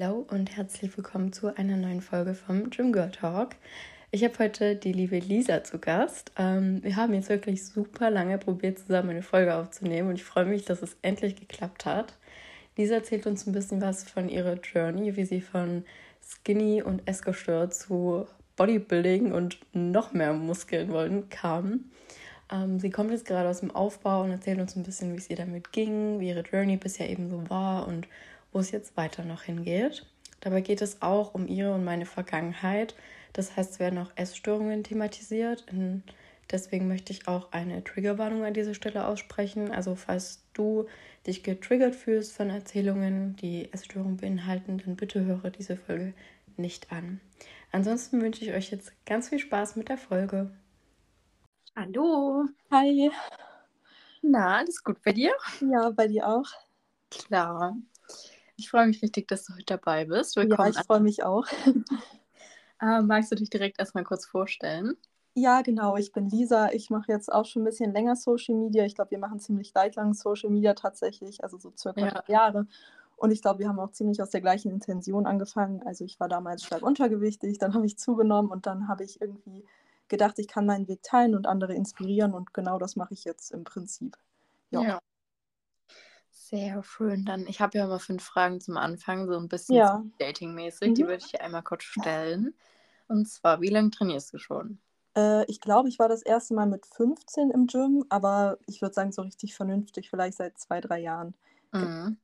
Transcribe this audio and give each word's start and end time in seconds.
Hallo 0.00 0.26
und 0.28 0.56
herzlich 0.56 0.96
willkommen 0.96 1.32
zu 1.32 1.56
einer 1.56 1.76
neuen 1.76 2.00
Folge 2.00 2.34
vom 2.34 2.68
Gym 2.68 2.92
Girl 2.92 3.12
Talk. 3.12 3.50
Ich 4.10 4.24
habe 4.24 4.36
heute 4.40 4.74
die 4.74 4.92
liebe 4.92 5.20
Lisa 5.20 5.62
zu 5.62 5.78
Gast. 5.78 6.32
Ähm, 6.36 6.82
wir 6.82 6.96
haben 6.96 7.14
jetzt 7.14 7.28
wirklich 7.28 7.64
super 7.64 8.10
lange 8.10 8.38
probiert, 8.38 8.80
zusammen 8.80 9.10
eine 9.10 9.22
Folge 9.22 9.54
aufzunehmen 9.54 10.08
und 10.08 10.16
ich 10.16 10.24
freue 10.24 10.46
mich, 10.46 10.64
dass 10.64 10.82
es 10.82 10.96
endlich 11.02 11.36
geklappt 11.36 11.86
hat. 11.86 12.14
Lisa 12.76 12.96
erzählt 12.96 13.28
uns 13.28 13.46
ein 13.46 13.52
bisschen 13.52 13.80
was 13.80 14.02
von 14.02 14.28
ihrer 14.28 14.54
Journey, 14.54 15.14
wie 15.14 15.26
sie 15.26 15.40
von 15.40 15.84
Skinny 16.20 16.82
und 16.82 17.06
Essgestört 17.06 17.72
zu 17.72 18.26
Bodybuilding 18.56 19.32
und 19.32 19.60
noch 19.72 20.12
mehr 20.12 20.32
Muskeln 20.32 20.90
wollen 20.90 21.28
kam. 21.28 21.84
Ähm, 22.50 22.80
sie 22.80 22.90
kommt 22.90 23.12
jetzt 23.12 23.26
gerade 23.26 23.48
aus 23.48 23.60
dem 23.60 23.70
Aufbau 23.70 24.22
und 24.22 24.32
erzählt 24.32 24.58
uns 24.58 24.74
ein 24.74 24.82
bisschen, 24.82 25.12
wie 25.12 25.18
es 25.18 25.30
ihr 25.30 25.36
damit 25.36 25.70
ging, 25.70 26.18
wie 26.18 26.30
ihre 26.30 26.42
Journey 26.42 26.78
bisher 26.78 27.08
eben 27.08 27.30
so 27.30 27.48
war 27.48 27.86
und 27.86 28.08
wo 28.54 28.60
es 28.60 28.70
jetzt 28.70 28.96
weiter 28.96 29.24
noch 29.24 29.42
hingeht. 29.42 30.06
Dabei 30.40 30.62
geht 30.62 30.80
es 30.80 31.02
auch 31.02 31.34
um 31.34 31.46
ihre 31.46 31.74
und 31.74 31.84
meine 31.84 32.06
Vergangenheit. 32.06 32.94
Das 33.32 33.56
heißt, 33.56 33.72
es 33.72 33.78
werden 33.80 33.98
auch 33.98 34.12
Essstörungen 34.16 34.84
thematisiert. 34.84 35.66
deswegen 36.50 36.86
möchte 36.86 37.12
ich 37.12 37.26
auch 37.26 37.52
eine 37.52 37.82
Triggerwarnung 37.82 38.44
an 38.44 38.54
dieser 38.54 38.74
Stelle 38.74 39.06
aussprechen. 39.06 39.72
Also 39.72 39.96
falls 39.96 40.44
du 40.52 40.86
dich 41.26 41.42
getriggert 41.42 41.96
fühlst 41.96 42.32
von 42.32 42.50
Erzählungen, 42.50 43.36
die 43.36 43.72
Essstörungen 43.72 44.18
beinhalten, 44.18 44.78
dann 44.84 44.96
bitte 44.96 45.24
höre 45.24 45.50
diese 45.50 45.76
Folge 45.76 46.14
nicht 46.56 46.92
an. 46.92 47.20
Ansonsten 47.72 48.22
wünsche 48.22 48.44
ich 48.44 48.52
euch 48.52 48.70
jetzt 48.70 48.92
ganz 49.04 49.30
viel 49.30 49.40
Spaß 49.40 49.74
mit 49.76 49.88
der 49.88 49.98
Folge. 49.98 50.50
Hallo. 51.74 52.44
Hi. 52.70 53.10
Na, 54.22 54.58
alles 54.58 54.82
gut 54.84 55.02
bei 55.02 55.12
dir? 55.12 55.32
Ja, 55.60 55.90
bei 55.90 56.06
dir 56.06 56.28
auch. 56.28 56.46
Klar. 57.10 57.76
Ich 58.56 58.70
freue 58.70 58.86
mich 58.86 59.02
richtig, 59.02 59.26
dass 59.28 59.44
du 59.44 59.54
heute 59.54 59.64
dabei 59.66 60.04
bist. 60.04 60.36
Willkommen 60.36 60.72
ja, 60.72 60.80
ich 60.80 60.86
freue 60.86 61.00
mich 61.00 61.24
auch. 61.24 61.44
äh, 62.80 63.00
magst 63.02 63.32
du 63.32 63.36
dich 63.36 63.50
direkt 63.50 63.80
erstmal 63.80 64.04
kurz 64.04 64.26
vorstellen? 64.26 64.96
Ja, 65.34 65.62
genau. 65.62 65.96
Ich 65.96 66.12
bin 66.12 66.28
Lisa. 66.28 66.70
Ich 66.70 66.88
mache 66.88 67.10
jetzt 67.10 67.32
auch 67.32 67.44
schon 67.46 67.62
ein 67.62 67.64
bisschen 67.64 67.92
länger 67.92 68.14
Social 68.14 68.54
Media. 68.54 68.84
Ich 68.84 68.94
glaube, 68.94 69.10
wir 69.10 69.18
machen 69.18 69.40
ziemlich 69.40 69.74
weit 69.74 69.96
lang 69.96 70.14
Social 70.14 70.50
Media 70.50 70.74
tatsächlich, 70.74 71.42
also 71.42 71.58
so 71.58 71.72
circa 71.76 72.06
ja. 72.06 72.24
Jahre. 72.28 72.66
Und 73.16 73.32
ich 73.32 73.42
glaube, 73.42 73.58
wir 73.58 73.68
haben 73.68 73.80
auch 73.80 73.90
ziemlich 73.90 74.22
aus 74.22 74.30
der 74.30 74.40
gleichen 74.40 74.70
Intention 74.70 75.26
angefangen. 75.26 75.82
Also 75.84 76.04
ich 76.04 76.20
war 76.20 76.28
damals 76.28 76.62
stark 76.62 76.82
untergewichtig, 76.82 77.58
dann 77.58 77.74
habe 77.74 77.86
ich 77.86 77.98
zugenommen 77.98 78.50
und 78.50 78.66
dann 78.66 78.86
habe 78.86 79.02
ich 79.02 79.20
irgendwie 79.20 79.64
gedacht, 80.08 80.38
ich 80.38 80.46
kann 80.46 80.66
meinen 80.66 80.86
Weg 80.86 81.02
teilen 81.02 81.34
und 81.34 81.46
andere 81.46 81.74
inspirieren. 81.74 82.32
Und 82.32 82.54
genau 82.54 82.78
das 82.78 82.94
mache 82.94 83.14
ich 83.14 83.24
jetzt 83.24 83.50
im 83.50 83.64
Prinzip. 83.64 84.16
Ja. 84.70 84.82
ja. 84.82 85.00
Sehr 86.54 86.84
schön. 86.84 87.24
Dann, 87.24 87.48
ich 87.48 87.60
habe 87.60 87.76
ja 87.76 87.84
immer 87.84 87.98
fünf 87.98 88.22
Fragen 88.22 88.60
zum 88.60 88.76
Anfang, 88.76 89.26
so 89.26 89.36
ein 89.36 89.48
bisschen 89.48 89.74
ja. 89.74 89.96
so 89.96 90.10
datingmäßig. 90.18 90.90
Mhm. 90.90 90.94
Die 90.94 91.02
würde 91.02 91.16
ich 91.16 91.32
dir 91.32 91.40
einmal 91.40 91.64
kurz 91.64 91.82
stellen. 91.82 92.54
Und 93.08 93.28
zwar, 93.28 93.60
wie 93.60 93.70
lange 93.70 93.90
trainierst 93.90 94.32
du 94.32 94.38
schon? 94.38 94.78
Äh, 95.16 95.44
ich 95.46 95.60
glaube, 95.60 95.88
ich 95.88 95.98
war 95.98 96.08
das 96.08 96.22
erste 96.22 96.54
Mal 96.54 96.66
mit 96.66 96.86
15 96.86 97.50
im 97.50 97.66
Gym, 97.66 98.04
aber 98.08 98.58
ich 98.68 98.80
würde 98.82 98.94
sagen, 98.94 99.10
so 99.10 99.22
richtig 99.22 99.56
vernünftig, 99.56 100.10
vielleicht 100.10 100.36
seit 100.36 100.56
zwei, 100.56 100.80
drei 100.80 101.00
Jahren. 101.00 101.34
Mhm. 101.72 102.18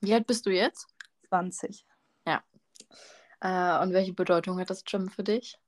Wie 0.00 0.14
alt 0.14 0.26
bist 0.26 0.46
du 0.46 0.50
jetzt? 0.50 0.86
20. 1.28 1.84
Ja. 2.26 2.42
Äh, 3.40 3.82
und 3.84 3.92
welche 3.92 4.14
Bedeutung 4.14 4.58
hat 4.58 4.70
das 4.70 4.84
Gym 4.84 5.10
für 5.10 5.22
dich? 5.22 5.60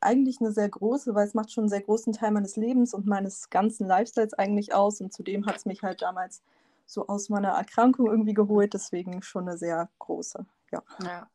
Eigentlich 0.00 0.40
eine 0.40 0.52
sehr 0.52 0.70
große, 0.70 1.14
weil 1.14 1.26
es 1.26 1.34
macht 1.34 1.52
schon 1.52 1.64
einen 1.64 1.68
sehr 1.68 1.82
großen 1.82 2.14
Teil 2.14 2.30
meines 2.30 2.56
Lebens 2.56 2.94
und 2.94 3.06
meines 3.06 3.50
ganzen 3.50 3.86
Lifestyles 3.86 4.32
eigentlich 4.32 4.72
aus. 4.72 5.02
Und 5.02 5.12
zudem 5.12 5.44
hat 5.44 5.56
es 5.56 5.66
mich 5.66 5.82
halt 5.82 6.00
damals 6.00 6.42
so 6.88 7.06
aus 7.06 7.28
meiner 7.28 7.50
Erkrankung 7.50 8.06
irgendwie 8.06 8.34
geholt, 8.34 8.72
deswegen 8.72 9.22
schon 9.22 9.46
eine 9.46 9.58
sehr 9.58 9.90
große. 9.98 10.44
Ja. 10.72 10.82
ja. 11.04 11.30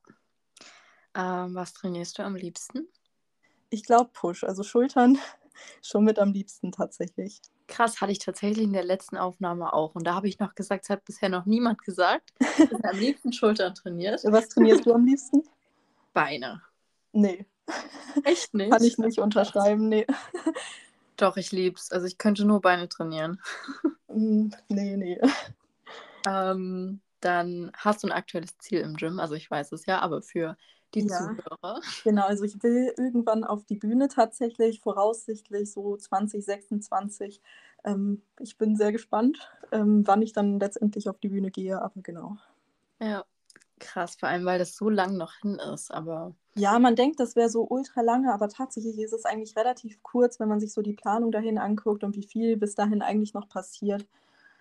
Ähm, 1.16 1.54
was 1.54 1.74
trainierst 1.74 2.18
du 2.18 2.24
am 2.24 2.36
liebsten? 2.36 2.88
Ich 3.70 3.84
glaube 3.84 4.10
Push, 4.14 4.44
also 4.44 4.64
Schultern 4.64 5.20
schon 5.82 6.04
mit 6.04 6.18
am 6.18 6.34
liebsten 6.34 6.72
tatsächlich. 6.72 7.40
Krass, 7.68 8.02
hatte 8.02 8.12
ich 8.12 8.20
tatsächlich 8.20 8.66
in 8.66 8.74
der 8.74 8.84
letzten 8.84 9.16
Aufnahme 9.16 9.74
auch. 9.74 9.94
Und 9.96 10.06
da 10.06 10.16
habe 10.16 10.28
ich 10.28 10.40
noch 10.40 10.56
gesagt, 10.56 10.86
es 10.86 10.90
hat 10.90 11.06
bisher 11.06 11.30
noch 11.30 11.46
niemand 11.46 11.84
gesagt, 11.84 12.34
dass 12.40 12.80
er 12.82 12.92
am 12.92 13.00
liebsten 13.00 13.32
Schultern 13.32 13.76
trainiert. 13.76 14.22
Was 14.26 14.50
trainierst 14.50 14.88
du 14.88 14.94
am 14.94 15.06
liebsten? 15.06 15.44
Beine. 16.14 16.64
Nee. 17.12 17.46
Echt 18.24 18.56
nicht? 18.56 18.72
Kann 18.72 18.84
ich 18.84 18.98
nicht 18.98 19.20
unterschreiben, 19.20 19.88
nee. 19.88 20.06
Doch, 21.16 21.38
ich 21.38 21.52
lieb's. 21.52 21.92
Also 21.92 22.08
ich 22.08 22.18
könnte 22.18 22.44
nur 22.44 22.60
Beine 22.60 22.90
trainieren. 22.90 23.40
Mm, 24.14 24.50
nee, 24.70 24.98
nee. 24.98 25.20
Ähm, 26.26 27.02
dann 27.20 27.72
hast 27.76 28.04
du 28.04 28.08
ein 28.08 28.14
aktuelles 28.14 28.58
Ziel 28.58 28.80
im 28.82 28.96
Gym. 28.96 29.20
Also 29.20 29.36
ich 29.36 29.50
weiß 29.50 29.72
es 29.74 29.86
ja, 29.86 30.00
aber 30.00 30.22
für 30.22 30.58
die 30.94 31.06
ja. 31.08 31.08
Zuhörer. 31.08 31.82
Genau, 32.04 32.26
also 32.26 32.44
ich 32.44 32.62
will 32.64 32.94
irgendwann 32.98 33.44
auf 33.44 33.66
die 33.66 33.76
Bühne 33.76 34.08
tatsächlich, 34.10 34.82
voraussichtlich 34.82 35.72
so 35.72 35.98
2026. 35.98 37.42
Ähm, 37.86 38.22
ich 38.40 38.58
bin 38.58 38.76
sehr 38.76 38.92
gespannt, 38.92 39.50
ähm, 39.72 40.06
wann 40.08 40.22
ich 40.22 40.34
dann 40.34 40.60
letztendlich 40.60 41.10
auf 41.10 41.20
die 41.20 41.30
Bühne 41.30 41.52
gehe, 41.52 41.82
aber 41.82 42.02
genau. 42.02 42.38
Ja, 43.00 43.26
krass, 43.80 44.16
vor 44.20 44.30
allem 44.30 44.46
weil 44.46 44.60
das 44.60 44.76
so 44.76 44.90
lang 44.90 45.18
noch 45.18 45.34
hin 45.42 45.56
ist, 45.74 45.92
aber. 45.92 46.34
Ja, 46.56 46.78
man 46.80 46.96
denkt, 46.96 47.20
das 47.20 47.36
wäre 47.36 47.50
so 47.50 47.68
ultra 47.68 48.02
lange, 48.02 48.34
aber 48.34 48.48
tatsächlich 48.48 49.00
ist 49.00 49.14
es 49.14 49.26
eigentlich 49.26 49.56
relativ 49.56 50.02
kurz, 50.04 50.40
wenn 50.40 50.50
man 50.50 50.60
sich 50.60 50.72
so 50.72 50.82
die 50.82 50.94
Planung 50.94 51.32
dahin 51.32 51.58
anguckt 51.58 52.04
und 52.04 52.16
wie 52.16 52.28
viel 52.28 52.58
bis 52.58 52.76
dahin 52.76 53.02
eigentlich 53.02 53.34
noch 53.34 53.50
passiert. 53.50 54.06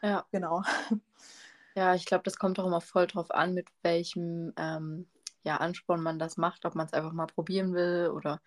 Ja. 0.02 0.24
Genau. 0.32 0.62
Ja, 1.74 1.94
ich 1.94 2.04
glaube, 2.04 2.24
das 2.24 2.36
kommt 2.36 2.58
auch 2.58 2.66
immer 2.66 2.82
voll 2.82 3.06
drauf 3.06 3.30
an, 3.30 3.54
mit 3.54 3.66
welchem 3.80 4.52
ähm, 4.58 5.06
ja, 5.42 5.56
Ansporn 5.56 6.02
man 6.02 6.18
das 6.18 6.36
macht, 6.36 6.66
ob 6.66 6.74
man 6.74 6.84
es 6.86 6.92
einfach 6.92 7.12
mal 7.12 7.26
probieren 7.26 7.72
will 7.72 8.10
oder 8.14 8.42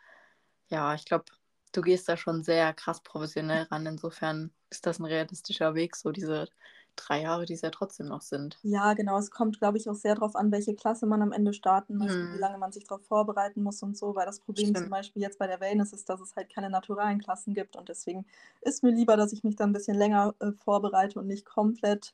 ja, 0.69 0.93
ich 0.93 1.05
glaube, 1.05 1.25
du 1.71 1.81
gehst 1.81 2.07
da 2.07 2.17
schon 2.17 2.43
sehr 2.43 2.73
krass 2.73 3.01
professionell 3.01 3.63
ran. 3.63 3.85
Insofern 3.85 4.51
ist 4.69 4.85
das 4.85 4.99
ein 4.99 5.05
realistischer 5.05 5.75
Weg, 5.75 5.95
so 5.95 6.11
diese 6.11 6.47
drei 6.95 7.21
Jahre, 7.21 7.45
die 7.45 7.53
es 7.53 7.61
ja 7.61 7.69
trotzdem 7.69 8.07
noch 8.07 8.21
sind. 8.21 8.57
Ja, 8.63 8.93
genau. 8.93 9.17
Es 9.17 9.31
kommt, 9.31 9.59
glaube 9.59 9.77
ich, 9.77 9.89
auch 9.89 9.95
sehr 9.95 10.15
darauf 10.15 10.35
an, 10.35 10.51
welche 10.51 10.75
Klasse 10.75 11.05
man 11.05 11.21
am 11.21 11.31
Ende 11.31 11.53
starten 11.53 11.97
möchte, 11.97 12.19
hm. 12.19 12.33
wie 12.33 12.39
lange 12.39 12.57
man 12.57 12.71
sich 12.71 12.85
darauf 12.85 13.05
vorbereiten 13.05 13.63
muss 13.63 13.83
und 13.83 13.97
so, 13.97 14.15
weil 14.15 14.25
das 14.25 14.39
Problem 14.39 14.67
Stimmt. 14.67 14.79
zum 14.79 14.89
Beispiel 14.89 15.21
jetzt 15.21 15.39
bei 15.39 15.47
der 15.47 15.59
Wellness 15.59 15.93
ist, 15.93 16.09
dass 16.09 16.21
es 16.21 16.35
halt 16.35 16.49
keine 16.49 16.69
naturalen 16.69 17.19
Klassen 17.19 17.53
gibt 17.53 17.75
und 17.75 17.89
deswegen 17.89 18.25
ist 18.61 18.83
mir 18.83 18.91
lieber, 18.91 19.17
dass 19.17 19.33
ich 19.33 19.43
mich 19.43 19.55
dann 19.55 19.69
ein 19.69 19.73
bisschen 19.73 19.97
länger 19.97 20.33
äh, 20.39 20.51
vorbereite 20.51 21.19
und 21.19 21.27
nicht 21.27 21.45
komplett 21.45 22.13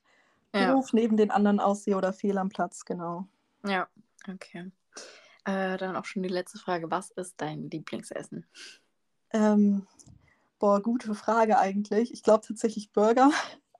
ja. 0.54 0.74
doof 0.74 0.94
neben 0.94 1.18
den 1.18 1.32
anderen 1.32 1.60
aussehe 1.60 1.96
oder 1.96 2.14
fehl 2.14 2.38
am 2.38 2.50
Platz, 2.50 2.86
genau. 2.86 3.28
Ja, 3.66 3.88
okay. 4.28 4.72
Äh, 5.46 5.78
dann 5.78 5.96
auch 5.96 6.06
schon 6.06 6.24
die 6.24 6.30
letzte 6.30 6.60
Frage. 6.60 6.92
Was 6.92 7.12
ist 7.12 7.36
dein 7.38 7.70
Lieblingsessen? 7.70 8.46
Ähm, 9.32 9.88
boah, 10.60 10.82
gute 10.82 11.16
Frage 11.16 11.58
eigentlich. 11.58 12.14
Ich 12.14 12.22
glaube 12.22 12.46
tatsächlich 12.46 12.92
Burger. 12.92 13.32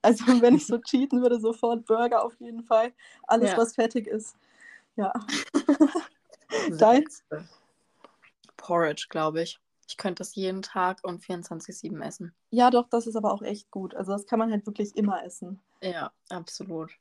Also 0.02 0.24
wenn 0.42 0.56
ich 0.56 0.66
so 0.66 0.78
cheaten 0.78 1.22
würde, 1.22 1.40
sofort 1.40 1.86
Burger 1.86 2.24
auf 2.24 2.38
jeden 2.40 2.62
Fall. 2.62 2.92
Alles, 3.26 3.52
ja. 3.52 3.56
was 3.56 3.74
fertig 3.74 4.06
ist. 4.06 4.36
Ja. 4.96 5.12
Deins? 6.78 7.24
Porridge, 8.56 9.06
glaube 9.08 9.42
ich. 9.42 9.58
Ich 9.88 9.96
könnte 9.96 10.20
das 10.20 10.34
jeden 10.34 10.62
Tag 10.62 11.00
und 11.02 11.22
24-7 11.22 12.02
essen. 12.02 12.34
Ja, 12.50 12.70
doch, 12.70 12.88
das 12.88 13.06
ist 13.06 13.16
aber 13.16 13.32
auch 13.32 13.42
echt 13.42 13.70
gut. 13.70 13.94
Also 13.94 14.12
das 14.12 14.26
kann 14.26 14.38
man 14.38 14.50
halt 14.50 14.66
wirklich 14.66 14.96
immer 14.96 15.24
essen. 15.24 15.60
Ja, 15.82 16.12
absolut. 16.28 16.92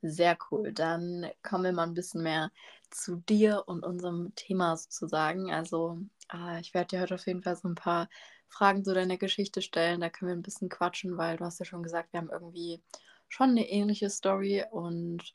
Sehr 0.00 0.38
cool. 0.50 0.72
Dann 0.72 1.30
kommen 1.42 1.64
wir 1.64 1.72
mal 1.72 1.86
ein 1.86 1.94
bisschen 1.94 2.22
mehr 2.22 2.50
zu 2.90 3.16
dir 3.16 3.64
und 3.66 3.84
unserem 3.84 4.34
Thema 4.36 4.76
sozusagen. 4.76 5.52
Also, 5.52 5.98
äh, 6.32 6.60
ich 6.60 6.72
werde 6.72 6.88
dir 6.88 7.00
heute 7.00 7.16
auf 7.16 7.26
jeden 7.26 7.42
Fall 7.42 7.56
so 7.56 7.68
ein 7.68 7.74
paar 7.74 8.08
Fragen 8.48 8.84
zu 8.84 8.94
deiner 8.94 9.16
Geschichte 9.16 9.62
stellen. 9.62 10.00
Da 10.00 10.10
können 10.10 10.30
wir 10.30 10.36
ein 10.36 10.42
bisschen 10.42 10.68
quatschen, 10.68 11.16
weil 11.16 11.36
du 11.36 11.44
hast 11.44 11.58
ja 11.60 11.64
schon 11.64 11.82
gesagt, 11.82 12.12
wir 12.12 12.20
haben 12.20 12.30
irgendwie 12.30 12.80
schon 13.28 13.50
eine 13.50 13.68
ähnliche 13.68 14.10
Story 14.10 14.64
und 14.70 15.34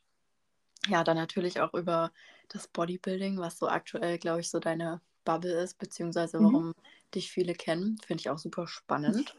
ja, 0.88 1.04
dann 1.04 1.16
natürlich 1.16 1.60
auch 1.60 1.72
über 1.74 2.12
das 2.48 2.68
Bodybuilding, 2.68 3.38
was 3.38 3.58
so 3.58 3.68
aktuell, 3.68 4.18
glaube 4.18 4.40
ich, 4.40 4.50
so 4.50 4.58
deine 4.58 5.00
Bubble 5.24 5.62
ist, 5.62 5.78
beziehungsweise 5.78 6.38
mhm. 6.38 6.44
warum 6.44 6.66
mhm. 6.66 6.74
dich 7.14 7.30
viele 7.30 7.54
kennen. 7.54 7.98
Finde 8.04 8.20
ich 8.20 8.30
auch 8.30 8.38
super 8.38 8.66
spannend. 8.66 9.34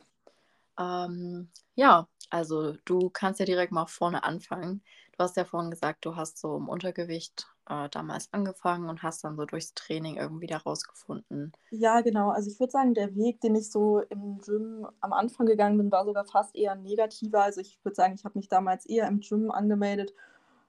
Ähm, 0.79 1.49
ja, 1.75 2.07
also 2.29 2.73
du 2.85 3.09
kannst 3.09 3.39
ja 3.39 3.45
direkt 3.45 3.71
mal 3.71 3.85
vorne 3.85 4.23
anfangen. 4.23 4.81
Du 5.11 5.23
hast 5.23 5.37
ja 5.37 5.45
vorhin 5.45 5.71
gesagt, 5.71 6.05
du 6.05 6.15
hast 6.15 6.39
so 6.39 6.57
im 6.57 6.67
Untergewicht 6.67 7.47
äh, 7.69 7.89
damals 7.89 8.31
angefangen 8.31 8.89
und 8.89 9.03
hast 9.03 9.23
dann 9.23 9.35
so 9.35 9.45
durchs 9.45 9.73
Training 9.73 10.17
irgendwie 10.17 10.47
da 10.47 10.57
rausgefunden. 10.57 11.51
Ja, 11.71 12.01
genau. 12.01 12.29
Also 12.29 12.49
ich 12.49 12.59
würde 12.59 12.71
sagen, 12.71 12.93
der 12.93 13.15
Weg, 13.15 13.41
den 13.41 13.55
ich 13.55 13.71
so 13.71 13.99
im 14.09 14.39
Gym 14.39 14.87
am 15.01 15.13
Anfang 15.13 15.45
gegangen 15.45 15.77
bin, 15.77 15.91
war 15.91 16.05
sogar 16.05 16.25
fast 16.25 16.55
eher 16.55 16.75
negativer. 16.75 17.43
Also 17.43 17.61
ich 17.61 17.79
würde 17.83 17.95
sagen, 17.95 18.15
ich 18.15 18.25
habe 18.25 18.37
mich 18.37 18.49
damals 18.49 18.85
eher 18.85 19.07
im 19.07 19.19
Gym 19.19 19.51
angemeldet, 19.51 20.13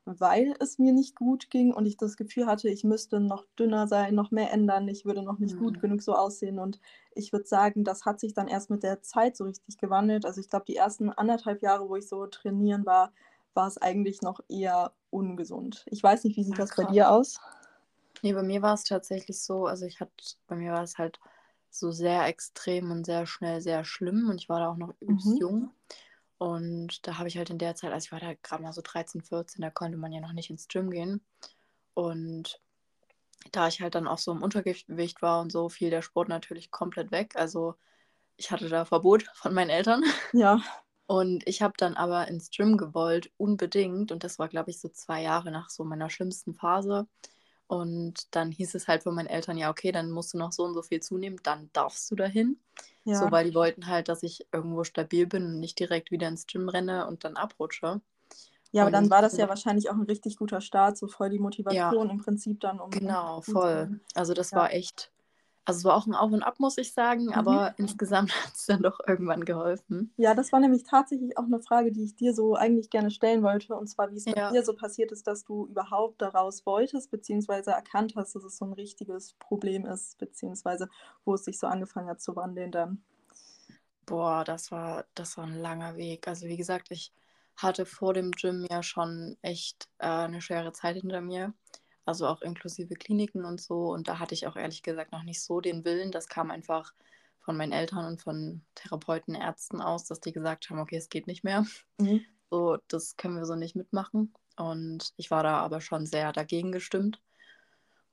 weil 0.06 0.54
es 0.60 0.78
mir 0.78 0.92
nicht 0.92 1.16
gut 1.16 1.50
ging 1.50 1.74
und 1.74 1.84
ich 1.84 1.96
das 1.96 2.16
Gefühl 2.16 2.46
hatte, 2.46 2.68
ich 2.68 2.84
müsste 2.84 3.20
noch 3.20 3.44
dünner 3.58 3.88
sein, 3.88 4.14
noch 4.14 4.30
mehr 4.30 4.52
ändern, 4.52 4.88
ich 4.88 5.04
würde 5.04 5.22
noch 5.22 5.38
nicht 5.38 5.56
mhm. 5.56 5.60
gut 5.60 5.80
genug 5.80 6.00
so 6.00 6.14
aussehen. 6.14 6.58
Und 6.58 6.80
ich 7.14 7.32
würde 7.32 7.46
sagen, 7.46 7.84
das 7.84 8.04
hat 8.06 8.20
sich 8.20 8.32
dann 8.32 8.48
erst 8.48 8.70
mit 8.70 8.82
der 8.82 9.02
Zeit 9.02 9.36
so 9.36 9.44
richtig 9.44 9.78
gewandelt. 9.78 10.24
Also 10.24 10.40
ich 10.40 10.48
glaube, 10.48 10.64
die 10.66 10.76
ersten 10.76 11.10
anderthalb 11.10 11.60
Jahre, 11.62 11.88
wo 11.88 11.96
ich 11.96 12.08
so 12.08 12.26
trainieren 12.26 12.86
war, 12.86 13.12
war 13.52 13.66
es 13.66 13.78
eigentlich 13.78 14.22
noch 14.22 14.40
eher 14.48 14.92
ungesund. 15.16 15.84
Ich 15.86 16.02
weiß 16.02 16.24
nicht, 16.24 16.36
wie 16.36 16.44
sieht 16.44 16.58
das 16.58 16.74
bei 16.76 16.84
dir 16.84 17.10
aus? 17.10 17.40
Nee, 18.22 18.32
bei 18.32 18.42
mir 18.42 18.62
war 18.62 18.74
es 18.74 18.84
tatsächlich 18.84 19.40
so, 19.40 19.66
also 19.66 19.84
ich 19.86 20.00
hatte, 20.00 20.12
bei 20.46 20.56
mir 20.56 20.72
war 20.72 20.82
es 20.82 20.98
halt 20.98 21.18
so 21.70 21.90
sehr 21.90 22.26
extrem 22.26 22.90
und 22.90 23.04
sehr 23.04 23.26
schnell 23.26 23.60
sehr 23.60 23.84
schlimm 23.84 24.28
und 24.30 24.40
ich 24.40 24.48
war 24.48 24.60
da 24.60 24.68
auch 24.70 24.76
noch 24.76 24.94
übelst 25.00 25.26
mhm. 25.26 25.36
jung. 25.36 25.70
Und 26.38 27.06
da 27.06 27.18
habe 27.18 27.28
ich 27.28 27.38
halt 27.38 27.50
in 27.50 27.58
der 27.58 27.74
Zeit, 27.74 27.92
also 27.92 28.04
ich 28.04 28.12
war 28.12 28.20
da 28.20 28.34
gerade 28.42 28.62
mal 28.62 28.72
so 28.72 28.82
13, 28.82 29.22
14, 29.22 29.62
da 29.62 29.70
konnte 29.70 29.96
man 29.96 30.12
ja 30.12 30.20
noch 30.20 30.32
nicht 30.32 30.50
ins 30.50 30.68
Gym 30.68 30.90
gehen. 30.90 31.22
Und 31.94 32.60
da 33.52 33.68
ich 33.68 33.80
halt 33.80 33.94
dann 33.94 34.06
auch 34.06 34.18
so 34.18 34.32
im 34.32 34.42
Untergewicht 34.42 35.22
war 35.22 35.40
und 35.40 35.50
so, 35.50 35.68
fiel 35.68 35.90
der 35.90 36.02
Sport 36.02 36.28
natürlich 36.28 36.70
komplett 36.70 37.10
weg. 37.10 37.36
Also 37.36 37.74
ich 38.36 38.50
hatte 38.50 38.68
da 38.68 38.84
Verbot 38.84 39.24
von 39.34 39.54
meinen 39.54 39.70
Eltern. 39.70 40.02
Ja. 40.32 40.60
Und 41.06 41.46
ich 41.46 41.62
habe 41.62 41.74
dann 41.76 41.94
aber 41.94 42.28
ins 42.28 42.50
Gym 42.50 42.76
gewollt, 42.76 43.30
unbedingt. 43.36 44.10
Und 44.10 44.24
das 44.24 44.38
war, 44.38 44.48
glaube 44.48 44.70
ich, 44.70 44.80
so 44.80 44.88
zwei 44.88 45.22
Jahre 45.22 45.50
nach 45.50 45.70
so 45.70 45.84
meiner 45.84 46.10
schlimmsten 46.10 46.54
Phase. 46.54 47.06
Und 47.68 48.34
dann 48.34 48.52
hieß 48.52 48.74
es 48.74 48.86
halt 48.86 49.02
von 49.02 49.14
meinen 49.14 49.26
Eltern, 49.26 49.56
ja, 49.56 49.70
okay, 49.70 49.92
dann 49.92 50.10
musst 50.10 50.34
du 50.34 50.38
noch 50.38 50.52
so 50.52 50.64
und 50.64 50.74
so 50.74 50.82
viel 50.82 51.00
zunehmen, 51.00 51.40
dann 51.42 51.68
darfst 51.72 52.10
du 52.10 52.14
dahin. 52.14 52.58
Ja. 53.04 53.18
So, 53.18 53.30
weil 53.30 53.48
die 53.48 53.54
wollten 53.54 53.86
halt, 53.86 54.08
dass 54.08 54.22
ich 54.22 54.46
irgendwo 54.52 54.84
stabil 54.84 55.26
bin 55.26 55.44
und 55.44 55.60
nicht 55.60 55.78
direkt 55.78 56.10
wieder 56.10 56.28
ins 56.28 56.46
Gym 56.46 56.68
renne 56.68 57.06
und 57.06 57.24
dann 57.24 57.36
abrutsche. 57.36 58.00
Ja, 58.72 58.82
aber 58.82 58.90
dann 58.90 59.10
war 59.10 59.22
das 59.22 59.36
ja 59.36 59.48
wahrscheinlich 59.48 59.88
auch 59.88 59.94
ein 59.94 60.02
richtig 60.02 60.36
guter 60.36 60.60
Start, 60.60 60.98
so 60.98 61.06
voll 61.06 61.30
die 61.30 61.38
Motivation 61.38 62.06
ja, 62.06 62.12
im 62.12 62.18
Prinzip 62.18 62.60
dann 62.60 62.80
um. 62.80 62.90
Genau, 62.90 63.40
voll. 63.40 64.00
Also 64.14 64.34
das 64.34 64.50
ja. 64.50 64.58
war 64.58 64.72
echt 64.72 65.10
also 65.66 65.78
es 65.78 65.84
war 65.84 65.96
auch 65.96 66.06
ein 66.06 66.14
Auf 66.14 66.30
und 66.30 66.44
Ab, 66.44 66.60
muss 66.60 66.78
ich 66.78 66.92
sagen, 66.92 67.26
mhm. 67.26 67.32
aber 67.32 67.74
insgesamt 67.76 68.32
hat 68.44 68.54
es 68.54 68.66
dann 68.66 68.82
doch 68.82 69.00
irgendwann 69.06 69.44
geholfen. 69.44 70.12
Ja, 70.16 70.34
das 70.34 70.52
war 70.52 70.60
nämlich 70.60 70.84
tatsächlich 70.84 71.36
auch 71.36 71.44
eine 71.44 71.60
Frage, 71.60 71.92
die 71.92 72.04
ich 72.04 72.14
dir 72.14 72.34
so 72.34 72.54
eigentlich 72.54 72.88
gerne 72.88 73.10
stellen 73.10 73.42
wollte. 73.42 73.74
Und 73.74 73.88
zwar, 73.88 74.12
wie 74.12 74.16
es 74.16 74.24
ja. 74.24 74.32
bei 74.32 74.50
dir 74.52 74.64
so 74.64 74.74
passiert 74.74 75.10
ist, 75.10 75.26
dass 75.26 75.44
du 75.44 75.66
überhaupt 75.66 76.22
daraus 76.22 76.64
wolltest, 76.64 77.10
beziehungsweise 77.10 77.72
erkannt 77.72 78.14
hast, 78.14 78.36
dass 78.36 78.44
es 78.44 78.56
so 78.56 78.64
ein 78.64 78.72
richtiges 78.72 79.34
Problem 79.34 79.84
ist, 79.86 80.18
beziehungsweise 80.18 80.88
wo 81.24 81.34
es 81.34 81.44
sich 81.44 81.58
so 81.58 81.66
angefangen 81.66 82.08
hat 82.08 82.20
zu 82.20 82.36
wandeln 82.36 82.70
dann. 82.70 83.02
Boah, 84.06 84.44
das 84.44 84.70
war, 84.70 85.04
das 85.14 85.36
war 85.36 85.44
ein 85.44 85.58
langer 85.58 85.96
Weg. 85.96 86.28
Also 86.28 86.46
wie 86.46 86.56
gesagt, 86.56 86.92
ich 86.92 87.12
hatte 87.56 87.86
vor 87.86 88.14
dem 88.14 88.30
Gym 88.30 88.64
ja 88.70 88.84
schon 88.84 89.36
echt 89.42 89.88
äh, 89.98 90.06
eine 90.06 90.40
schwere 90.40 90.72
Zeit 90.72 90.96
hinter 90.96 91.20
mir 91.20 91.54
also 92.06 92.26
auch 92.26 92.40
inklusive 92.40 92.94
Kliniken 92.94 93.44
und 93.44 93.60
so. 93.60 93.92
Und 93.92 94.08
da 94.08 94.18
hatte 94.18 94.34
ich 94.34 94.46
auch 94.46 94.56
ehrlich 94.56 94.82
gesagt 94.82 95.12
noch 95.12 95.24
nicht 95.24 95.42
so 95.42 95.60
den 95.60 95.84
Willen. 95.84 96.12
Das 96.12 96.28
kam 96.28 96.50
einfach 96.50 96.94
von 97.40 97.56
meinen 97.56 97.72
Eltern 97.72 98.06
und 98.06 98.22
von 98.22 98.62
Therapeuten, 98.74 99.34
Ärzten 99.34 99.80
aus, 99.80 100.04
dass 100.04 100.20
die 100.20 100.32
gesagt 100.32 100.70
haben, 100.70 100.78
okay, 100.78 100.96
es 100.96 101.08
geht 101.08 101.26
nicht 101.26 101.44
mehr. 101.44 101.66
Mhm. 101.98 102.24
So, 102.50 102.78
das 102.88 103.16
können 103.16 103.36
wir 103.36 103.44
so 103.44 103.56
nicht 103.56 103.76
mitmachen. 103.76 104.32
Und 104.56 105.12
ich 105.16 105.30
war 105.30 105.42
da 105.42 105.58
aber 105.58 105.80
schon 105.80 106.06
sehr 106.06 106.32
dagegen 106.32 106.72
gestimmt. 106.72 107.20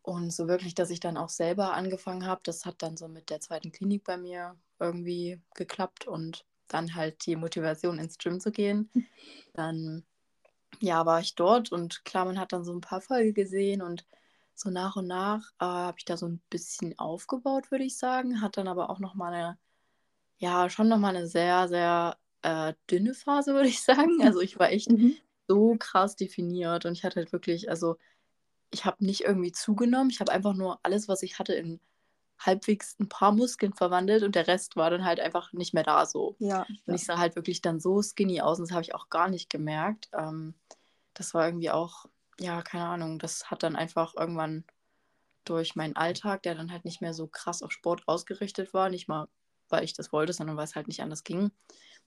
Und 0.01 0.34
so 0.34 0.48
wirklich, 0.48 0.75
dass 0.75 0.90
ich 0.90 1.00
dann 1.00 1.16
auch 1.18 1.30
selber 1.30 1.74
angefangen 1.74 2.25
habe, 2.25 2.42
das 2.44 2.66
hat 2.66 2.81
dann 2.84 2.98
so 2.98 3.07
mit 3.07 3.30
der 3.30 3.40
zweiten 3.40 3.72
Klinik 3.72 4.04
bei 4.04 4.18
mir 4.18 4.57
irgendwie 4.80 5.40
geklappt 5.56 6.07
und 6.07 6.45
dann 6.68 6.95
halt 6.95 7.25
die 7.25 7.36
Motivation 7.36 8.00
ins 8.00 8.18
Gym 8.18 8.40
zu 8.40 8.51
gehen. 8.51 8.90
Dann 9.54 10.04
ja, 10.83 11.06
war 11.06 11.21
ich 11.21 11.35
dort 11.35 11.71
und 11.71 12.03
klar, 12.03 12.25
man 12.25 12.38
hat 12.38 12.51
dann 12.51 12.65
so 12.65 12.74
ein 12.74 12.81
paar 12.81 13.00
Folgen 13.00 13.33
gesehen 13.33 13.81
und 13.81 14.06
so 14.53 14.69
nach 14.69 14.97
und 14.97 15.07
nach 15.07 15.51
äh, 15.59 15.65
habe 15.65 15.97
ich 15.97 16.03
da 16.03 16.18
so 16.18 16.27
ein 16.27 16.41
bisschen 16.50 17.00
aufgebaut, 17.00 17.71
würde 17.71 17.85
ich 17.85 17.97
sagen. 17.97 18.41
Hat 18.41 18.57
dann 18.57 18.68
aber 18.68 18.89
auch 18.89 19.00
nochmal 19.00 19.33
eine, 19.33 19.57
ja, 20.39 20.69
schon 20.69 20.89
nochmal 20.89 21.15
eine 21.15 21.27
sehr, 21.27 21.69
sehr 21.69 22.18
äh, 22.41 22.74
dünne 22.91 23.13
Phase, 23.13 23.53
würde 23.53 23.69
ich 23.69 23.81
sagen. 23.81 24.21
Also 24.24 24.41
ich 24.41 24.59
war 24.59 24.71
echt 24.71 24.91
mhm. 24.91 25.15
so 25.47 25.77
krass 25.80 26.18
definiert 26.18 26.85
und 26.85 26.94
ich 26.94 27.06
hatte 27.06 27.15
halt 27.21 27.31
wirklich, 27.31 27.69
also 27.69 27.95
ich 28.71 28.83
habe 28.83 29.06
nicht 29.06 29.21
irgendwie 29.21 29.53
zugenommen, 29.53 30.09
ich 30.09 30.19
habe 30.19 30.33
einfach 30.33 30.53
nur 30.53 30.80
alles, 30.83 31.07
was 31.07 31.24
ich 31.24 31.39
hatte, 31.39 31.53
in 31.53 31.80
halbwegs 32.45 32.98
ein 33.00 33.10
paar 33.10 33.31
Muskeln 33.31 33.74
verwandelt 33.74 34.24
und 34.24 34.36
der 34.36 34.48
Rest 34.48 34.75
war 34.75 34.90
dann 34.90 35.06
halt 35.06 35.19
einfach 35.19 35.54
nicht 35.54 35.74
mehr 35.74 35.84
da 35.84 36.06
so. 36.06 36.36
Ja. 36.40 36.66
Und 36.86 36.95
ich 36.95 37.06
sah 37.06 37.18
halt 37.18 37.36
wirklich 37.36 37.62
dann 37.62 37.80
so 37.80 38.01
skinny 38.01 38.42
aus 38.42 38.60
und 38.60 38.69
das 38.69 38.74
habe 38.74 38.84
ich 38.84 38.95
auch 38.95 39.10
gar 39.10 39.30
nicht 39.30 39.50
gemerkt. 39.50 40.10
Ähm, 40.13 40.54
das 41.13 41.34
war 41.34 41.45
irgendwie 41.45 41.72
auch, 41.72 42.06
ja, 42.40 42.62
keine 42.62 42.86
Ahnung, 42.86 43.19
das 43.19 43.50
hat 43.50 43.63
dann 43.63 43.75
einfach 43.75 44.16
irgendwann 44.16 44.66
durch 45.45 45.75
meinen 45.75 45.95
Alltag, 45.95 46.44
der 46.44 46.56
dann 46.56 46.72
halt 46.72 46.86
nicht 46.86 47.01
mehr 47.01 47.13
so 47.13 47.28
krass 47.28 47.62
auf 47.62 47.72
Sport 47.72 48.04
ausgerichtet 48.07 48.74
war, 48.74 48.90
nicht 48.90 49.07
mal, 49.07 49.28
weil 49.69 49.84
ich 49.84 49.94
das 49.94 50.12
wollte, 50.12 50.34
sondern 50.34 50.57
weil 50.57 50.66
es 50.66 50.75
halt 50.75 50.88
nicht 50.88 51.01
anders 51.01 51.24
ging. 51.24 51.51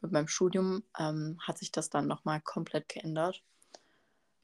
Mit 0.00 0.12
meinem 0.12 0.28
Studium 0.28 0.82
ähm, 0.98 1.38
hat 1.42 1.58
sich 1.58 1.72
das 1.72 1.90
dann 1.90 2.06
nochmal 2.06 2.40
komplett 2.40 2.88
geändert. 2.88 3.42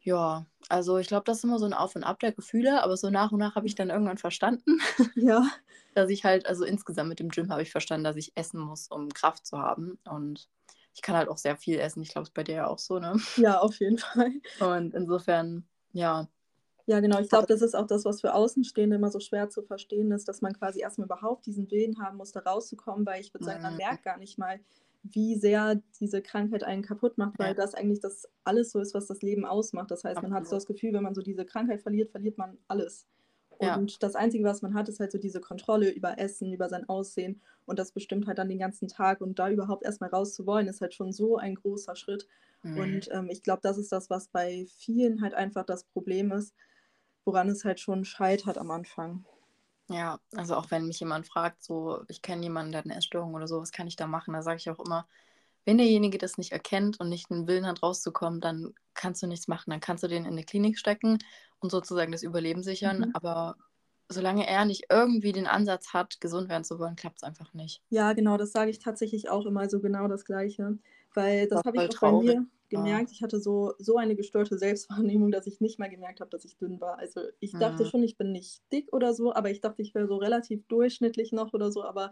Ja, 0.05 0.47
also 0.69 0.99
ich 0.99 1.07
glaube, 1.07 1.25
das 1.25 1.39
ist 1.39 1.45
immer 1.45 1.61
so 1.61 1.65
ein 1.65 1.75
Auf 1.75 1.95
und 1.95 2.03
Ab 2.03 2.19
der 2.19 2.33
Gefühle, 2.33 2.83
aber 2.83 2.97
so 2.97 3.09
nach 3.11 3.31
und 3.31 3.39
nach 3.39 3.55
habe 3.55 3.67
ich 3.67 3.77
dann 3.77 3.91
irgendwann 3.91 4.19
verstanden, 4.19 4.79
ja. 5.15 5.47
dass 5.95 6.11
ich 6.11 6.25
halt, 6.25 6.47
also 6.47 6.65
insgesamt 6.65 7.09
mit 7.09 7.21
dem 7.21 7.29
Gym 7.29 7.51
habe 7.51 7.63
ich 7.63 7.71
verstanden, 7.71 8.05
dass 8.05 8.17
ich 8.17 8.33
essen 8.35 8.61
muss, 8.61 8.89
um 8.89 9.09
Kraft 9.11 9.47
zu 9.47 9.59
haben. 9.59 9.99
Und 10.05 10.49
ich 10.95 11.03
kann 11.03 11.17
halt 11.17 11.29
auch 11.29 11.39
sehr 11.39 11.57
viel 11.57 11.79
essen. 11.79 12.03
Ich 12.03 12.11
glaube, 12.11 12.25
es 12.25 12.31
ist 12.31 12.35
bei 12.35 12.43
dir 12.43 12.57
ja 12.57 12.67
auch 12.67 12.81
so, 12.81 12.99
ne? 12.99 13.17
Ja, 13.37 13.61
auf 13.61 13.79
jeden 13.79 13.99
Fall. 13.99 14.33
Und 14.59 14.93
insofern, 14.93 15.65
ja. 15.93 16.29
Ja, 16.87 16.99
genau. 16.99 17.21
Ich 17.21 17.29
glaube, 17.29 17.47
das 17.47 17.63
ist 17.63 17.77
auch 17.77 17.87
das, 17.87 18.05
was 18.05 18.21
für 18.21 18.35
Außenstehende 18.35 18.97
immer 18.97 19.11
so 19.11 19.21
schwer 19.21 19.51
zu 19.51 19.63
verstehen 19.63 20.11
ist, 20.11 20.27
dass 20.27 20.43
man 20.43 20.53
quasi 20.53 20.81
erstmal 20.81 21.05
überhaupt 21.05 21.47
diesen 21.47 21.71
Willen 21.71 22.03
haben 22.03 22.17
muss, 22.17 22.33
da 22.33 22.41
rauszukommen, 22.41 23.07
weil 23.07 23.21
ich 23.21 23.33
würde 23.33 23.45
sagen, 23.45 23.63
man 23.63 23.75
mhm. 23.75 23.79
merkt 23.79 24.03
gar 24.03 24.19
nicht 24.19 24.37
mal, 24.37 24.59
wie 25.03 25.37
sehr 25.37 25.83
diese 26.01 26.23
Krankheit 26.23 26.63
einen 26.63 26.83
kaputt 26.83 27.19
macht, 27.19 27.39
weil 27.39 27.49
ja. 27.49 27.55
das 27.55 27.75
eigentlich 27.75 28.01
das 28.01 28.29
alles 28.45 28.71
so 28.71 28.81
ist, 28.81 28.95
was 28.95 29.07
das 29.07 29.21
Leben 29.23 29.45
ausmacht. 29.45 29.91
Das 29.91 30.05
heißt, 30.05 30.23
man 30.23 30.33
hat 30.33 30.47
so 30.47 30.57
das 30.57 30.67
Gefühl, 30.67 30.93
wenn 30.93 31.03
man 31.03 31.15
so 31.15 31.23
diese 31.23 31.45
Krankheit 31.45 31.83
verliert, 31.83 32.11
verliert 32.11 32.39
man 32.39 32.59
alles. 32.69 33.07
Und 33.59 33.93
ja. 33.93 33.99
das 34.01 34.17
Einzige, 34.17 34.45
was 34.45 34.63
man 34.63 34.75
hat, 34.75 34.89
ist 34.89 35.01
halt 35.01 35.13
so 35.13 35.19
diese 35.19 35.41
Kontrolle 35.41 35.91
über 35.91 36.19
Essen, 36.19 36.53
über 36.53 36.69
sein 36.69 36.89
Aussehen. 36.89 37.41
Und 37.65 37.79
das 37.79 37.93
bestimmt 37.93 38.27
halt 38.27 38.39
dann 38.39 38.49
den 38.49 38.59
ganzen 38.59 38.89
Tag. 38.89 39.21
Und 39.21 39.39
da 39.39 39.51
überhaupt 39.51 39.85
erstmal 39.85 40.11
rauszuwollen, 40.11 40.67
ist 40.67 40.81
halt 40.81 40.95
schon 40.95 41.13
so 41.13 41.37
ein 41.37 41.55
großer 41.55 41.95
Schritt. 41.95 42.27
Mhm. 42.63 42.79
Und 42.79 43.09
ähm, 43.13 43.29
ich 43.31 43.43
glaube, 43.43 43.61
das 43.63 43.79
ist 43.79 43.93
das, 43.93 44.11
was 44.11 44.29
bei 44.29 44.67
vielen 44.79 45.23
halt 45.23 45.35
einfach 45.35 45.65
das 45.65 45.85
Problem 45.85 46.33
ist, 46.33 46.55
woran 47.25 47.49
es 47.49 47.65
halt 47.65 47.79
schon 47.79 48.05
scheitert 48.05 48.59
am 48.59 48.71
Anfang. 48.71 49.25
Ja, 49.89 50.21
also 50.35 50.55
auch 50.57 50.71
wenn 50.71 50.87
mich 50.87 51.01
jemand 51.01 51.27
fragt, 51.27 51.63
so, 51.63 52.03
ich 52.09 52.23
kenne 52.23 52.43
jemanden, 52.43 52.73
der 52.73 52.79
hat 52.81 52.87
eine 52.87 52.97
Essstörung 52.97 53.35
oder 53.35 53.47
so, 53.49 53.61
was 53.61 53.73
kann 53.73 53.87
ich 53.87 53.97
da 53.97 54.07
machen? 54.07 54.33
Da 54.33 54.43
sage 54.43 54.57
ich 54.57 54.71
auch 54.71 54.79
immer, 54.81 55.07
wenn 55.65 55.79
derjenige 55.79 56.19
das 56.19 56.39
nicht 56.39 56.53
erkennt 56.53 56.99
und 57.01 57.09
nicht 57.09 57.31
den 57.31 57.47
Willen 57.47 57.67
hat, 57.67 57.83
rauszukommen, 57.83 58.41
dann 58.41 58.75
kannst 58.95 59.23
du 59.23 59.27
nichts 59.27 59.49
machen. 59.49 59.71
Dann 59.71 59.81
kannst 59.81 60.03
du 60.05 60.09
den 60.09 60.25
in 60.25 60.33
eine 60.33 60.45
Klinik 60.45 60.79
stecken 60.79 61.19
und 61.61 61.71
sozusagen 61.71 62.13
das 62.13 62.23
Überleben 62.23 62.63
sichern. 62.63 63.07
Mhm. 63.07 63.13
Aber 63.13 63.57
solange 64.09 64.47
er 64.47 64.65
nicht 64.65 64.87
irgendwie 64.91 65.33
den 65.33 65.47
Ansatz 65.47 65.93
hat, 65.93 66.21
gesund 66.21 66.49
werden 66.49 66.65
zu 66.65 66.79
wollen, 66.79 66.97
klappt 66.97 67.19
es 67.19 67.23
einfach 67.25 67.53
nicht. 67.55 67.83
Ja, 67.91 68.13
genau, 68.15 68.37
das 68.39 68.53
sage 68.53 68.71
ich 68.71 68.79
tatsächlich 68.79 69.29
auch 69.29 69.45
immer 69.47 69.69
so 69.69 69.81
genau 69.81 70.09
das 70.09 70.25
Gleiche. 70.25 70.79
Weil 71.15 71.49
das 71.49 71.63
habe 71.65 71.77
ich 71.77 71.83
auch 71.85 71.89
traurig. 71.89 72.29
bei 72.29 72.41
mir 72.41 72.47
gemerkt. 72.73 73.11
Ja. 73.11 73.15
Ich 73.15 73.23
hatte 73.23 73.39
so, 73.39 73.75
so 73.79 73.97
eine 73.97 74.17
gestörte 74.17 74.59
Selbstwahrnehmung, 74.59 75.31
dass 75.31 75.47
ich 75.47 75.61
nicht 75.61 75.79
mal 75.79 75.91
gemerkt 75.91 76.21
habe, 76.21 76.31
dass 76.31 76.45
ich 76.45 76.57
dünn 76.57 76.81
war. 76.81 76.99
Also 76.99 77.21
ich 77.39 77.53
dachte 77.53 77.85
mhm. 77.85 77.89
schon, 77.89 78.03
ich 78.03 78.17
bin 78.17 78.33
nicht 78.33 78.63
dick 78.73 78.93
oder 78.93 79.15
so, 79.15 79.35
aber 79.35 79.51
ich 79.51 79.61
dachte, 79.61 79.83
ich 79.83 79.95
wäre 79.95 80.09
so 80.09 80.17
relativ 80.17 80.67
durchschnittlich 80.69 81.33
noch 81.33 81.53
oder 81.53 81.71
so, 81.71 81.85
aber 81.85 82.11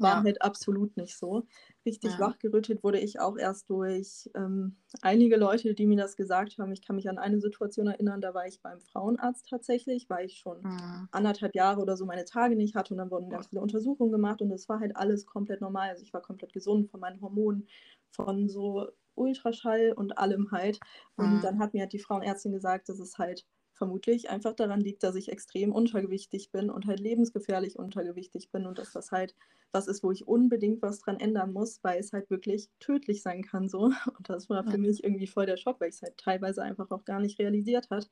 war 0.00 0.16
ja. 0.16 0.22
halt 0.22 0.42
absolut 0.42 0.96
nicht 0.96 1.16
so. 1.16 1.46
Richtig 1.86 2.12
ja. 2.12 2.18
wachgerüttelt 2.18 2.82
wurde 2.82 2.98
ich 2.98 3.20
auch 3.20 3.36
erst 3.36 3.70
durch 3.70 4.30
ähm, 4.34 4.76
einige 5.02 5.36
Leute, 5.36 5.74
die 5.74 5.86
mir 5.86 5.96
das 5.96 6.16
gesagt 6.16 6.58
haben. 6.58 6.72
Ich 6.72 6.82
kann 6.84 6.96
mich 6.96 7.08
an 7.08 7.18
eine 7.18 7.40
Situation 7.40 7.86
erinnern, 7.86 8.20
da 8.20 8.34
war 8.34 8.46
ich 8.46 8.60
beim 8.60 8.80
Frauenarzt 8.80 9.48
tatsächlich, 9.48 10.08
weil 10.08 10.26
ich 10.26 10.38
schon 10.38 10.62
mhm. 10.62 11.08
anderthalb 11.10 11.54
Jahre 11.54 11.80
oder 11.80 11.96
so 11.96 12.06
meine 12.06 12.24
Tage 12.24 12.56
nicht 12.56 12.74
hatte 12.74 12.94
und 12.94 12.98
dann 12.98 13.10
wurden 13.10 13.30
ganz 13.30 13.48
viele 13.48 13.62
Untersuchungen 13.62 14.12
gemacht 14.12 14.42
und 14.42 14.50
es 14.50 14.68
war 14.68 14.80
halt 14.80 14.96
alles 14.96 15.26
komplett 15.26 15.60
normal. 15.60 15.90
Also 15.90 16.02
ich 16.02 16.12
war 16.12 16.22
komplett 16.22 16.52
gesund 16.52 16.90
von 16.90 17.00
meinen 17.00 17.20
Hormonen, 17.20 17.68
von 18.10 18.48
so 18.48 18.88
Ultraschall 19.14 19.92
und 19.92 20.18
allem 20.18 20.50
halt. 20.50 20.78
Und 21.16 21.36
mhm. 21.36 21.40
dann 21.42 21.58
hat 21.58 21.74
mir 21.74 21.82
halt 21.82 21.92
die 21.92 21.98
Frauenärztin 21.98 22.52
gesagt, 22.52 22.88
dass 22.88 22.98
es 22.98 23.18
halt 23.18 23.46
vermutlich 23.80 24.28
einfach 24.28 24.52
daran 24.52 24.80
liegt, 24.80 25.02
dass 25.02 25.14
ich 25.14 25.32
extrem 25.32 25.72
untergewichtig 25.72 26.50
bin 26.52 26.68
und 26.68 26.86
halt 26.86 27.00
lebensgefährlich 27.00 27.78
untergewichtig 27.78 28.50
bin 28.50 28.66
und 28.66 28.78
dass 28.78 28.92
das 28.92 29.10
halt 29.10 29.34
was 29.72 29.86
ist, 29.86 30.02
wo 30.02 30.10
ich 30.10 30.26
unbedingt 30.26 30.82
was 30.82 31.00
dran 31.00 31.20
ändern 31.20 31.52
muss, 31.52 31.82
weil 31.82 32.00
es 32.00 32.12
halt 32.12 32.30
wirklich 32.30 32.68
tödlich 32.80 33.22
sein 33.22 33.42
kann 33.42 33.68
so. 33.68 33.90
Und 34.18 34.28
das 34.28 34.48
war 34.50 34.64
für 34.64 34.78
mich 34.78 35.04
irgendwie 35.04 35.26
voll 35.26 35.46
der 35.46 35.56
Schock, 35.56 35.80
weil 35.80 35.88
ich 35.88 35.96
es 35.96 36.02
halt 36.02 36.16
teilweise 36.18 36.62
einfach 36.62 36.90
auch 36.90 37.04
gar 37.04 37.20
nicht 37.20 37.38
realisiert 37.38 37.90
hat. 37.90 38.10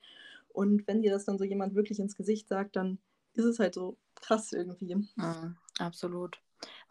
Und 0.49 0.87
wenn 0.87 1.01
dir 1.01 1.11
das 1.11 1.25
dann 1.25 1.37
so 1.37 1.43
jemand 1.43 1.75
wirklich 1.75 1.99
ins 1.99 2.15
Gesicht 2.15 2.47
sagt, 2.47 2.75
dann 2.75 2.99
ist 3.33 3.45
es 3.45 3.59
halt 3.59 3.75
so 3.75 3.97
krass 4.15 4.51
irgendwie. 4.51 4.95
Mhm, 5.15 5.55
absolut. 5.79 6.39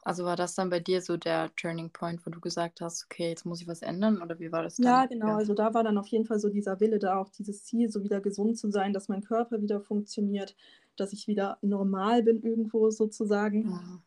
Also 0.03 0.25
war 0.25 0.37
das 0.37 0.55
dann 0.55 0.71
bei 0.71 0.81
dir 0.81 1.03
so 1.03 1.17
der 1.17 1.55
Turning 1.57 1.91
Point, 1.91 2.25
wo 2.25 2.31
du 2.31 2.41
gesagt 2.41 2.81
hast, 2.81 3.05
okay, 3.05 3.29
jetzt 3.29 3.45
muss 3.45 3.61
ich 3.61 3.69
was 3.69 3.83
ändern 3.83 4.23
oder 4.23 4.39
wie 4.39 4.51
war 4.53 4.63
das 4.63 4.77
dann? 4.77 4.87
Ja, 4.87 5.07
genau. 5.07 5.35
Also 5.35 5.55
da 5.55 5.75
war 5.75 5.85
dann 5.85 5.99
auf 5.99 6.07
jeden 6.07 6.25
Fall 6.25 6.39
so 6.39 6.49
dieser 6.49 6.81
Wille 6.81 6.99
da, 6.99 7.19
auch 7.19 7.29
dieses 7.29 7.65
Ziel, 7.65 7.91
so 7.91 8.03
wieder 8.03 8.21
gesund 8.21 8.57
zu 8.57 8.71
sein, 8.71 8.93
dass 8.93 9.09
mein 9.09 9.23
Körper 9.23 9.61
wieder 9.61 9.81
funktioniert, 9.81 10.57
dass 10.97 11.13
ich 11.13 11.27
wieder 11.27 11.59
normal 11.63 12.23
bin 12.23 12.43
irgendwo 12.43 12.91
sozusagen. 12.91 13.67
Mhm. 13.67 14.03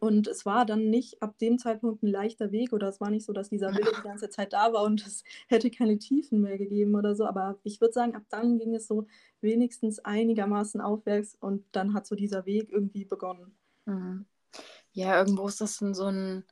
Und 0.00 0.26
es 0.26 0.44
war 0.44 0.66
dann 0.66 0.90
nicht 0.90 1.22
ab 1.22 1.38
dem 1.38 1.58
Zeitpunkt 1.58 2.02
ein 2.02 2.08
leichter 2.08 2.52
Weg 2.52 2.72
oder 2.72 2.88
es 2.88 3.00
war 3.00 3.10
nicht 3.10 3.24
so, 3.24 3.32
dass 3.32 3.48
dieser 3.48 3.74
Wille 3.74 3.92
die 3.96 4.02
ganze 4.02 4.28
Zeit 4.28 4.52
da 4.52 4.72
war 4.72 4.82
und 4.82 5.06
es 5.06 5.24
hätte 5.48 5.70
keine 5.70 5.98
Tiefen 5.98 6.40
mehr 6.40 6.58
gegeben 6.58 6.94
oder 6.94 7.14
so. 7.14 7.26
Aber 7.26 7.58
ich 7.62 7.80
würde 7.80 7.94
sagen, 7.94 8.14
ab 8.14 8.24
dann 8.28 8.58
ging 8.58 8.74
es 8.74 8.86
so 8.86 9.06
wenigstens 9.40 9.98
einigermaßen 10.00 10.80
aufwärts 10.80 11.36
und 11.40 11.64
dann 11.72 11.94
hat 11.94 12.06
so 12.06 12.14
dieser 12.14 12.46
Weg 12.46 12.70
irgendwie 12.70 13.04
begonnen. 13.04 13.56
Mhm. 13.86 14.26
Ja, 14.92 15.18
irgendwo 15.18 15.48
ist 15.48 15.60
das 15.60 15.76
so 15.78 16.04
ein, 16.04 16.44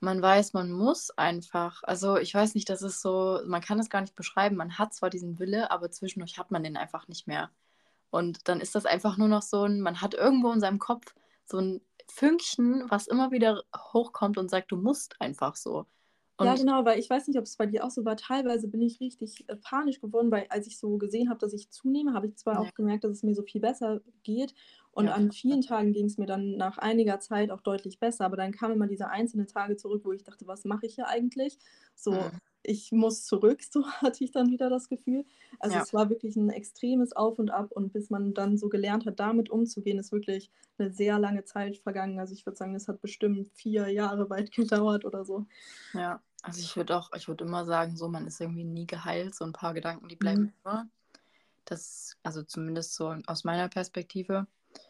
man 0.00 0.22
weiß, 0.22 0.52
man 0.52 0.70
muss 0.70 1.10
einfach. 1.10 1.82
Also 1.82 2.16
ich 2.16 2.32
weiß 2.32 2.54
nicht, 2.54 2.68
das 2.68 2.82
ist 2.82 3.02
so, 3.02 3.40
man 3.46 3.60
kann 3.60 3.78
es 3.78 3.90
gar 3.90 4.00
nicht 4.00 4.16
beschreiben. 4.16 4.56
Man 4.56 4.78
hat 4.78 4.94
zwar 4.94 5.10
diesen 5.10 5.38
Wille, 5.38 5.70
aber 5.70 5.90
zwischendurch 5.90 6.38
hat 6.38 6.50
man 6.50 6.62
den 6.62 6.76
einfach 6.76 7.08
nicht 7.08 7.26
mehr. 7.26 7.50
Und 8.10 8.48
dann 8.48 8.60
ist 8.60 8.74
das 8.74 8.86
einfach 8.86 9.18
nur 9.18 9.28
noch 9.28 9.42
so 9.42 9.64
ein, 9.64 9.80
man 9.80 10.00
hat 10.00 10.14
irgendwo 10.14 10.50
in 10.52 10.60
seinem 10.60 10.78
Kopf 10.78 11.14
so 11.44 11.58
ein 11.58 11.80
Fünkchen, 12.10 12.84
was 12.88 13.06
immer 13.06 13.30
wieder 13.30 13.62
hochkommt 13.76 14.38
und 14.38 14.50
sagt, 14.50 14.72
du 14.72 14.76
musst 14.76 15.20
einfach 15.20 15.56
so. 15.56 15.86
Und 16.38 16.46
ja, 16.46 16.54
genau, 16.54 16.84
weil 16.84 17.00
ich 17.00 17.10
weiß 17.10 17.26
nicht, 17.26 17.36
ob 17.36 17.46
es 17.46 17.56
bei 17.56 17.66
dir 17.66 17.84
auch 17.84 17.90
so 17.90 18.04
war. 18.04 18.16
Teilweise 18.16 18.68
bin 18.68 18.80
ich 18.80 19.00
richtig 19.00 19.44
äh, 19.48 19.56
panisch 19.56 20.00
geworden, 20.00 20.30
weil 20.30 20.46
als 20.50 20.68
ich 20.68 20.78
so 20.78 20.96
gesehen 20.96 21.28
habe, 21.30 21.40
dass 21.40 21.52
ich 21.52 21.68
zunehme, 21.70 22.14
habe 22.14 22.28
ich 22.28 22.36
zwar 22.36 22.54
ja. 22.54 22.60
auch 22.60 22.74
gemerkt, 22.74 23.02
dass 23.02 23.10
es 23.10 23.22
mir 23.24 23.34
so 23.34 23.42
viel 23.42 23.60
besser 23.60 24.00
geht. 24.22 24.54
Und 24.92 25.06
ja. 25.06 25.14
an 25.14 25.32
vielen 25.32 25.62
Tagen 25.62 25.92
ging 25.92 26.06
es 26.06 26.16
mir 26.16 26.26
dann 26.26 26.56
nach 26.56 26.78
einiger 26.78 27.18
Zeit 27.18 27.50
auch 27.50 27.60
deutlich 27.60 27.98
besser. 27.98 28.24
Aber 28.24 28.36
dann 28.36 28.52
kamen 28.52 28.74
immer 28.74 28.86
diese 28.86 29.08
einzelnen 29.08 29.48
Tage 29.48 29.76
zurück, 29.76 30.02
wo 30.04 30.12
ich 30.12 30.22
dachte, 30.22 30.46
was 30.46 30.64
mache 30.64 30.86
ich 30.86 30.94
hier 30.94 31.08
eigentlich? 31.08 31.58
So, 31.96 32.12
mhm. 32.12 32.30
Ich 32.62 32.92
muss 32.92 33.24
zurück, 33.24 33.62
so 33.70 33.86
hatte 33.86 34.24
ich 34.24 34.30
dann 34.30 34.50
wieder 34.50 34.70
das 34.70 34.88
Gefühl. 34.88 35.24
Also 35.58 35.76
ja. 35.76 35.82
es 35.82 35.92
war 35.92 36.10
wirklich 36.10 36.36
ein 36.36 36.50
extremes 36.50 37.14
Auf 37.14 37.38
und 37.38 37.50
Ab. 37.50 37.72
Und 37.72 37.92
bis 37.92 38.10
man 38.10 38.34
dann 38.34 38.58
so 38.58 38.68
gelernt 38.68 39.06
hat, 39.06 39.20
damit 39.20 39.50
umzugehen, 39.50 39.98
ist 39.98 40.12
wirklich 40.12 40.50
eine 40.78 40.92
sehr 40.92 41.18
lange 41.18 41.44
Zeit 41.44 41.78
vergangen. 41.78 42.18
Also 42.18 42.34
ich 42.34 42.46
würde 42.46 42.56
sagen, 42.56 42.74
es 42.74 42.88
hat 42.88 43.00
bestimmt 43.00 43.48
vier 43.54 43.88
Jahre 43.88 44.30
weit 44.30 44.52
gedauert 44.52 45.04
oder 45.04 45.24
so. 45.24 45.46
Ja. 45.94 46.20
Also 46.42 46.60
ich 46.60 46.76
würde 46.76 46.96
auch, 46.96 47.10
ich 47.16 47.26
würde 47.26 47.44
immer 47.44 47.64
sagen, 47.64 47.96
so 47.96 48.08
man 48.08 48.26
ist 48.26 48.40
irgendwie 48.40 48.64
nie 48.64 48.86
geheilt, 48.86 49.34
so 49.34 49.44
ein 49.44 49.52
paar 49.52 49.74
Gedanken, 49.74 50.08
die 50.08 50.16
bleiben 50.16 50.42
mhm. 50.42 50.52
immer. 50.64 50.88
Das, 51.64 52.16
also 52.22 52.42
zumindest 52.42 52.94
so 52.94 53.14
aus 53.26 53.44
meiner 53.44 53.68
Perspektive. 53.68 54.46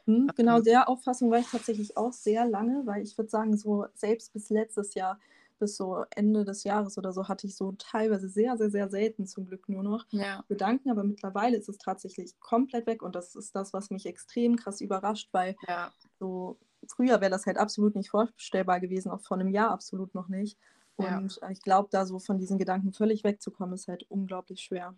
Mhm, 0.07 0.31
genau, 0.37 0.61
der 0.61 0.89
Auffassung 0.89 1.31
war 1.31 1.39
ich 1.39 1.51
tatsächlich 1.51 1.97
auch 1.97 2.13
sehr 2.13 2.47
lange, 2.47 2.83
weil 2.87 3.03
ich 3.03 3.17
würde 3.17 3.31
sagen, 3.31 3.57
so 3.57 3.87
selbst 3.95 4.33
bis 4.33 4.51
letztes 4.51 4.95
Jahr, 4.95 5.19
bis 5.59 5.77
so 5.77 6.05
Ende 6.11 6.45
des 6.45 6.65
Jahres 6.65 6.99
oder 6.99 7.13
so, 7.13 7.29
hatte 7.29 7.47
ich 7.47 7.57
so 7.57 7.73
teilweise 7.73 8.29
sehr, 8.29 8.57
sehr, 8.57 8.71
sehr 8.71 8.89
selten 8.89 9.27
zum 9.27 9.47
Glück 9.47 9.69
nur 9.69 9.83
noch 9.83 10.07
ja. 10.11 10.45
Gedanken, 10.49 10.91
aber 10.91 11.05
mittlerweile 11.05 11.57
ist 11.57 11.69
es 11.69 11.79
tatsächlich 11.79 12.39
komplett 12.41 12.87
weg 12.87 13.03
und 13.03 13.15
das 13.15 13.35
ist 13.35 13.55
das, 13.55 13.73
was 13.73 13.91
mich 13.91 14.07
extrem 14.07 14.57
krass 14.57 14.81
überrascht, 14.81 15.29
weil 15.33 15.57
ja. 15.67 15.91
so 16.19 16.59
früher 16.87 17.21
wäre 17.21 17.31
das 17.31 17.47
halt 17.47 17.59
absolut 17.59 17.95
nicht 17.95 18.11
vorstellbar 18.11 18.81
gewesen, 18.81 19.11
auch 19.11 19.21
vor 19.21 19.37
einem 19.37 19.51
Jahr 19.51 19.71
absolut 19.71 20.15
noch 20.15 20.29
nicht. 20.29 20.59
Und 20.97 21.39
ja. 21.41 21.51
ich 21.51 21.63
glaube, 21.63 21.89
da 21.93 22.07
so 22.07 22.19
von 22.19 22.39
diesen 22.39 22.59
Gedanken 22.59 22.93
völlig 22.93 23.23
wegzukommen, 23.23 23.75
ist 23.75 23.87
halt 23.87 24.05
unglaublich 24.09 24.63
schwer. 24.63 24.97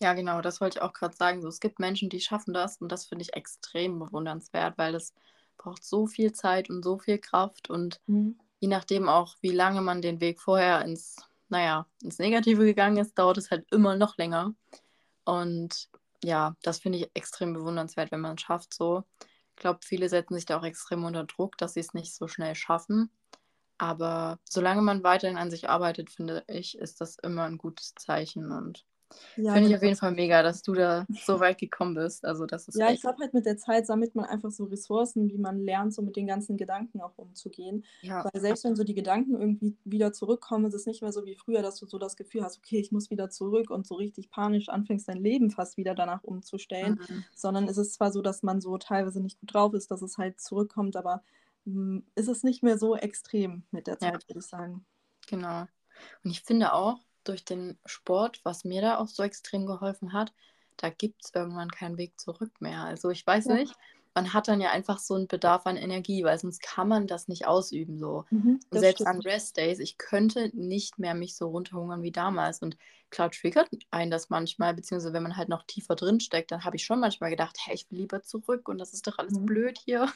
Ja, 0.00 0.14
genau, 0.14 0.40
das 0.40 0.60
wollte 0.60 0.78
ich 0.78 0.82
auch 0.82 0.92
gerade 0.92 1.16
sagen. 1.16 1.42
So, 1.42 1.48
es 1.48 1.60
gibt 1.60 1.80
Menschen, 1.80 2.08
die 2.08 2.20
schaffen 2.20 2.54
das 2.54 2.78
und 2.78 2.90
das 2.90 3.04
finde 3.04 3.22
ich 3.22 3.34
extrem 3.34 3.98
bewundernswert, 3.98 4.78
weil 4.78 4.92
das 4.92 5.12
braucht 5.58 5.84
so 5.84 6.06
viel 6.06 6.32
Zeit 6.32 6.70
und 6.70 6.82
so 6.82 6.98
viel 6.98 7.18
Kraft 7.18 7.68
und 7.68 8.00
mhm. 8.06 8.38
Je 8.60 8.68
nachdem 8.68 9.08
auch, 9.08 9.36
wie 9.40 9.52
lange 9.52 9.80
man 9.80 10.02
den 10.02 10.20
Weg 10.20 10.40
vorher 10.40 10.84
ins, 10.84 11.16
naja, 11.48 11.86
ins 12.02 12.18
Negative 12.18 12.64
gegangen 12.64 12.98
ist, 12.98 13.18
dauert 13.18 13.38
es 13.38 13.50
halt 13.50 13.70
immer 13.72 13.96
noch 13.96 14.16
länger. 14.16 14.54
Und 15.24 15.88
ja, 16.24 16.56
das 16.62 16.80
finde 16.80 16.98
ich 16.98 17.10
extrem 17.14 17.52
bewundernswert, 17.52 18.10
wenn 18.10 18.20
man 18.20 18.36
es 18.36 18.42
schafft 18.42 18.74
so. 18.74 19.04
Ich 19.20 19.56
glaube, 19.56 19.80
viele 19.84 20.08
setzen 20.08 20.34
sich 20.34 20.46
da 20.46 20.58
auch 20.58 20.64
extrem 20.64 21.04
unter 21.04 21.24
Druck, 21.24 21.56
dass 21.58 21.74
sie 21.74 21.80
es 21.80 21.94
nicht 21.94 22.14
so 22.14 22.28
schnell 22.28 22.54
schaffen. 22.54 23.10
Aber 23.78 24.40
solange 24.44 24.82
man 24.82 25.04
weiterhin 25.04 25.36
an 25.36 25.50
sich 25.50 25.68
arbeitet, 25.68 26.10
finde 26.10 26.44
ich, 26.48 26.76
ist 26.78 27.00
das 27.00 27.16
immer 27.18 27.44
ein 27.44 27.58
gutes 27.58 27.94
Zeichen 27.94 28.50
und 28.50 28.84
ja, 29.36 29.54
Finde 29.54 29.70
ich 29.70 29.76
auf 29.76 29.82
jeden 29.82 29.96
Fall 29.96 30.12
mega, 30.12 30.42
dass 30.42 30.62
du 30.62 30.74
da 30.74 31.06
so 31.24 31.40
weit 31.40 31.58
gekommen 31.58 31.94
bist. 31.94 32.24
Also 32.24 32.46
das 32.46 32.68
ist 32.68 32.76
ja, 32.76 32.86
echt... 32.86 32.96
ich 32.96 33.00
glaube 33.02 33.18
halt 33.20 33.34
mit 33.34 33.46
der 33.46 33.56
Zeit 33.56 33.86
sammelt 33.86 34.14
man 34.14 34.26
einfach 34.26 34.50
so 34.50 34.64
Ressourcen, 34.64 35.28
wie 35.30 35.38
man 35.38 35.58
lernt, 35.58 35.94
so 35.94 36.02
mit 36.02 36.16
den 36.16 36.26
ganzen 36.26 36.56
Gedanken 36.56 37.00
auch 37.00 37.16
umzugehen. 37.16 37.84
Ja. 38.02 38.24
Weil 38.24 38.40
selbst 38.40 38.64
wenn 38.64 38.76
so 38.76 38.84
die 38.84 38.94
Gedanken 38.94 39.40
irgendwie 39.40 39.76
wieder 39.84 40.12
zurückkommen, 40.12 40.66
ist 40.66 40.74
es 40.74 40.86
nicht 40.86 41.02
mehr 41.02 41.12
so 41.12 41.24
wie 41.24 41.36
früher, 41.36 41.62
dass 41.62 41.78
du 41.78 41.86
so 41.86 41.98
das 41.98 42.16
Gefühl 42.16 42.42
hast, 42.42 42.58
okay, 42.58 42.78
ich 42.78 42.92
muss 42.92 43.10
wieder 43.10 43.30
zurück 43.30 43.70
und 43.70 43.86
so 43.86 43.94
richtig 43.94 44.30
panisch 44.30 44.68
anfängst, 44.68 45.08
dein 45.08 45.22
Leben 45.22 45.50
fast 45.50 45.76
wieder 45.76 45.94
danach 45.94 46.22
umzustellen. 46.24 47.00
Mhm. 47.08 47.24
Sondern 47.34 47.68
es 47.68 47.78
ist 47.78 47.94
zwar 47.94 48.12
so, 48.12 48.22
dass 48.22 48.42
man 48.42 48.60
so 48.60 48.76
teilweise 48.78 49.20
nicht 49.20 49.40
gut 49.40 49.54
drauf 49.54 49.74
ist, 49.74 49.90
dass 49.90 50.02
es 50.02 50.18
halt 50.18 50.40
zurückkommt, 50.40 50.96
aber 50.96 51.22
hm, 51.64 52.04
ist 52.14 52.28
es 52.28 52.42
nicht 52.42 52.62
mehr 52.62 52.78
so 52.78 52.96
extrem 52.96 53.62
mit 53.70 53.86
der 53.86 53.98
Zeit, 53.98 54.14
ja. 54.14 54.28
würde 54.28 54.40
ich 54.40 54.46
sagen. 54.46 54.84
Genau. 55.28 55.66
Und 56.24 56.30
ich 56.30 56.42
finde 56.42 56.72
auch, 56.72 56.98
durch 57.28 57.44
den 57.44 57.78
Sport, 57.84 58.40
was 58.44 58.64
mir 58.64 58.82
da 58.82 58.98
auch 58.98 59.08
so 59.08 59.22
extrem 59.22 59.66
geholfen 59.66 60.12
hat, 60.12 60.32
da 60.76 60.90
gibt 60.90 61.24
es 61.24 61.34
irgendwann 61.34 61.70
keinen 61.70 61.98
Weg 61.98 62.18
zurück 62.18 62.52
mehr. 62.60 62.84
Also 62.84 63.10
ich 63.10 63.26
weiß 63.26 63.46
ja. 63.46 63.54
nicht, 63.54 63.74
man 64.14 64.32
hat 64.32 64.48
dann 64.48 64.60
ja 64.60 64.70
einfach 64.70 64.98
so 64.98 65.14
einen 65.14 65.28
Bedarf 65.28 65.66
an 65.66 65.76
Energie, 65.76 66.24
weil 66.24 66.38
sonst 66.38 66.60
kann 66.62 66.88
man 66.88 67.06
das 67.06 67.28
nicht 67.28 67.46
ausüben 67.46 67.98
so. 67.98 68.24
Mhm, 68.30 68.60
und 68.70 68.78
selbst 68.78 69.02
stimmt. 69.02 69.08
an 69.08 69.20
Rest-Days, 69.20 69.78
ich 69.78 69.98
könnte 69.98 70.50
nicht 70.54 70.98
mehr 70.98 71.14
mich 71.14 71.36
so 71.36 71.48
runterhungern 71.48 72.02
wie 72.02 72.10
damals. 72.10 72.60
Und 72.60 72.76
klar 73.10 73.30
triggert 73.30 73.68
einen 73.90 74.10
das 74.10 74.30
manchmal, 74.30 74.74
beziehungsweise 74.74 75.12
wenn 75.12 75.22
man 75.22 75.36
halt 75.36 75.48
noch 75.48 75.64
tiefer 75.64 75.94
drin 75.94 76.20
steckt, 76.20 76.50
dann 76.50 76.64
habe 76.64 76.76
ich 76.76 76.84
schon 76.84 77.00
manchmal 77.00 77.30
gedacht, 77.30 77.56
hey, 77.64 77.74
ich 77.74 77.90
will 77.90 77.98
lieber 78.00 78.22
zurück 78.22 78.68
und 78.68 78.78
das 78.78 78.92
ist 78.92 79.06
doch 79.06 79.18
alles 79.18 79.34
mhm. 79.34 79.46
blöd 79.46 79.78
hier. 79.84 80.08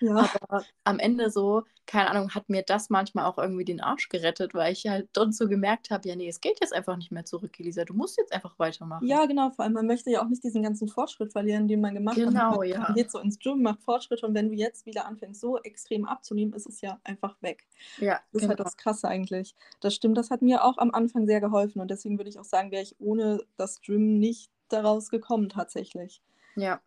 Ja. 0.00 0.28
Aber 0.42 0.64
am 0.84 0.98
Ende 0.98 1.30
so, 1.30 1.64
keine 1.86 2.10
Ahnung, 2.10 2.34
hat 2.34 2.48
mir 2.48 2.62
das 2.62 2.90
manchmal 2.90 3.26
auch 3.26 3.38
irgendwie 3.38 3.64
den 3.64 3.80
Arsch 3.80 4.08
gerettet, 4.08 4.54
weil 4.54 4.72
ich 4.72 4.86
halt 4.86 5.08
dort 5.12 5.34
so 5.34 5.48
gemerkt 5.48 5.90
habe, 5.90 6.08
ja, 6.08 6.16
nee, 6.16 6.28
es 6.28 6.40
geht 6.40 6.58
jetzt 6.60 6.74
einfach 6.74 6.96
nicht 6.96 7.12
mehr 7.12 7.24
zurück, 7.24 7.58
Elisa, 7.58 7.84
du 7.84 7.94
musst 7.94 8.18
jetzt 8.18 8.32
einfach 8.32 8.58
weitermachen. 8.58 9.06
Ja, 9.06 9.26
genau, 9.26 9.50
vor 9.50 9.64
allem 9.64 9.74
man 9.74 9.86
möchte 9.86 10.10
ja 10.10 10.22
auch 10.22 10.28
nicht 10.28 10.44
diesen 10.44 10.62
ganzen 10.62 10.88
Fortschritt 10.88 11.32
verlieren, 11.32 11.68
den 11.68 11.80
man 11.80 11.94
gemacht 11.94 12.16
genau, 12.16 12.40
hat. 12.40 12.50
Genau, 12.50 12.62
ja. 12.62 12.80
Man 12.80 12.94
geht 12.94 13.10
so 13.10 13.18
ins 13.18 13.38
Gym, 13.38 13.62
macht 13.62 13.82
Fortschritte 13.82 14.26
und 14.26 14.34
wenn 14.34 14.48
du 14.48 14.54
jetzt 14.54 14.86
wieder 14.86 15.06
anfängst, 15.06 15.40
so 15.40 15.58
extrem 15.58 16.04
abzunehmen, 16.06 16.52
ist 16.54 16.66
es 16.66 16.80
ja 16.80 17.00
einfach 17.04 17.40
weg. 17.42 17.66
Ja, 17.98 18.20
das 18.32 18.42
ist 18.42 18.48
halt 18.48 18.56
genau. 18.56 18.58
halt 18.58 18.60
das 18.60 18.76
Krasse 18.76 19.08
eigentlich. 19.08 19.54
Das 19.80 19.94
stimmt, 19.94 20.16
das 20.18 20.30
hat 20.30 20.42
mir 20.42 20.64
auch 20.64 20.78
am 20.78 20.90
Anfang 20.90 21.26
sehr 21.26 21.40
geholfen 21.40 21.80
und 21.80 21.90
deswegen 21.90 22.05
deswegen 22.06 22.18
würde 22.18 22.30
ich 22.30 22.38
auch 22.38 22.44
sagen, 22.44 22.70
wäre 22.70 22.82
ich 22.82 22.94
ohne 23.00 23.40
das 23.56 23.80
Gym 23.80 24.18
nicht 24.18 24.50
daraus 24.68 25.10
gekommen 25.10 25.48
tatsächlich. 25.48 26.22
Ja, 26.54 26.80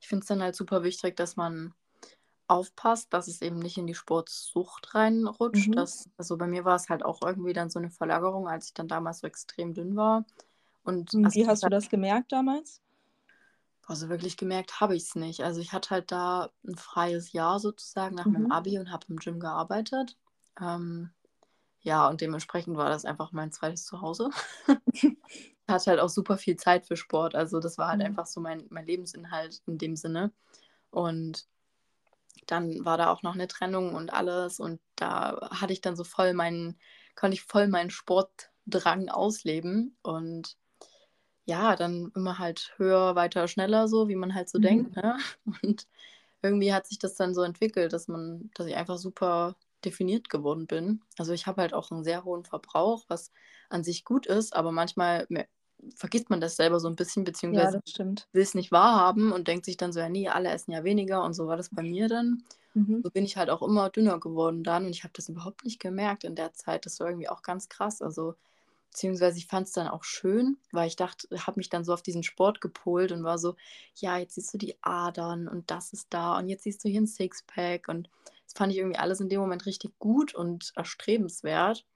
ich 0.00 0.08
finde 0.08 0.22
es 0.22 0.28
dann 0.28 0.42
halt 0.42 0.56
super 0.56 0.82
wichtig, 0.82 1.16
dass 1.16 1.36
man 1.36 1.72
aufpasst, 2.48 3.12
dass 3.12 3.28
es 3.28 3.42
eben 3.42 3.58
nicht 3.58 3.78
in 3.78 3.86
die 3.86 3.94
Sportsucht 3.94 4.94
reinrutscht. 4.94 5.68
Mhm. 5.68 5.72
Das, 5.72 6.10
also 6.16 6.36
bei 6.36 6.46
mir 6.46 6.64
war 6.64 6.76
es 6.76 6.88
halt 6.88 7.04
auch 7.04 7.20
irgendwie 7.24 7.52
dann 7.52 7.70
so 7.70 7.78
eine 7.78 7.90
Verlagerung, 7.90 8.48
als 8.48 8.68
ich 8.68 8.74
dann 8.74 8.88
damals 8.88 9.20
so 9.20 9.26
extrem 9.26 9.72
dünn 9.72 9.96
war. 9.96 10.24
Und 10.82 11.12
wie 11.12 11.46
hast 11.46 11.64
du 11.64 11.68
das 11.68 11.88
gemerkt 11.88 12.32
damals? 12.32 12.80
Also 13.86 14.08
wirklich 14.08 14.36
gemerkt 14.36 14.80
habe 14.80 14.96
ich 14.96 15.04
es 15.04 15.14
nicht. 15.14 15.42
Also 15.42 15.60
ich 15.60 15.72
hatte 15.72 15.90
halt 15.90 16.10
da 16.10 16.50
ein 16.66 16.76
freies 16.76 17.32
Jahr 17.32 17.60
sozusagen 17.60 18.16
nach 18.16 18.26
mhm. 18.26 18.32
meinem 18.32 18.52
Abi 18.52 18.78
und 18.78 18.90
habe 18.90 19.06
im 19.08 19.16
Gym 19.16 19.38
gearbeitet. 19.38 20.16
Ähm, 20.60 21.10
ja, 21.86 22.08
und 22.08 22.20
dementsprechend 22.20 22.76
war 22.76 22.88
das 22.88 23.04
einfach 23.04 23.30
mein 23.30 23.52
zweites 23.52 23.84
Zuhause. 23.84 24.30
hatte 25.68 25.90
halt 25.90 26.00
auch 26.00 26.08
super 26.08 26.36
viel 26.36 26.56
Zeit 26.56 26.84
für 26.84 26.96
Sport. 26.96 27.36
Also 27.36 27.60
das 27.60 27.78
war 27.78 27.88
halt 27.88 28.00
mhm. 28.00 28.06
einfach 28.06 28.26
so 28.26 28.40
mein, 28.40 28.66
mein 28.70 28.86
Lebensinhalt 28.86 29.62
in 29.68 29.78
dem 29.78 29.94
Sinne. 29.94 30.32
Und 30.90 31.46
dann 32.48 32.84
war 32.84 32.98
da 32.98 33.12
auch 33.12 33.22
noch 33.22 33.34
eine 33.34 33.46
Trennung 33.46 33.94
und 33.94 34.12
alles. 34.12 34.58
Und 34.58 34.80
da 34.96 35.48
hatte 35.52 35.72
ich 35.72 35.80
dann 35.80 35.94
so 35.94 36.02
voll 36.02 36.34
meinen, 36.34 36.76
konnte 37.14 37.34
ich 37.36 37.42
voll 37.42 37.68
meinen 37.68 37.90
Sportdrang 37.90 39.08
ausleben. 39.08 39.96
Und 40.02 40.56
ja, 41.44 41.76
dann 41.76 42.10
immer 42.16 42.40
halt 42.40 42.74
höher, 42.78 43.14
weiter, 43.14 43.46
schneller, 43.46 43.86
so 43.86 44.08
wie 44.08 44.16
man 44.16 44.34
halt 44.34 44.48
so 44.48 44.58
mhm. 44.58 44.62
denkt. 44.62 44.96
Ne? 44.96 45.16
Und 45.62 45.86
irgendwie 46.42 46.74
hat 46.74 46.88
sich 46.88 46.98
das 46.98 47.14
dann 47.14 47.32
so 47.32 47.42
entwickelt, 47.42 47.92
dass 47.92 48.08
man, 48.08 48.50
dass 48.54 48.66
ich 48.66 48.74
einfach 48.74 48.98
super 48.98 49.54
definiert 49.86 50.28
geworden 50.28 50.66
bin. 50.66 51.00
Also 51.16 51.32
ich 51.32 51.46
habe 51.46 51.62
halt 51.62 51.72
auch 51.72 51.90
einen 51.90 52.04
sehr 52.04 52.24
hohen 52.24 52.44
Verbrauch, 52.44 53.04
was 53.08 53.32
an 53.70 53.84
sich 53.84 54.04
gut 54.04 54.26
ist, 54.26 54.54
aber 54.54 54.72
manchmal 54.72 55.26
vergisst 55.94 56.30
man 56.30 56.40
das 56.40 56.56
selber 56.56 56.80
so 56.80 56.88
ein 56.88 56.96
bisschen, 56.96 57.24
beziehungsweise 57.24 57.76
ja, 57.76 57.82
will 58.32 58.42
es 58.42 58.54
nicht 58.54 58.72
wahrhaben 58.72 59.32
und 59.32 59.48
denkt 59.48 59.64
sich 59.64 59.76
dann 59.76 59.92
so, 59.92 60.00
ja 60.00 60.08
nee, 60.08 60.28
alle 60.28 60.50
essen 60.50 60.72
ja 60.72 60.84
weniger 60.84 61.22
und 61.22 61.34
so 61.34 61.46
war 61.46 61.56
das 61.56 61.70
bei 61.70 61.82
mir 61.82 62.08
dann. 62.08 62.42
Mhm. 62.74 63.00
So 63.02 63.10
bin 63.10 63.24
ich 63.24 63.36
halt 63.36 63.50
auch 63.50 63.62
immer 63.62 63.88
dünner 63.90 64.18
geworden 64.20 64.64
dann 64.64 64.84
und 64.86 64.90
ich 64.90 65.04
habe 65.04 65.12
das 65.14 65.28
überhaupt 65.28 65.64
nicht 65.64 65.80
gemerkt 65.80 66.24
in 66.24 66.34
der 66.34 66.52
Zeit. 66.52 66.86
Das 66.86 67.00
war 67.00 67.08
irgendwie 67.08 67.28
auch 67.28 67.42
ganz 67.42 67.68
krass. 67.68 68.02
Also 68.02 68.34
beziehungsweise 68.90 69.38
ich 69.38 69.46
fand 69.46 69.66
es 69.66 69.72
dann 69.74 69.88
auch 69.88 70.04
schön, 70.04 70.56
weil 70.72 70.88
ich 70.88 70.96
dachte, 70.96 71.28
habe 71.46 71.58
mich 71.58 71.68
dann 71.68 71.84
so 71.84 71.92
auf 71.92 72.02
diesen 72.02 72.22
Sport 72.22 72.60
gepolt 72.60 73.12
und 73.12 73.24
war 73.24 73.38
so, 73.38 73.54
ja, 73.96 74.16
jetzt 74.16 74.36
siehst 74.36 74.54
du 74.54 74.58
die 74.58 74.76
Adern 74.82 75.48
und 75.48 75.70
das 75.70 75.92
ist 75.92 76.06
da 76.10 76.38
und 76.38 76.48
jetzt 76.48 76.64
siehst 76.64 76.82
du 76.84 76.88
hier 76.88 77.02
ein 77.02 77.06
Sixpack 77.06 77.88
und 77.88 78.08
fand 78.56 78.72
ich 78.72 78.78
irgendwie 78.78 78.98
alles 78.98 79.20
in 79.20 79.28
dem 79.28 79.40
Moment 79.40 79.66
richtig 79.66 79.98
gut 79.98 80.34
und 80.34 80.72
erstrebenswert. 80.76 81.86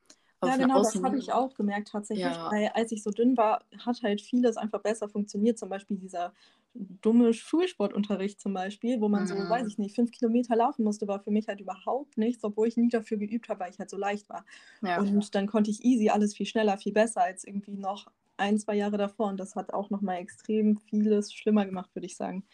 Aber 0.41 0.53
ja, 0.53 0.57
genau, 0.57 0.79
das 0.79 1.03
habe 1.03 1.19
ich 1.19 1.33
auch 1.33 1.55
gemerkt 1.55 1.89
tatsächlich, 1.89 2.25
ja. 2.25 2.51
weil 2.51 2.69
als 2.75 2.93
ich 2.93 3.03
so 3.03 3.11
dünn 3.11 3.37
war, 3.37 3.63
hat 3.85 4.03
halt 4.03 4.23
vieles 4.23 4.57
einfach 4.57 4.81
besser 4.81 5.09
funktioniert. 5.09 5.59
Zum 5.59 5.69
Beispiel 5.69 5.99
dieser 5.99 6.33
dumme 6.75 7.35
Schulsportunterricht 7.35 8.41
zum 8.41 8.55
Beispiel, 8.55 9.01
wo 9.01 9.09
man 9.09 9.27
so, 9.27 9.35
weiß 9.35 9.63
Mhm. 9.63 9.69
ich 9.69 9.79
nicht, 9.79 9.95
fünf 9.95 10.13
Kilometer 10.13 10.57
laufen 10.57 10.85
musste, 10.85 11.09
war 11.09 11.21
für 11.21 11.31
mich 11.31 11.49
halt 11.49 11.61
überhaupt 11.61 12.17
nichts, 12.17 12.43
obwohl 12.45 12.69
ich 12.69 12.77
nie 12.77 12.89
dafür 12.89 13.19
geübt 13.19 13.49
habe, 13.49 13.61
weil 13.61 13.71
ich 13.71 13.79
halt 13.79 13.91
so 13.91 13.99
leicht 13.99 14.29
war. 14.31 14.47
Ja. 14.81 14.99
Und 14.99 15.35
dann 15.35 15.47
konnte 15.47 15.71
ich 15.71 15.85
easy 15.85 16.09
alles 16.09 16.35
viel 16.35 16.47
schneller, 16.47 16.79
viel 16.79 16.93
besser 16.93 17.23
als 17.23 17.45
irgendwie 17.45 17.77
noch 17.77 18.07
ein, 18.37 18.59
zwei 18.59 18.77
Jahre 18.77 18.97
davor. 18.97 19.27
Und 19.29 19.39
das 19.39 19.57
hat 19.57 19.75
auch 19.75 19.91
nochmal 19.91 20.19
extrem 20.19 20.79
vieles 20.79 21.33
schlimmer 21.35 21.67
gemacht, 21.67 21.95
würde 21.95 22.07
ich 22.07 22.17
sagen. 22.17 22.45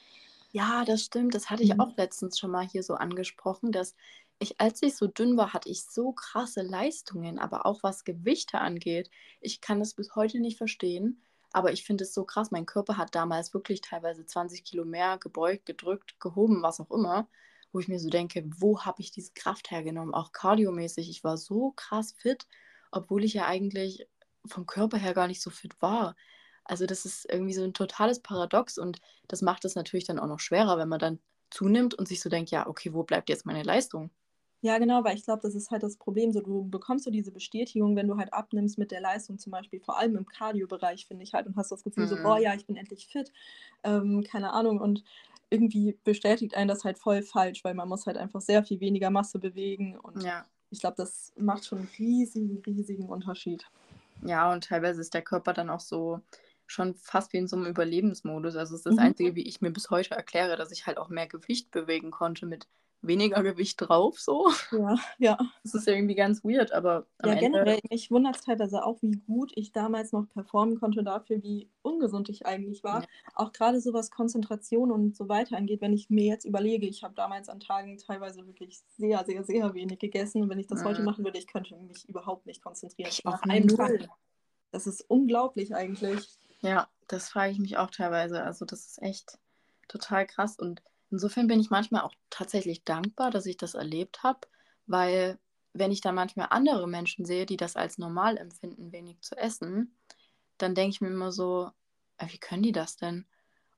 Ja, 0.59 0.85
das 0.85 1.03
stimmt. 1.05 1.35
Das 1.35 1.51
hatte 1.51 1.63
ich 1.63 1.73
Mhm. 1.73 1.81
auch 1.81 1.97
letztens 1.97 2.39
schon 2.39 2.51
mal 2.51 2.67
hier 2.67 2.83
so 2.83 2.95
angesprochen, 2.95 3.73
dass 3.73 3.95
ich, 4.39 4.61
als 4.61 4.83
ich 4.83 4.97
so 4.97 5.07
dünn 5.07 5.37
war, 5.37 5.53
hatte 5.53 5.69
ich 5.69 5.85
so 5.85 6.13
krasse 6.13 6.63
Leistungen, 6.63 7.39
aber 7.39 7.67
auch 7.67 7.83
was 7.83 8.05
Gewichte 8.05 8.59
angeht. 8.61 9.11
Ich 9.41 9.61
kann 9.61 9.79
das 9.81 9.95
bis 9.95 10.15
heute 10.15 10.41
nicht 10.41 10.57
verstehen, 10.59 11.23
aber 11.53 11.73
ich 11.73 11.85
finde 11.85 12.05
es 12.05 12.15
so 12.15 12.25
krass. 12.25 12.51
Mein 12.51 12.67
Körper 12.67 12.97
hat 12.97 13.15
damals 13.15 13.53
wirklich 13.55 13.81
teilweise 13.83 14.25
20 14.27 14.65
Kilo 14.65 14.85
mehr 14.85 15.19
gebeugt, 15.19 15.67
gedrückt, 15.67 16.19
gehoben, 16.21 16.63
was 16.63 16.81
auch 16.81 16.91
immer, 16.91 17.29
wo 17.73 17.81
ich 17.81 17.89
mir 17.89 17.99
so 18.01 18.09
denke, 18.11 18.45
wo 18.59 18.83
habe 18.85 19.03
ich 19.03 19.11
diese 19.11 19.33
Kraft 19.35 19.71
hergenommen? 19.71 20.15
Auch 20.15 20.33
kardiomäßig. 20.33 21.11
Ich 21.11 21.25
war 21.25 21.37
so 21.39 21.73
krass 21.77 22.13
fit, 22.13 22.47
obwohl 22.93 23.25
ich 23.25 23.35
ja 23.35 23.47
eigentlich 23.47 24.09
vom 24.47 24.67
Körper 24.67 24.97
her 24.99 25.15
gar 25.15 25.27
nicht 25.29 25.43
so 25.43 25.51
fit 25.51 25.81
war. 25.83 26.17
Also 26.69 26.87
das 26.87 27.05
ist 27.05 27.27
irgendwie 27.31 27.55
so 27.55 27.63
ein 27.65 27.75
totales 27.75 28.21
Paradox 28.21 28.79
und 28.79 29.01
das 29.29 29.43
macht 29.43 29.65
es 29.65 29.75
natürlich 29.75 30.05
dann 30.05 30.19
auch 30.19 30.27
noch 30.27 30.41
schwerer, 30.41 30.79
wenn 30.79 30.89
man 30.89 30.99
dann 30.99 31.21
zunimmt 31.51 31.95
und 31.95 32.09
sich 32.09 32.21
so 32.21 32.29
denkt, 32.29 32.51
ja, 32.51 32.67
okay, 32.67 32.93
wo 32.93 33.05
bleibt 33.05 33.29
jetzt 33.29 33.47
meine 33.47 33.63
Leistung? 33.63 34.11
Ja, 34.63 34.79
genau, 34.79 35.05
weil 35.05 35.17
ich 35.17 35.25
glaube, 35.25 35.43
das 35.43 35.55
ist 35.55 35.71
halt 35.71 35.83
das 35.83 35.97
Problem. 35.97 36.33
So, 36.33 36.41
du 36.41 36.69
bekommst 36.69 37.05
so 37.05 37.11
diese 37.11 37.31
Bestätigung, 37.31 37.95
wenn 37.95 38.09
du 38.09 38.17
halt 38.17 38.33
abnimmst 38.33 38.79
mit 38.79 38.91
der 38.91 39.01
Leistung, 39.01 39.39
zum 39.39 39.53
Beispiel, 39.53 39.81
vor 39.81 39.99
allem 39.99 40.17
im 40.17 40.27
Cardio-Bereich, 40.27 41.07
finde 41.07 41.23
ich 41.25 41.35
halt, 41.35 41.47
und 41.47 41.57
hast 41.57 41.71
das 41.71 41.85
Gefühl, 41.85 42.07
so, 42.07 42.17
Mhm. 42.17 42.23
boah, 42.23 42.39
ja, 42.39 42.55
ich 42.55 42.67
bin 42.67 42.77
endlich 42.77 43.07
fit, 43.07 43.33
ähm, 43.85 44.25
keine 44.25 44.53
Ahnung, 44.53 44.81
und 44.81 45.05
irgendwie 45.51 45.99
bestätigt 46.05 46.57
einen 46.57 46.69
das 46.69 46.85
halt 46.85 46.99
voll 46.99 47.23
falsch, 47.23 47.63
weil 47.65 47.75
man 47.75 47.89
muss 47.89 48.07
halt 48.07 48.17
einfach 48.17 48.41
sehr 48.41 48.65
viel 48.65 48.81
weniger 48.81 49.11
Masse 49.11 49.39
bewegen 49.39 49.97
und 49.99 50.25
Ja. 50.25 50.45
ich 50.71 50.81
glaube, 50.81 50.97
das 50.97 51.33
macht 51.39 51.65
schon 51.67 51.79
einen 51.81 51.89
riesigen, 51.99 52.59
riesigen 52.67 53.09
Unterschied. 53.09 53.71
Ja, 54.23 54.53
und 54.53 54.65
teilweise 54.65 55.01
ist 55.01 55.15
der 55.15 55.23
Körper 55.23 55.53
dann 55.53 55.71
auch 55.71 55.81
so 55.81 56.21
schon 56.67 56.95
fast 56.95 57.33
wie 57.33 57.39
in 57.39 57.49
so 57.49 57.57
einem 57.57 57.67
Überlebensmodus. 57.67 58.57
Also 58.57 58.75
es 58.75 58.81
ist 58.81 58.87
das 58.87 58.95
Mhm. 58.95 59.01
Einzige, 59.01 59.35
wie 59.35 59.47
ich 59.47 59.61
mir 59.61 59.71
bis 59.71 59.91
heute 59.91 60.11
erkläre, 60.15 60.57
dass 60.57 60.73
ich 60.73 60.87
halt 60.87 60.99
auch 60.99 61.09
mehr 61.09 61.27
Gewicht 61.27 61.71
bewegen 61.71 62.11
konnte 62.11 62.47
mit 62.47 62.67
weniger 63.03 63.43
Gewicht 63.45 63.77
drauf. 63.81 64.19
So. 64.19 64.51
Ja, 64.73 64.97
ja. 65.19 65.39
Das 65.63 65.75
ist 65.75 65.87
irgendwie 65.87 66.17
ganz 66.17 66.43
weird, 66.43 66.73
aber 66.73 67.07
am 67.19 67.29
Ja, 67.29 67.37
Ende. 67.37 67.41
generell, 67.45 67.79
mich 67.89 68.11
wundert 68.11 68.37
es 68.37 68.43
teilweise 68.43 68.85
auch, 68.85 69.01
wie 69.01 69.17
gut 69.29 69.53
ich 69.55 69.71
damals 69.71 70.11
noch 70.13 70.27
performen 70.29 70.81
konnte 70.81 71.05
dafür, 71.05 71.41
wie 71.43 71.69
ungesund 71.83 72.29
ich 72.31 72.47
eigentlich 72.47 72.83
war. 72.83 73.03
Ja. 73.03 73.07
Auch 73.35 73.53
gerade 73.53 73.81
so 73.81 73.93
was 73.93 74.11
Konzentration 74.11 74.91
und 74.91 75.15
so 75.17 75.29
weiter 75.29 75.57
angeht, 75.57 75.83
wenn 75.83 75.93
ich 75.93 76.11
mir 76.11 76.25
jetzt 76.25 76.45
überlege, 76.47 76.87
ich 76.87 77.05
habe 77.05 77.15
damals 77.15 77.49
an 77.49 77.61
Tagen 77.61 77.97
teilweise 77.99 78.45
wirklich 78.45 78.81
sehr, 78.97 79.25
sehr, 79.25 79.45
sehr 79.45 79.73
wenig 79.75 80.01
gegessen. 80.01 80.43
Und 80.43 80.49
wenn 80.49 80.59
ich 80.59 80.67
das 80.67 80.83
heute 80.83 81.01
Mhm. 81.01 81.05
machen 81.05 81.25
würde, 81.25 81.39
ich 81.39 81.47
könnte 81.47 81.77
mich 81.77 82.09
überhaupt 82.09 82.47
nicht 82.47 82.63
konzentrieren. 82.63 83.11
Ich 83.13 83.25
einem 83.25 83.67
null. 83.67 83.77
Tag. 83.77 84.09
Das 84.73 84.87
ist 84.89 85.03
unglaublich 85.09 85.75
eigentlich. 85.77 86.27
Ja, 86.63 86.89
das 87.09 87.29
frage 87.29 87.53
ich 87.53 87.59
mich 87.59 87.77
auch 87.77 87.91
teilweise. 87.91 88.43
Also 88.43 88.65
das 88.65 88.87
ist 88.87 89.03
echt 89.03 89.39
total 89.89 90.27
krass. 90.27 90.59
Und 90.59 90.83
insofern 91.11 91.47
bin 91.47 91.61
ich 91.61 91.71
manchmal 91.71 92.03
auch 92.03 92.15
tatsächlich 92.31 92.85
dankbar, 92.85 93.31
dass 93.31 93.47
ich 93.47 93.57
das 93.57 93.75
erlebt 93.75 94.23
habe, 94.23 94.41
weil 94.87 95.39
wenn 95.73 95.93
ich 95.93 96.01
dann 96.01 96.15
manchmal 96.15 96.49
andere 96.51 96.89
Menschen 96.89 97.25
sehe, 97.27 97.45
die 97.47 97.57
das 97.59 97.77
als 97.77 97.99
normal 97.99 98.39
empfinden, 98.39 98.93
wenig 98.93 99.21
zu 99.21 99.37
essen, 99.37 99.99
dann 100.59 100.75
denke 100.75 100.91
ich 100.91 101.01
mir 101.03 101.09
immer 101.09 101.33
so, 101.33 101.71
"Äh, 102.19 102.29
wie 102.33 102.39
können 102.39 102.63
die 102.63 102.73
das 102.73 102.97
denn? 102.97 103.27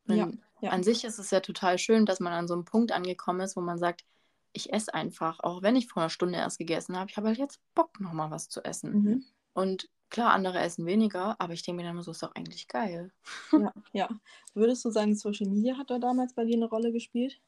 Ja, 0.06 0.28
ja. 0.60 0.72
An 0.72 0.82
sich 0.84 1.04
ist 1.04 1.18
es 1.18 1.30
ja 1.30 1.40
total 1.40 1.78
schön, 1.78 2.06
dass 2.06 2.20
man 2.20 2.32
an 2.32 2.48
so 2.48 2.54
einem 2.54 2.64
Punkt 2.64 2.92
angekommen 2.92 3.40
ist, 3.40 3.56
wo 3.56 3.60
man 3.60 3.78
sagt, 3.78 4.04
ich 4.52 4.72
esse 4.72 4.94
einfach, 4.94 5.40
auch 5.40 5.62
wenn 5.62 5.76
ich 5.76 5.88
vor 5.88 6.02
einer 6.02 6.10
Stunde 6.10 6.38
erst 6.38 6.58
gegessen 6.58 6.96
habe, 6.98 7.10
ich 7.10 7.16
habe 7.16 7.28
halt 7.28 7.38
jetzt 7.38 7.60
Bock, 7.74 8.00
nochmal 8.00 8.30
was 8.30 8.48
zu 8.48 8.62
essen. 8.64 8.98
Mhm. 8.98 9.24
Und 9.54 9.88
klar, 10.10 10.32
andere 10.32 10.58
essen 10.58 10.86
weniger, 10.86 11.40
aber 11.40 11.52
ich 11.52 11.62
denke 11.62 11.76
mir 11.76 11.82
dann 11.84 11.92
immer 11.96 12.02
so, 12.02 12.10
ist 12.10 12.22
doch 12.22 12.34
eigentlich 12.34 12.68
geil. 12.68 13.12
Ja, 13.52 13.72
ja. 13.92 14.08
Würdest 14.54 14.84
du 14.84 14.90
sagen, 14.90 15.14
Social 15.14 15.48
Media 15.48 15.76
hat 15.76 15.90
da 15.90 15.98
damals 15.98 16.34
bei 16.34 16.44
dir 16.44 16.56
eine 16.56 16.68
Rolle 16.68 16.92
gespielt? 16.92 17.40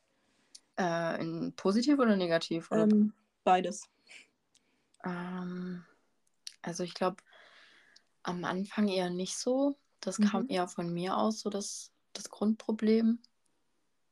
Äh, 0.79 1.21
in 1.21 1.53
positiv 1.57 1.99
oder 1.99 2.17
negativ? 2.17 2.71
Oder? 2.71 2.83
Ähm, 2.85 3.13
beides. 3.45 3.89
Ähm, 5.05 5.85
also 6.63 6.85
ich 6.85 6.95
glaube, 6.95 7.17
am 8.23 8.45
Anfang 8.45 8.89
eher 8.89 9.11
nicht 9.11 9.37
so. 9.37 9.77
Das 10.01 10.19
kam 10.19 10.45
Mhm. 10.45 10.51
eher 10.51 10.69
von 10.69 10.93
mir 10.93 11.17
aus, 11.17 11.41
so 11.41 11.51
das, 11.51 11.93
das 12.13 12.31
Grundproblem. 12.31 13.19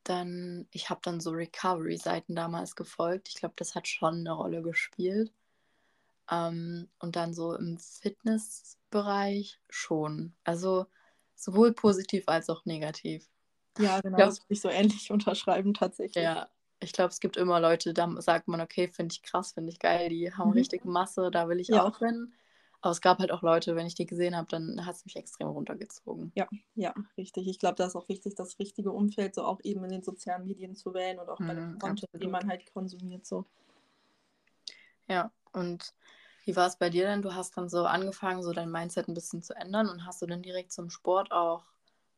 Dann, 0.03 0.67
ich 0.71 0.89
habe 0.89 1.01
dann 1.03 1.19
so 1.19 1.31
Recovery-Seiten 1.31 2.35
damals 2.35 2.75
gefolgt. 2.75 3.29
Ich 3.29 3.35
glaube, 3.35 3.53
das 3.57 3.75
hat 3.75 3.87
schon 3.87 4.19
eine 4.19 4.31
Rolle 4.31 4.61
gespielt. 4.61 5.31
Ähm, 6.31 6.89
und 6.99 7.15
dann 7.15 7.33
so 7.33 7.55
im 7.55 7.77
Fitnessbereich 7.77 9.59
schon. 9.69 10.33
Also 10.43 10.85
sowohl 11.35 11.73
positiv 11.73 12.25
als 12.27 12.49
auch 12.49 12.65
negativ. 12.65 13.27
Ja, 13.77 13.99
genau, 14.03 14.19
Ja. 14.19 14.25
das 14.27 14.39
würde 14.39 14.53
ich 14.53 14.61
so 14.61 14.69
ähnlich 14.69 15.11
unterschreiben 15.11 15.73
tatsächlich. 15.73 16.23
Ja, 16.23 16.49
ich 16.79 16.93
glaube, 16.93 17.09
es 17.09 17.19
gibt 17.19 17.37
immer 17.37 17.59
Leute, 17.59 17.93
da 17.93 18.09
sagt 18.21 18.47
man, 18.47 18.61
okay, 18.61 18.87
finde 18.87 19.13
ich 19.13 19.21
krass, 19.23 19.53
finde 19.53 19.71
ich 19.71 19.79
geil, 19.79 20.09
die 20.09 20.33
haben 20.33 20.49
Mhm. 20.49 20.55
richtig 20.55 20.85
Masse, 20.85 21.29
da 21.31 21.47
will 21.49 21.59
ich 21.59 21.69
Ja. 21.69 21.85
auch 21.85 21.99
hin. 21.99 22.33
Aber 22.81 22.91
es 22.91 23.01
gab 23.01 23.19
halt 23.19 23.31
auch 23.31 23.41
Leute, 23.41 23.75
wenn 23.75 23.87
ich 23.87 23.95
die 23.95 24.05
gesehen 24.05 24.35
habe, 24.37 24.47
dann 24.49 24.85
hat 24.85 24.95
es 24.95 25.05
mich 25.05 25.17
extrem 25.17 25.49
runtergezogen. 25.49 26.31
Ja, 26.75 26.93
richtig. 27.17 27.47
Ich 27.47 27.59
glaube, 27.59 27.75
da 27.75 27.85
ist 27.87 27.95
auch 27.97 28.07
wichtig, 28.07 28.35
das 28.35 28.57
richtige 28.59 28.91
Umfeld 28.91 29.35
so 29.35 29.43
auch 29.43 29.59
eben 29.63 29.83
in 29.83 29.91
den 29.91 30.03
sozialen 30.03 30.45
Medien 30.45 30.75
zu 30.75 30.93
wählen 30.93 31.19
und 31.19 31.27
auch 31.27 31.39
bei 31.39 31.53
dem 31.55 31.73
Mhm, 31.73 31.79
Content, 31.79 32.09
den 32.13 32.31
man 32.31 32.47
halt 32.47 32.71
konsumiert. 32.73 33.25
So. 33.25 33.45
Ja, 35.07 35.31
und 35.51 35.93
wie 36.49 36.55
war 36.55 36.67
es 36.67 36.77
bei 36.77 36.89
dir 36.89 37.05
denn? 37.05 37.21
Du 37.21 37.33
hast 37.35 37.55
dann 37.57 37.69
so 37.69 37.85
angefangen, 37.85 38.43
so 38.43 38.51
dein 38.53 38.71
Mindset 38.71 39.07
ein 39.07 39.13
bisschen 39.13 39.41
zu 39.43 39.55
ändern 39.55 39.87
und 39.89 40.05
hast 40.05 40.21
du 40.21 40.25
dann 40.25 40.41
direkt 40.41 40.71
zum 40.73 40.89
Sport 40.89 41.31
auch 41.31 41.65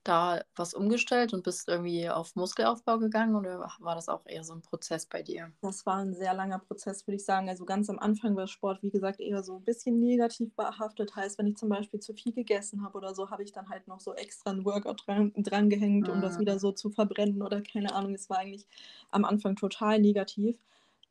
da 0.04 0.44
was 0.56 0.74
umgestellt 0.74 1.34
und 1.34 1.44
bist 1.44 1.68
irgendwie 1.68 2.10
auf 2.10 2.36
Muskelaufbau 2.36 2.98
gegangen 3.00 3.36
oder 3.36 3.60
war 3.80 3.96
das 3.96 4.10
auch 4.10 4.26
eher 4.26 4.44
so 4.44 4.54
ein 4.54 4.62
Prozess 4.62 5.06
bei 5.06 5.22
dir? 5.24 5.54
Das 5.64 5.86
war 5.86 5.98
ein 5.98 6.16
sehr 6.16 6.34
langer 6.34 6.58
Prozess, 6.58 7.06
würde 7.06 7.18
ich 7.18 7.26
sagen. 7.26 7.48
Also 7.48 7.66
ganz 7.66 7.88
am 7.90 8.00
Anfang 8.00 8.36
war 8.36 8.48
Sport, 8.48 8.82
wie 8.82 8.90
gesagt, 8.90 9.20
eher 9.20 9.44
so 9.44 9.58
ein 9.58 9.64
bisschen 9.64 10.00
negativ 10.00 10.56
behaftet. 10.56 11.16
Heißt, 11.16 11.38
wenn 11.38 11.46
ich 11.48 11.56
zum 11.58 11.70
Beispiel 11.70 12.00
zu 12.00 12.14
viel 12.16 12.34
gegessen 12.34 12.82
habe 12.84 12.98
oder 12.98 13.14
so, 13.14 13.30
habe 13.30 13.44
ich 13.44 13.52
dann 13.52 13.70
halt 13.70 13.88
noch 13.88 14.00
so 14.00 14.14
extra 14.16 14.52
ein 14.52 14.66
Workout 14.66 15.06
dran, 15.06 15.34
dran 15.38 15.70
gehängt, 15.70 16.10
um 16.10 16.20
das 16.20 16.38
Mhm. 16.38 16.40
wieder 16.40 16.58
so 16.60 16.72
zu 16.72 16.90
verbrennen 16.90 17.44
oder 17.44 17.62
keine 17.62 17.94
Ahnung. 17.94 18.16
Es 18.16 18.28
war 18.30 18.40
eigentlich 18.40 18.66
am 19.12 19.24
Anfang 19.24 19.56
total 19.56 20.00
negativ. 20.00 20.58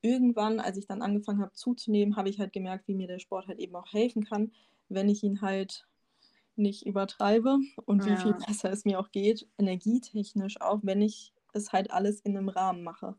Irgendwann, 0.03 0.61
als 0.61 0.77
ich 0.77 0.87
dann 0.87 1.03
angefangen 1.03 1.41
habe 1.41 1.53
zuzunehmen, 1.53 2.17
habe 2.17 2.29
ich 2.29 2.39
halt 2.41 2.53
gemerkt, 2.53 2.89
wie 2.89 2.95
mir 2.95 3.07
der 3.09 3.19
Sport 3.19 3.49
halt 3.49 3.59
eben 3.59 3.77
auch 3.77 3.93
helfen 3.93 4.25
kann, 4.25 4.53
wenn 4.89 5.09
ich 5.09 5.23
ihn 5.23 5.43
halt 5.43 5.87
nicht 6.57 6.87
übertreibe 6.87 7.59
und 7.87 8.05
wie 8.05 8.17
viel 8.17 8.33
Ja. 8.33 8.47
besser 8.47 8.71
es 8.71 8.85
mir 8.85 8.99
auch 9.01 9.11
geht, 9.13 9.49
energietechnisch 9.59 10.61
auch, 10.61 10.81
wenn 10.83 11.03
ich 11.03 11.33
es 11.53 11.73
halt 11.73 11.91
alles 11.91 12.21
in 12.21 12.37
einem 12.37 12.49
Rahmen 12.49 12.83
mache. 12.83 13.17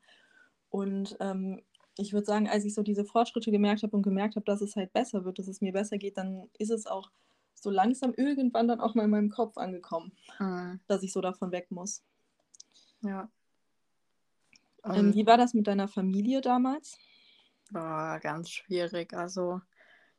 Und 0.69 1.17
ähm, 1.19 1.61
ich 1.97 2.13
würde 2.13 2.25
sagen, 2.25 2.47
als 2.49 2.65
ich 2.65 2.73
so 2.73 2.83
diese 2.83 3.05
Fortschritte 3.05 3.51
gemerkt 3.51 3.83
habe 3.83 3.95
und 3.95 4.03
gemerkt 4.03 4.35
habe, 4.35 4.45
dass 4.45 4.61
es 4.61 4.75
halt 4.75 4.93
besser 4.93 5.25
wird, 5.25 5.39
dass 5.39 5.47
es 5.47 5.61
mir 5.61 5.73
besser 5.73 5.97
geht, 5.97 6.17
dann 6.17 6.49
ist 6.57 6.69
es 6.71 6.87
auch 6.87 7.11
so 7.55 7.69
langsam 7.69 8.13
irgendwann 8.15 8.67
dann 8.67 8.79
auch 8.79 8.95
mal 8.95 9.03
in 9.03 9.09
meinem 9.11 9.29
Kopf 9.29 9.57
angekommen, 9.57 10.13
Mhm. 10.39 10.79
dass 10.87 11.03
ich 11.03 11.11
so 11.13 11.21
davon 11.21 11.51
weg 11.51 11.69
muss. 11.69 12.03
Ja. 13.01 13.29
Ähm, 14.85 14.95
Und 14.95 15.15
wie 15.15 15.25
war 15.25 15.37
das 15.37 15.53
mit 15.53 15.67
deiner 15.67 15.87
Familie 15.87 16.41
damals? 16.41 16.97
war 17.71 18.19
ganz 18.19 18.49
schwierig. 18.49 19.13
Also 19.13 19.61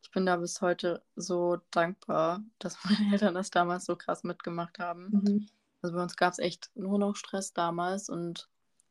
ich 0.02 0.10
bin 0.10 0.26
da 0.26 0.36
bis 0.36 0.60
heute 0.60 1.02
so 1.16 1.58
dankbar, 1.70 2.42
dass 2.58 2.78
meine 2.84 3.12
Eltern 3.12 3.34
das 3.34 3.50
damals 3.50 3.84
so 3.84 3.96
krass 3.96 4.24
mitgemacht 4.24 4.78
haben. 4.78 5.12
Mhm. 5.12 5.48
Also 5.82 5.96
bei 5.96 6.02
uns 6.02 6.16
gab 6.16 6.32
es 6.32 6.38
echt 6.38 6.70
nur 6.74 6.98
noch 6.98 7.16
Stress 7.16 7.52
damals 7.52 8.08
und 8.08 8.48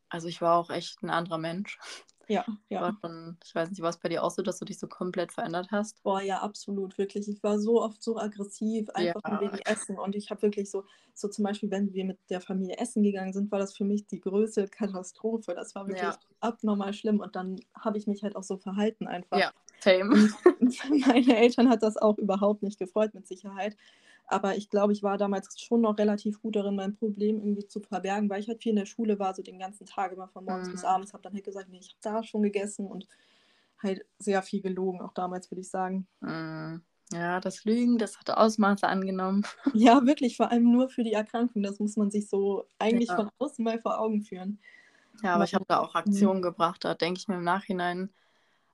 also 0.09 0.27
ich 0.27 0.41
war 0.41 0.57
auch 0.57 0.69
echt 0.69 1.01
ein 1.03 1.09
anderer 1.09 1.37
Mensch. 1.37 1.79
Ja, 2.27 2.45
Ich 2.69 2.79
war 2.79 2.91
ja. 2.91 2.97
schon, 3.01 3.37
ich 3.43 3.53
weiß 3.55 3.69
nicht, 3.69 3.81
was 3.81 3.99
bei 3.99 4.09
dir 4.09 4.23
auch 4.23 4.31
so, 4.31 4.41
dass 4.41 4.57
du 4.59 4.65
dich 4.65 4.79
so 4.79 4.87
komplett 4.87 5.31
verändert 5.31 5.67
hast. 5.71 6.01
Boah, 6.03 6.21
ja, 6.21 6.39
absolut, 6.39 6.97
wirklich. 6.97 7.27
Ich 7.29 7.43
war 7.43 7.59
so 7.59 7.81
oft 7.81 8.01
so 8.01 8.17
aggressiv, 8.17 8.89
einfach 8.89 9.21
Ja. 9.23 9.39
wegen 9.41 9.59
Essen. 9.65 9.99
Und 9.99 10.15
ich 10.15 10.31
habe 10.31 10.41
wirklich 10.41 10.71
so, 10.71 10.85
so 11.13 11.27
zum 11.27 11.43
Beispiel, 11.43 11.69
wenn 11.69 11.93
wir 11.93 12.05
mit 12.05 12.17
der 12.29 12.41
Familie 12.41 12.77
essen 12.77 13.03
gegangen 13.03 13.33
sind, 13.33 13.51
war 13.51 13.59
das 13.59 13.75
für 13.77 13.83
mich 13.85 14.07
die 14.07 14.19
größte 14.19 14.67
Katastrophe. 14.67 15.53
Das 15.53 15.75
war 15.75 15.87
wirklich 15.87 16.01
Ja. 16.01 16.19
abnormal 16.39 16.93
schlimm. 16.93 17.19
Und 17.19 17.35
dann 17.35 17.57
habe 17.77 17.97
ich 17.99 18.07
mich 18.07 18.23
halt 18.23 18.35
auch 18.35 18.43
so 18.43 18.57
verhalten 18.57 19.07
einfach. 19.07 19.37
Ja, 19.39 19.51
same. 19.79 20.29
Und 20.59 20.75
meine 21.07 21.37
Eltern 21.37 21.69
hat 21.69 21.83
das 21.83 21.97
auch 21.97 22.17
überhaupt 22.17 22.63
nicht 22.63 22.79
gefreut, 22.79 23.13
mit 23.13 23.27
Sicherheit. 23.27 23.75
Aber 24.31 24.55
ich 24.57 24.69
glaube, 24.69 24.93
ich 24.93 25.03
war 25.03 25.17
damals 25.17 25.59
schon 25.61 25.81
noch 25.81 25.97
relativ 25.97 26.41
gut 26.41 26.55
darin, 26.55 26.75
mein 26.75 26.95
Problem 26.95 27.37
irgendwie 27.39 27.67
zu 27.67 27.79
verbergen, 27.81 28.29
weil 28.29 28.41
ich 28.41 28.47
halt 28.47 28.61
viel 28.63 28.71
in 28.71 28.77
der 28.77 28.85
Schule 28.85 29.19
war, 29.19 29.33
so 29.35 29.43
den 29.43 29.59
ganzen 29.59 29.85
Tag 29.85 30.11
immer 30.13 30.27
von 30.29 30.45
morgens 30.45 30.69
bis 30.69 30.83
Mhm. 30.83 30.85
abends, 30.85 31.13
habe 31.13 31.23
dann 31.23 31.33
halt 31.33 31.43
gesagt, 31.45 31.69
nee, 31.69 31.79
ich 31.79 31.89
habe 31.89 31.99
da 32.17 32.23
schon 32.23 32.43
gegessen 32.43 32.87
und 32.87 33.07
halt 33.83 34.05
sehr 34.19 34.43
viel 34.43 34.61
gelogen, 34.61 35.01
auch 35.01 35.13
damals 35.13 35.51
würde 35.51 35.61
ich 35.61 35.69
sagen. 35.69 36.07
Mm, 36.21 36.81
Ja, 37.11 37.39
das 37.41 37.65
Lügen, 37.65 37.97
das 37.97 38.17
hat 38.19 38.29
Ausmaße 38.31 38.87
angenommen. 38.87 39.43
Ja, 39.73 40.05
wirklich, 40.05 40.37
vor 40.37 40.49
allem 40.51 40.71
nur 40.71 40.89
für 40.89 41.03
die 41.03 41.13
Erkrankung. 41.13 41.63
Das 41.63 41.79
muss 41.79 41.95
man 41.97 42.09
sich 42.11 42.29
so 42.29 42.65
eigentlich 42.79 43.09
ja. 43.09 43.15
von 43.15 43.29
außen 43.37 43.63
mal 43.63 43.79
vor 43.79 43.99
Augen 43.99 44.21
führen. 44.21 44.59
Ja, 45.23 45.35
aber 45.35 45.43
ich 45.43 45.53
habe 45.53 45.65
da 45.67 45.79
auch 45.79 45.95
Aktionen 45.95 46.39
mhm. 46.39 46.41
gebracht. 46.41 46.83
Da 46.83 46.93
denke 46.95 47.19
ich 47.19 47.27
mir 47.27 47.35
im 47.35 47.43
Nachhinein 47.43 48.13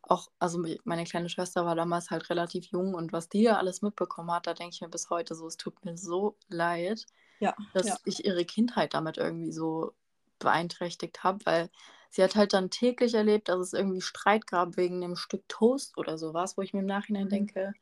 auch, 0.10 0.30
also 0.40 0.64
meine 0.84 1.04
kleine 1.04 1.30
Schwester 1.30 1.66
war 1.66 1.76
damals 1.76 2.10
halt 2.10 2.30
relativ 2.30 2.66
jung 2.68 2.94
und 2.94 3.14
was 3.14 3.30
die 3.30 3.44
da 3.44 3.58
alles 3.58 3.82
mitbekommen 3.82 4.32
hat, 4.32 4.48
da 4.48 4.54
denke 4.54 4.74
ich 4.74 4.82
mir 4.82 4.90
bis 4.90 5.10
heute 5.10 5.36
so, 5.36 5.48
es 5.48 5.58
tut 5.58 5.84
mir 5.84 5.98
so 5.98 6.38
leid, 6.50 7.06
ja, 7.40 7.56
dass 7.74 7.88
ja. 7.88 7.98
ich 8.06 8.26
ihre 8.26 8.46
Kindheit 8.46 8.94
damit 8.94 9.18
irgendwie 9.18 9.52
so 9.52 9.94
beeinträchtigt 10.40 11.24
habe, 11.24 11.46
weil 11.46 11.70
sie 12.10 12.24
hat 12.24 12.36
halt 12.36 12.54
dann 12.54 12.70
täglich 12.70 13.14
erlebt, 13.14 13.50
dass 13.50 13.60
es 13.60 13.74
irgendwie 13.74 14.02
Streit 14.02 14.48
gab 14.48 14.78
wegen 14.78 15.04
einem 15.04 15.16
Stück 15.16 15.48
Toast 15.48 15.98
oder 15.98 16.18
sowas, 16.18 16.58
wo 16.58 16.62
ich 16.62 16.74
mir 16.74 16.80
im 16.80 16.86
Nachhinein 16.86 17.26
mhm. 17.26 17.30
denke, 17.30 17.74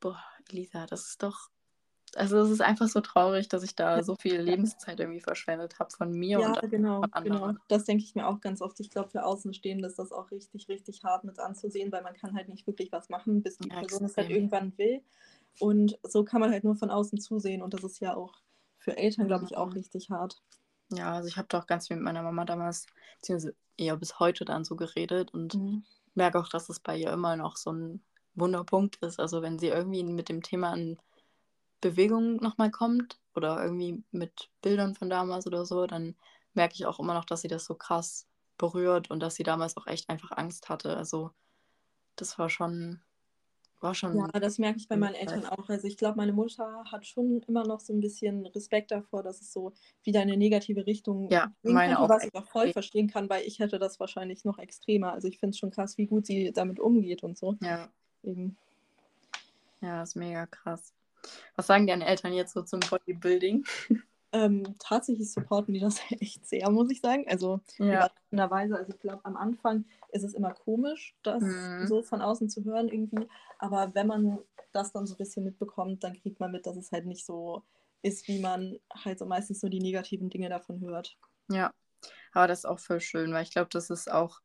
boah, 0.00 0.22
Elisa, 0.48 0.86
das 0.86 1.08
ist 1.08 1.22
doch 1.22 1.48
also 2.16 2.40
es 2.40 2.50
ist 2.50 2.60
einfach 2.60 2.88
so 2.88 3.00
traurig, 3.00 3.48
dass 3.48 3.62
ich 3.62 3.74
da 3.74 4.02
so 4.02 4.16
viel 4.16 4.40
Lebenszeit 4.40 5.00
irgendwie 5.00 5.20
verschwendet 5.20 5.78
habe 5.78 5.90
von 5.90 6.12
mir 6.12 6.40
ja, 6.40 6.48
und 6.48 6.70
genau, 6.70 7.00
von 7.00 7.12
anderen. 7.12 7.40
Genau, 7.40 7.60
das 7.68 7.84
denke 7.84 8.04
ich 8.04 8.14
mir 8.14 8.26
auch 8.26 8.40
ganz 8.40 8.60
oft. 8.60 8.78
Ich 8.80 8.90
glaube, 8.90 9.08
für 9.10 9.24
Außenstehende 9.24 9.86
ist 9.86 9.98
das 9.98 10.12
auch 10.12 10.30
richtig, 10.30 10.68
richtig 10.68 11.04
hart 11.04 11.24
mit 11.24 11.38
anzusehen, 11.38 11.90
weil 11.92 12.02
man 12.02 12.14
kann 12.14 12.34
halt 12.34 12.48
nicht 12.48 12.66
wirklich 12.66 12.92
was 12.92 13.08
machen, 13.08 13.42
bis 13.42 13.58
die 13.58 13.68
ja, 13.68 13.80
Person 13.80 14.04
es 14.04 14.16
halt 14.16 14.30
irgendwann 14.30 14.76
will. 14.76 15.02
Und 15.58 15.98
so 16.02 16.24
kann 16.24 16.40
man 16.40 16.50
halt 16.50 16.64
nur 16.64 16.76
von 16.76 16.90
außen 16.90 17.20
zusehen 17.20 17.62
und 17.62 17.74
das 17.74 17.84
ist 17.84 18.00
ja 18.00 18.16
auch 18.16 18.34
für 18.78 18.96
Eltern, 18.96 19.26
glaube 19.28 19.44
ich, 19.44 19.56
auch 19.56 19.74
richtig 19.74 20.10
hart. 20.10 20.42
Ja, 20.92 21.14
also 21.14 21.28
ich 21.28 21.36
habe 21.36 21.48
doch 21.48 21.66
ganz 21.66 21.88
viel 21.88 21.96
mit 21.96 22.04
meiner 22.04 22.22
Mama 22.22 22.44
damals, 22.44 22.86
beziehungsweise 23.20 23.54
eher 23.76 23.96
bis 23.96 24.18
heute 24.18 24.44
dann 24.44 24.64
so 24.64 24.76
geredet 24.76 25.32
und 25.32 25.54
mhm. 25.54 25.84
merke 26.14 26.38
auch, 26.38 26.48
dass 26.48 26.68
es 26.68 26.80
bei 26.80 26.96
ihr 26.96 27.12
immer 27.12 27.36
noch 27.36 27.56
so 27.56 27.72
ein 27.72 28.02
Wunderpunkt 28.34 28.96
ist. 28.96 29.20
Also 29.20 29.42
wenn 29.42 29.58
sie 29.58 29.68
irgendwie 29.68 30.02
mit 30.04 30.28
dem 30.28 30.42
Thema 30.42 30.72
ein 30.72 30.98
Bewegung 31.82 32.36
nochmal 32.36 32.70
kommt 32.70 33.18
oder 33.34 33.62
irgendwie 33.62 34.02
mit 34.10 34.48
Bildern 34.62 34.94
von 34.94 35.10
damals 35.10 35.46
oder 35.46 35.66
so, 35.66 35.86
dann 35.86 36.14
merke 36.54 36.74
ich 36.74 36.86
auch 36.86 36.98
immer 36.98 37.12
noch, 37.12 37.26
dass 37.26 37.42
sie 37.42 37.48
das 37.48 37.66
so 37.66 37.74
krass 37.74 38.26
berührt 38.56 39.10
und 39.10 39.20
dass 39.20 39.34
sie 39.34 39.42
damals 39.42 39.76
auch 39.76 39.86
echt 39.86 40.08
einfach 40.08 40.30
Angst 40.32 40.70
hatte. 40.70 40.96
Also 40.96 41.32
das 42.16 42.38
war 42.38 42.48
schon, 42.48 43.00
war 43.80 43.94
schon. 43.94 44.16
Ja, 44.16 44.28
das 44.28 44.58
merke 44.58 44.78
ich 44.78 44.86
bei 44.86 44.96
meinen 44.96 45.14
Eltern 45.14 45.44
auch. 45.46 45.68
Also 45.68 45.86
ich 45.86 45.96
glaube, 45.96 46.16
meine 46.16 46.32
Mutter 46.32 46.84
hat 46.90 47.06
schon 47.06 47.42
immer 47.48 47.66
noch 47.66 47.80
so 47.80 47.92
ein 47.92 48.00
bisschen 48.00 48.46
Respekt 48.46 48.92
davor, 48.92 49.22
dass 49.22 49.40
es 49.40 49.52
so 49.52 49.72
wieder 50.04 50.22
in 50.22 50.28
eine 50.28 50.36
negative 50.36 50.86
Richtung 50.86 51.28
ja, 51.30 51.50
meine 51.62 51.94
könnte, 51.94 51.98
auch 51.98 52.08
was 52.08 52.24
ich 52.24 52.34
auch 52.34 52.46
voll 52.46 52.72
verstehen 52.72 53.08
kann, 53.08 53.28
weil 53.28 53.44
ich 53.44 53.58
hätte 53.58 53.78
das 53.78 53.98
wahrscheinlich 53.98 54.44
noch 54.44 54.58
extremer. 54.58 55.12
Also 55.12 55.26
ich 55.26 55.38
finde 55.38 55.50
es 55.50 55.58
schon 55.58 55.70
krass, 55.70 55.98
wie 55.98 56.06
gut 56.06 56.26
sie 56.26 56.52
damit 56.52 56.78
umgeht 56.78 57.24
und 57.24 57.36
so. 57.36 57.56
Ja. 57.60 57.88
Eben. 58.22 58.56
Ja, 59.80 60.02
ist 60.02 60.14
mega 60.14 60.46
krass. 60.46 60.92
Was 61.56 61.66
sagen 61.66 61.86
deine 61.86 62.06
Eltern 62.06 62.32
jetzt 62.32 62.54
so 62.54 62.62
zum 62.62 62.80
Bodybuilding? 62.80 63.64
Ähm, 64.34 64.74
tatsächlich 64.78 65.30
supporten 65.30 65.74
die 65.74 65.80
das 65.80 66.00
echt 66.20 66.46
sehr, 66.46 66.70
muss 66.70 66.90
ich 66.90 67.00
sagen. 67.00 67.26
Also 67.28 67.60
ja. 67.78 68.10
Weise, 68.30 68.76
also 68.76 68.92
ich 68.92 69.00
glaube, 69.00 69.20
am 69.24 69.36
Anfang 69.36 69.84
ist 70.10 70.24
es 70.24 70.34
immer 70.34 70.54
komisch, 70.54 71.14
das 71.22 71.42
mhm. 71.42 71.86
so 71.86 72.02
von 72.02 72.22
außen 72.22 72.48
zu 72.48 72.64
hören 72.64 72.88
irgendwie. 72.88 73.28
Aber 73.58 73.94
wenn 73.94 74.06
man 74.06 74.38
das 74.72 74.92
dann 74.92 75.06
so 75.06 75.14
ein 75.14 75.18
bisschen 75.18 75.44
mitbekommt, 75.44 76.02
dann 76.02 76.14
kriegt 76.14 76.40
man 76.40 76.50
mit, 76.50 76.66
dass 76.66 76.76
es 76.76 76.92
halt 76.92 77.04
nicht 77.04 77.26
so 77.26 77.62
ist, 78.00 78.26
wie 78.26 78.40
man 78.40 78.78
halt 79.04 79.18
so 79.18 79.26
meistens 79.26 79.62
nur 79.62 79.70
die 79.70 79.80
negativen 79.80 80.30
Dinge 80.30 80.48
davon 80.48 80.80
hört. 80.80 81.16
Ja, 81.50 81.70
aber 82.32 82.48
das 82.48 82.60
ist 82.60 82.64
auch 82.64 82.78
voll 82.78 83.00
schön, 83.00 83.32
weil 83.32 83.42
ich 83.42 83.52
glaube, 83.52 83.68
das 83.70 83.90
ist 83.90 84.10
auch 84.10 84.40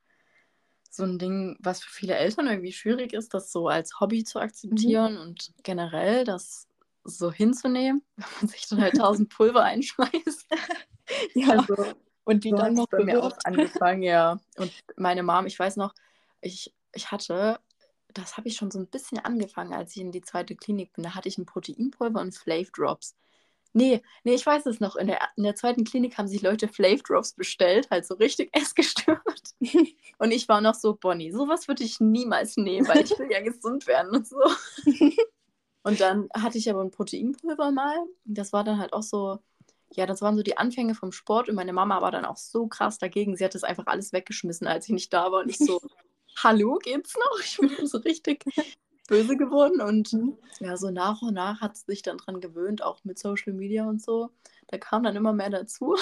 so 0.90 1.04
ein 1.04 1.18
Ding, 1.18 1.58
was 1.60 1.82
für 1.82 1.92
viele 1.92 2.16
Eltern 2.16 2.48
irgendwie 2.48 2.74
schwierig 2.74 3.13
ist, 3.13 3.34
das 3.34 3.52
so 3.52 3.68
als 3.68 4.00
Hobby 4.00 4.24
zu 4.24 4.40
akzeptieren 4.40 5.16
mhm. 5.16 5.22
und 5.22 5.54
generell 5.63 6.24
das 6.24 6.67
so 7.08 7.32
hinzunehmen, 7.32 8.04
wenn 8.15 8.28
man 8.41 8.48
sich 8.50 8.67
dann 8.67 8.82
halt 8.82 8.98
tausend 8.98 9.30
Pulver 9.30 9.63
einschmeißt. 9.63 10.48
ja. 11.36 11.50
Also, 11.50 11.76
und 12.24 12.43
die 12.43 12.50
so 12.50 12.58
dann 12.58 12.74
noch 12.74 12.88
bei 12.88 13.04
mir 13.04 13.24
auch 13.24 13.38
angefangen, 13.43 14.04
ja. 14.04 14.39
Und 14.58 14.72
meine 14.98 15.24
Mom, 15.24 15.46
ich 15.46 15.58
weiß 15.58 15.78
noch, 15.78 15.93
ich, 16.41 16.74
ich 16.93 17.12
hatte, 17.12 17.60
das 18.13 18.38
habe 18.38 18.48
ich 18.48 18.56
schon 18.56 18.72
so 18.72 18.80
ein 18.80 18.88
bisschen 18.88 19.20
angefangen, 19.20 19.74
als 19.74 19.96
ich 19.96 20.02
in 20.02 20.12
die 20.12 20.22
zweite 20.22 20.56
Klinik 20.56 20.93
bin. 20.93 21.04
Da 21.04 21.15
hatte 21.15 21.30
ich 21.30 21.38
ein 21.38 21.46
Proteinpulver 21.46 22.20
und 22.20 22.36
Flav 22.36 22.70
Drops. 22.72 23.15
Nee, 23.74 24.02
nee, 24.24 24.34
ich 24.34 24.46
weiß 24.46 24.65
es 24.65 24.80
noch. 24.80 24.96
In 24.96 25.08
der, 25.08 25.20
in 25.36 25.43
der 25.43 25.56
zweiten 25.56 25.84
Klinik 25.84 26.17
haben 26.17 26.28
sich 26.28 26.41
Leute 26.41 26.67
Flav 26.67 27.02
Drops 27.04 27.34
bestellt, 27.34 27.89
halt 27.91 28.06
so 28.06 28.15
richtig 28.15 28.50
essgestört. 28.54 29.22
und 30.17 30.32
ich 30.32 30.50
war 30.50 30.62
noch 30.62 30.76
so, 30.76 30.96
Bonnie, 30.96 31.32
sowas 31.32 31.67
würde 31.67 31.84
ich 31.84 32.00
niemals 32.00 32.58
nehmen, 32.58 32.88
weil 32.88 33.04
ich 33.04 33.17
will 33.17 33.32
ja 33.32 33.41
gesund 33.41 33.88
werden 33.88 34.15
und 34.15 34.28
so. 34.28 34.39
Und 35.88 36.02
dann 36.02 36.28
hatte 36.34 36.58
ich 36.58 36.69
aber 36.69 36.82
ein 36.82 36.91
Proteinpulver 36.91 37.71
mal. 37.71 37.95
Das 38.26 38.52
war 38.52 38.65
dann 38.65 38.78
halt 38.78 38.91
auch 38.91 39.04
so, 39.04 39.39
ja, 39.93 40.06
das 40.06 40.21
waren 40.21 40.36
so 40.36 40.43
die 40.43 40.58
Anfänge 40.58 40.95
vom 40.95 41.13
Sport 41.13 41.47
und 41.47 41.56
meine 41.56 41.71
Mama 41.71 42.02
war 42.02 42.12
dann 42.12 42.26
auch 42.26 42.36
so 42.36 42.67
krass 42.67 42.97
dagegen. 42.97 43.38
Sie 43.38 43.45
hat 43.45 43.56
das 43.56 43.63
einfach 43.63 43.88
alles 43.88 44.12
weggeschmissen, 44.12 44.67
als 44.67 44.86
ich 44.89 44.91
nicht 44.91 45.13
da 45.13 45.32
war. 45.32 45.43
Und 45.43 45.50
ich 45.50 45.58
so, 45.58 45.80
hallo, 46.43 46.78
geht's 46.84 47.15
noch? 47.15 47.39
Ich 47.39 47.58
bin 47.58 47.88
so 47.88 48.00
richtig 48.00 48.43
böse 49.08 49.38
geworden 49.38 49.80
und 49.80 50.12
mhm. 50.12 50.38
ja, 50.60 50.76
so 50.76 50.91
nach 50.91 51.21
und 51.21 51.36
nach 51.36 51.62
hat 51.62 51.76
es 51.76 51.86
sich 51.86 52.02
dann 52.02 52.17
dran 52.17 52.41
gewöhnt, 52.41 52.84
auch 52.84 53.06
mit 53.06 53.17
Social 53.17 53.54
Media 53.54 53.88
und 53.88 54.02
so. 54.02 54.30
Da 54.67 54.78
kam 54.78 55.04
dann 55.04 55.15
immer 55.15 55.32
mehr 55.32 55.50
dazu. 55.50 55.95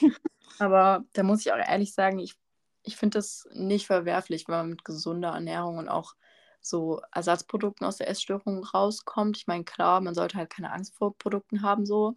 Aber 0.58 1.04
da 1.12 1.22
muss 1.22 1.40
ich 1.40 1.52
auch 1.52 1.58
ehrlich 1.58 1.92
sagen, 1.92 2.18
ich, 2.18 2.34
ich 2.82 2.96
finde 2.96 3.18
das 3.18 3.46
nicht 3.52 3.86
verwerflich, 3.86 4.48
wenn 4.48 4.56
man 4.56 4.70
mit 4.70 4.86
gesunder 4.86 5.32
Ernährung 5.32 5.76
und 5.76 5.90
auch 5.90 6.14
so 6.62 7.02
Ersatzprodukten 7.12 7.86
aus 7.86 7.98
der 7.98 8.08
Essstörung 8.08 8.64
rauskommt. 8.64 9.36
Ich 9.36 9.46
meine, 9.46 9.64
klar, 9.64 10.00
man 10.00 10.14
sollte 10.14 10.38
halt 10.38 10.50
keine 10.50 10.72
Angst 10.72 10.94
vor 10.94 11.16
Produkten 11.18 11.62
haben, 11.62 11.84
so. 11.86 12.16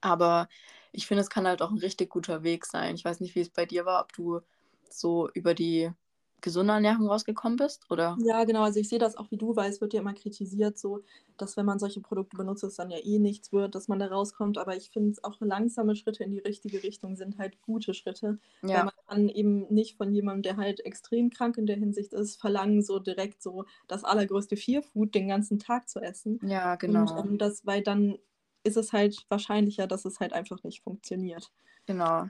Aber 0.00 0.48
ich 0.92 1.06
finde, 1.06 1.22
es 1.22 1.30
kann 1.30 1.46
halt 1.46 1.62
auch 1.62 1.70
ein 1.70 1.78
richtig 1.78 2.10
guter 2.10 2.42
Weg 2.42 2.66
sein. 2.66 2.94
Ich 2.94 3.04
weiß 3.04 3.20
nicht, 3.20 3.34
wie 3.34 3.40
es 3.40 3.50
bei 3.50 3.66
dir 3.66 3.84
war, 3.84 4.02
ob 4.02 4.12
du 4.12 4.40
so 4.88 5.28
über 5.34 5.54
die 5.54 5.90
gesunder 6.40 6.74
Ernährung 6.74 7.06
rausgekommen 7.08 7.56
bist, 7.56 7.84
oder? 7.90 8.16
Ja, 8.20 8.44
genau. 8.44 8.62
Also 8.62 8.80
ich 8.80 8.88
sehe 8.88 8.98
das 8.98 9.16
auch 9.16 9.30
wie 9.30 9.36
du, 9.36 9.56
weil 9.56 9.70
es 9.70 9.80
wird 9.80 9.92
ja 9.92 10.00
immer 10.00 10.14
kritisiert, 10.14 10.78
so, 10.78 11.02
dass 11.36 11.56
wenn 11.56 11.66
man 11.66 11.78
solche 11.78 12.00
Produkte 12.00 12.36
benutzt, 12.36 12.64
es 12.64 12.76
dann 12.76 12.90
ja 12.90 12.98
eh 12.98 13.18
nichts 13.18 13.52
wird, 13.52 13.74
dass 13.74 13.88
man 13.88 13.98
da 13.98 14.06
rauskommt. 14.06 14.58
Aber 14.58 14.76
ich 14.76 14.90
finde 14.90 15.10
es 15.10 15.24
auch 15.24 15.36
langsame 15.40 15.96
Schritte 15.96 16.24
in 16.24 16.30
die 16.30 16.38
richtige 16.38 16.82
Richtung 16.82 17.16
sind 17.16 17.38
halt 17.38 17.60
gute 17.62 17.94
Schritte. 17.94 18.38
Ja. 18.62 18.68
Weil 18.68 18.84
man 18.84 18.94
kann 19.06 19.28
eben 19.28 19.66
nicht 19.72 19.96
von 19.96 20.12
jemandem, 20.14 20.42
der 20.42 20.56
halt 20.56 20.80
extrem 20.80 21.30
krank 21.30 21.58
in 21.58 21.66
der 21.66 21.76
Hinsicht 21.76 22.12
ist, 22.12 22.40
verlangen, 22.40 22.82
so 22.82 22.98
direkt 22.98 23.42
so 23.42 23.64
das 23.88 24.04
allergrößte 24.04 24.56
Fear-Food 24.56 25.14
den 25.14 25.28
ganzen 25.28 25.58
Tag 25.58 25.88
zu 25.88 26.00
essen. 26.00 26.40
Ja, 26.42 26.76
genau. 26.76 27.02
Und 27.18 27.30
ähm, 27.30 27.38
das, 27.38 27.66
weil 27.66 27.82
dann 27.82 28.18
ist 28.62 28.76
es 28.76 28.92
halt 28.92 29.24
wahrscheinlicher, 29.28 29.86
dass 29.86 30.04
es 30.04 30.20
halt 30.20 30.32
einfach 30.32 30.62
nicht 30.62 30.82
funktioniert. 30.82 31.50
Genau. 31.86 32.28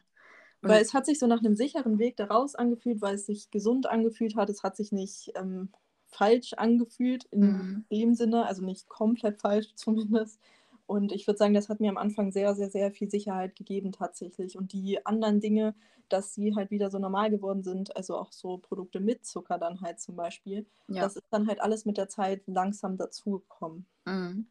Weil 0.62 0.82
es 0.82 0.92
hat 0.92 1.06
sich 1.06 1.18
so 1.18 1.26
nach 1.26 1.40
einem 1.40 1.56
sicheren 1.56 1.98
Weg 1.98 2.16
daraus 2.16 2.54
angefühlt, 2.54 3.00
weil 3.00 3.14
es 3.14 3.26
sich 3.26 3.50
gesund 3.50 3.86
angefühlt 3.86 4.36
hat. 4.36 4.50
Es 4.50 4.62
hat 4.62 4.76
sich 4.76 4.92
nicht 4.92 5.32
ähm, 5.34 5.70
falsch 6.06 6.52
angefühlt 6.54 7.24
in 7.30 7.40
mhm. 7.40 7.84
dem 7.90 8.14
Sinne, 8.14 8.46
also 8.46 8.62
nicht 8.64 8.88
komplett 8.88 9.40
falsch 9.40 9.68
zumindest. 9.74 10.40
Und 10.86 11.12
ich 11.12 11.26
würde 11.26 11.38
sagen, 11.38 11.54
das 11.54 11.68
hat 11.68 11.80
mir 11.80 11.88
am 11.88 11.96
Anfang 11.96 12.32
sehr, 12.32 12.54
sehr, 12.54 12.68
sehr 12.68 12.90
viel 12.90 13.08
Sicherheit 13.10 13.54
gegeben 13.54 13.92
tatsächlich. 13.92 14.58
Und 14.58 14.72
die 14.72 15.06
anderen 15.06 15.40
Dinge, 15.40 15.74
dass 16.08 16.34
sie 16.34 16.56
halt 16.56 16.72
wieder 16.72 16.90
so 16.90 16.98
normal 16.98 17.30
geworden 17.30 17.62
sind, 17.62 17.96
also 17.96 18.16
auch 18.16 18.32
so 18.32 18.58
Produkte 18.58 18.98
mit 18.98 19.24
Zucker 19.24 19.56
dann 19.56 19.80
halt 19.80 20.00
zum 20.00 20.16
Beispiel, 20.16 20.66
ja. 20.88 21.02
das 21.02 21.14
ist 21.14 21.26
dann 21.30 21.46
halt 21.46 21.60
alles 21.60 21.84
mit 21.84 21.96
der 21.96 22.08
Zeit 22.08 22.42
langsam 22.46 22.96
dazugekommen. 22.96 23.86
Mhm. 24.04 24.48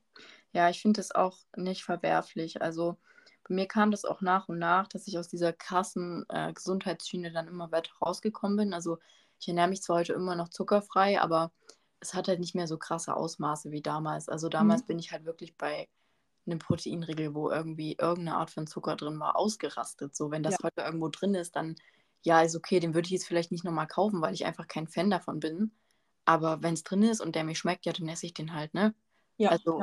Ja, 0.54 0.69
ich 0.69 0.82
finde 0.82 1.00
das 1.00 1.13
auch 1.13 1.38
nicht 1.58 1.84
verwerflich. 1.84 2.62
Also 2.62 2.95
mir 3.50 3.68
kam 3.68 3.92
das 3.92 4.06
auch 4.06 4.22
nach 4.22 4.48
und 4.48 4.60
nach, 4.60 4.88
dass 4.88 5.08
ich 5.08 5.18
aus 5.18 5.28
dieser 5.28 5.54
krassen 5.54 6.26
äh, 6.30 6.54
Gesundheitsschiene 6.54 7.32
dann 7.32 7.48
immer 7.48 7.72
weiter 7.72 7.92
rausgekommen 8.02 8.58
bin. 8.58 8.74
Also 8.74 9.00
ich 9.40 9.48
ernähre 9.48 9.70
mich 9.70 9.82
zwar 9.82 9.98
heute 9.98 10.14
immer 10.14 10.36
noch 10.36 10.50
zuckerfrei, 10.50 11.20
aber 11.20 11.52
es 12.00 12.14
hat 12.14 12.28
halt 12.28 12.40
nicht 12.40 12.56
mehr 12.56 12.68
so 12.68 12.78
krasse 12.78 13.16
Ausmaße 13.16 13.72
wie 13.72 13.82
damals. 13.82 14.30
Also 14.30 14.50
damals 14.50 14.84
mhm. 14.84 14.88
bin 14.88 15.00
ich 15.00 15.12
halt 15.12 15.26
wirklich 15.26 15.58
bei 15.58 15.88
einem 16.46 16.60
Proteinriegel, 16.60 17.34
wo 17.34 17.50
irgendwie 17.50 17.96
irgendeine 18.00 18.38
Art 18.38 18.52
von 18.52 18.68
Zucker 18.68 18.96
drin 18.96 19.20
war, 19.20 19.36
ausgerastet. 19.36 20.16
So, 20.16 20.32
wenn 20.32 20.44
das 20.44 20.54
ja. 20.54 20.60
heute 20.64 20.82
irgendwo 20.82 21.10
drin 21.10 21.36
ist, 21.36 21.56
dann 21.56 21.76
ja, 22.22 22.42
ist 22.42 22.56
okay, 22.56 22.80
den 22.80 22.94
würde 22.94 23.06
ich 23.06 23.12
jetzt 23.12 23.28
vielleicht 23.28 23.52
nicht 23.52 23.64
nochmal 23.64 23.88
kaufen, 23.88 24.22
weil 24.22 24.34
ich 24.34 24.46
einfach 24.46 24.68
kein 24.68 24.88
Fan 24.88 25.10
davon 25.10 25.40
bin. 25.40 25.72
Aber 26.26 26.62
wenn 26.62 26.74
es 26.74 26.84
drin 26.84 27.04
ist 27.04 27.22
und 27.22 27.36
der 27.36 27.44
mir 27.44 27.56
schmeckt, 27.56 27.86
ja, 27.86 27.94
dann 27.94 28.08
esse 28.08 28.26
ich 28.26 28.34
den 28.34 28.54
halt, 28.54 28.74
ne? 28.74 28.94
Ja. 29.38 29.50
Also, 29.50 29.82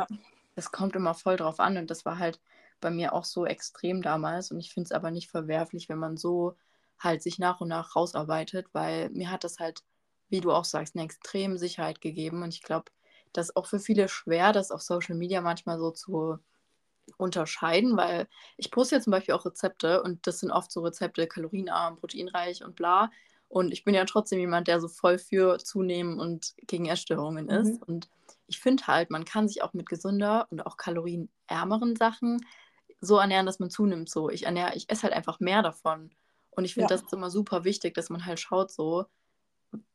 es 0.55 0.71
kommt 0.71 0.95
immer 0.97 1.15
voll 1.15 1.37
drauf 1.37 1.61
an 1.61 1.77
und 1.77 1.91
das 1.91 2.05
war 2.05 2.19
halt 2.19 2.41
bei 2.81 2.91
mir 2.91 3.13
auch 3.13 3.25
so 3.25 3.47
extrem 3.47 4.03
damals 4.03 4.51
und 4.51 4.61
ich 4.61 4.73
finde 4.73 4.89
es 4.89 4.93
aber 4.93 5.11
nicht 5.11 5.31
verwerflich, 5.31 5.89
wenn 5.89 5.99
man 5.99 6.17
so 6.17 6.57
halt 6.99 7.23
sich 7.23 7.39
nach 7.39 7.61
und 7.61 7.69
nach 7.69 7.97
rausarbeitet, 7.97 8.67
weil 8.73 9.11
mir 9.11 9.31
hat 9.31 9.45
das 9.45 9.59
halt, 9.59 9.83
wie 10.29 10.41
du 10.41 10.53
auch 10.53 10.65
sagst, 10.65 10.95
eine 10.95 11.05
extreme 11.05 11.59
Sicherheit 11.59 12.01
gegeben 12.01 12.43
und 12.43 12.55
ich 12.55 12.63
glaube, 12.63 12.91
das 13.33 13.49
ist 13.49 13.57
auch 13.57 13.67
für 13.67 13.81
viele 13.81 14.09
schwer, 14.09 14.53
das 14.53 14.71
auf 14.71 14.83
Social 14.83 15.15
Media 15.15 15.41
manchmal 15.41 15.79
so 15.79 15.91
zu 15.91 16.39
unterscheiden, 17.19 17.97
weil 17.97 18.29
ich 18.57 18.71
poste 18.71 18.97
ja 18.97 19.01
zum 19.01 19.13
Beispiel 19.13 19.35
auch 19.35 19.45
Rezepte 19.45 20.03
und 20.03 20.27
das 20.27 20.41
sind 20.41 20.51
oft 20.51 20.73
so 20.73 20.81
Rezepte 20.81 21.27
kalorienarm, 21.27 21.97
proteinreich 21.97 22.65
und 22.65 22.77
bla. 22.77 23.11
Und 23.49 23.73
ich 23.73 23.85
bin 23.85 23.95
ja 23.95 24.05
trotzdem 24.05 24.41
jemand, 24.41 24.67
der 24.67 24.81
so 24.81 24.89
voll 24.89 25.19
für 25.19 25.59
Zunehmen 25.59 26.19
und 26.19 26.55
gegen 26.67 26.87
Essstörungen 26.87 27.49
ist. 27.49 27.81
Mhm. 27.81 27.83
Und 27.87 28.09
ich 28.49 28.59
finde 28.59 28.87
halt, 28.87 29.11
man 29.11 29.25
kann 29.25 29.49
sich 29.49 29.63
auch 29.63 29.73
mit 29.73 29.89
gesünder 29.89 30.49
und 30.51 30.67
auch 30.67 30.77
kalorienärmeren 30.77 31.95
Sachen 31.97 32.45
so 33.07 33.19
ernähren, 33.19 33.47
dass 33.47 33.59
man 33.59 33.71
zunimmt. 33.71 34.11
So, 34.11 34.31
ich 34.31 34.45
ernähre, 34.45 34.75
ich 34.75 34.91
esse 34.91 35.05
halt 35.05 35.15
einfach 35.15 35.41
mehr 35.41 35.63
davon. 35.63 36.11
Und 36.51 36.65
ich 36.65 36.75
finde, 36.75 36.85
ja. 36.85 36.97
das 36.97 37.03
ist 37.03 37.13
immer 37.13 37.31
super 37.31 37.65
wichtig, 37.65 37.95
dass 37.95 38.11
man 38.11 38.25
halt 38.25 38.41
schaut, 38.41 38.71
so, 38.71 39.07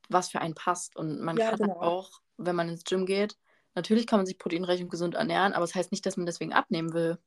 was 0.08 0.30
für 0.30 0.40
einen 0.40 0.54
passt. 0.54 0.96
Und 0.96 1.20
man 1.20 1.36
ja, 1.36 1.50
kann 1.50 1.58
genau. 1.58 1.80
auch, 1.80 2.20
wenn 2.36 2.56
man 2.56 2.68
ins 2.68 2.84
Gym 2.84 3.06
geht, 3.06 3.36
natürlich 3.74 4.06
kann 4.06 4.18
man 4.18 4.26
sich 4.26 4.38
proteinreich 4.38 4.82
und 4.82 4.90
gesund 4.90 5.14
ernähren, 5.14 5.52
aber 5.52 5.64
es 5.64 5.70
das 5.70 5.78
heißt 5.78 5.92
nicht, 5.92 6.06
dass 6.06 6.16
man 6.16 6.26
deswegen 6.26 6.52
abnehmen 6.52 6.92
will. 6.92 7.18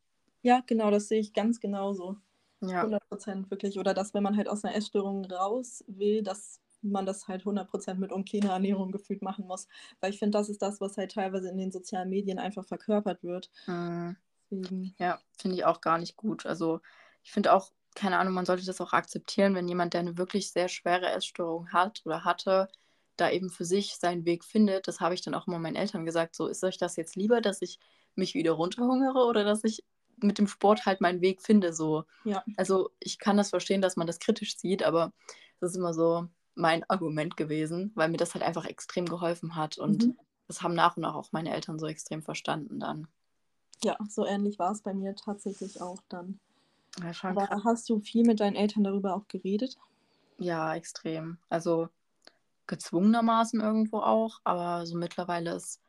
Ja, 0.42 0.62
genau, 0.66 0.92
das 0.92 1.08
sehe 1.08 1.20
ich 1.20 1.34
ganz 1.34 1.60
genauso. 1.60 2.18
Ja. 2.62 2.80
100 2.80 3.08
Prozent 3.10 3.52
wirklich. 3.52 3.80
Oder 3.80 3.94
dass, 3.94 4.14
wenn 4.14 4.24
man 4.24 4.38
halt 4.38 4.48
aus 4.48 4.64
einer 4.64 4.76
Essstörung 4.76 5.26
raus 5.26 5.84
will, 5.88 6.24
dass 6.24 6.62
man 6.82 7.06
das 7.06 7.28
halt 7.28 7.44
100% 7.44 7.96
mit 7.96 8.12
uncleaner 8.12 8.54
Ernährung 8.54 8.92
gefühlt 8.92 9.22
machen 9.22 9.48
muss. 9.48 9.68
Weil 10.00 10.12
ich 10.12 10.20
finde, 10.20 10.38
das 10.38 10.50
ist 10.50 10.62
das, 10.62 10.80
was 10.80 10.98
halt 10.98 11.12
teilweise 11.12 11.50
in 11.50 11.58
den 11.58 11.72
sozialen 11.72 12.10
Medien 12.10 12.40
einfach 12.40 12.66
verkörpert 12.66 13.24
wird. 13.24 13.50
Mhm. 13.68 14.16
Ja, 14.98 15.20
finde 15.38 15.58
ich 15.58 15.66
auch 15.66 15.82
gar 15.82 15.98
nicht 15.98 16.16
gut. 16.16 16.46
Also 16.46 16.82
ich 17.24 17.32
finde 17.32 17.54
auch, 17.54 17.72
keine 17.96 18.18
Ahnung, 18.18 18.34
man 18.34 18.46
sollte 18.46 18.66
das 18.66 18.82
auch 18.82 18.94
akzeptieren, 18.94 19.56
wenn 19.56 19.68
jemand, 19.68 19.94
der 19.94 20.02
eine 20.02 20.18
wirklich 20.18 20.52
sehr 20.52 20.68
schwere 20.68 21.12
Essstörung 21.12 21.72
hat 21.72 22.02
oder 22.06 22.24
hatte, 22.24 22.68
da 23.18 23.30
eben 23.30 23.50
für 23.50 23.66
sich 23.66 23.96
seinen 23.96 24.26
Weg 24.26 24.44
findet. 24.44 24.88
Das 24.88 25.00
habe 25.00 25.14
ich 25.14 25.22
dann 25.22 25.34
auch 25.34 25.48
immer 25.48 25.60
meinen 25.60 25.78
Eltern 25.78 26.06
gesagt. 26.06 26.36
So, 26.36 26.48
ist 26.48 26.64
euch 26.64 26.78
das 26.78 26.98
jetzt 26.98 27.16
lieber, 27.16 27.42
dass 27.42 27.62
ich 27.62 27.80
mich 28.16 28.34
wieder 28.34 28.52
runterhungere 28.52 29.26
oder 29.26 29.44
dass 29.44 29.64
ich 29.64 29.84
mit 30.18 30.38
dem 30.38 30.48
Sport 30.48 30.86
halt 30.86 31.02
meinen 31.02 31.22
Weg 31.22 31.42
finde? 31.42 31.74
So. 31.74 32.04
Ja. 32.24 32.44
Also 32.58 32.92
ich 33.00 33.20
kann 33.20 33.38
das 33.38 33.50
verstehen, 33.50 33.82
dass 33.82 33.96
man 33.96 34.08
das 34.08 34.20
kritisch 34.20 34.58
sieht, 34.58 34.84
aber 34.84 35.14
das 35.60 35.72
ist 35.72 35.78
immer 35.78 35.94
so, 35.94 36.28
mein 36.56 36.90
Argument 36.90 37.38
gewesen, 37.38 37.92
weil 37.96 38.10
mir 38.10 38.18
das 38.18 38.34
halt 38.34 38.44
einfach 38.44 38.66
extrem 38.66 39.06
geholfen 39.06 39.56
hat. 39.56 39.78
Und 39.78 40.08
mhm. 40.08 40.18
das 40.48 40.62
haben 40.62 40.74
nach 40.74 40.98
und 40.98 41.04
nach 41.04 41.16
auch 41.16 41.32
meine 41.32 41.54
Eltern 41.54 41.80
so 41.80 41.86
extrem 41.86 42.24
verstanden 42.24 42.80
dann. 42.80 43.08
Ja, 43.84 43.98
so 44.10 44.26
ähnlich 44.26 44.60
war 44.60 44.72
es 44.72 44.82
bei 44.82 44.94
mir 44.94 45.16
tatsächlich 45.16 45.82
auch 45.82 46.00
dann. 46.10 46.40
Ja, 47.00 47.12
Aber 47.28 47.48
krass. 47.48 47.64
hast 47.64 47.90
du 47.90 48.00
viel 48.00 48.26
mit 48.26 48.40
deinen 48.40 48.56
Eltern 48.56 48.84
darüber 48.84 49.16
auch 49.16 49.28
geredet? 49.28 49.78
Ja, 50.38 50.76
extrem. 50.76 51.38
Also 51.50 51.90
gezwungenermaßen 52.68 53.62
irgendwo 53.62 54.00
auch, 54.00 54.42
aber 54.44 54.86
so 54.86 54.98
mittlerweile 54.98 55.54
ist 55.56 55.82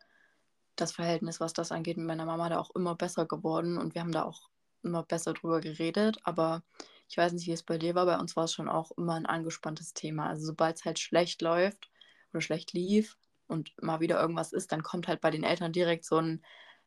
das 0.77 0.93
Verhältnis, 0.93 1.41
was 1.41 1.53
das 1.53 1.73
angeht, 1.73 1.97
mit 1.97 2.07
meiner 2.07 2.27
Mama 2.27 2.49
da 2.49 2.59
auch 2.61 2.71
immer 2.75 2.95
besser 2.95 3.27
geworden 3.27 3.79
und 3.79 3.95
wir 3.95 4.03
haben 4.03 4.13
da 4.13 4.25
auch 4.25 4.51
immer 4.83 5.03
besser 5.03 5.33
drüber 5.33 5.61
geredet. 5.61 6.19
Aber 6.25 6.63
ich 7.09 7.17
weiß 7.17 7.33
nicht, 7.33 7.47
wie 7.47 7.53
es 7.53 7.63
bei 7.63 7.79
dir 7.79 7.95
war. 7.95 8.07
Bei 8.07 8.19
uns 8.19 8.37
war 8.37 8.45
es 8.45 8.53
schon 8.53 8.69
auch 8.69 8.91
immer 8.97 9.15
ein 9.15 9.27
angespanntes 9.27 9.95
Thema. 9.95 10.29
Also 10.29 10.47
sobald 10.47 10.77
es 10.77 10.85
halt 10.85 10.99
schlecht 10.99 11.43
läuft 11.43 11.91
oder 12.33 12.41
schlecht 12.43 12.73
lief 12.73 13.17
und 13.49 13.73
mal 13.83 14.01
wieder 14.01 14.21
irgendwas 14.21 14.53
ist, 14.53 14.73
dann 14.73 14.83
kommt 14.83 15.09
halt 15.09 15.21
bei 15.21 15.31
den 15.31 15.45
Eltern 15.45 15.73
direkt 15.73 16.05
so 16.05 16.19
ein 16.19 16.45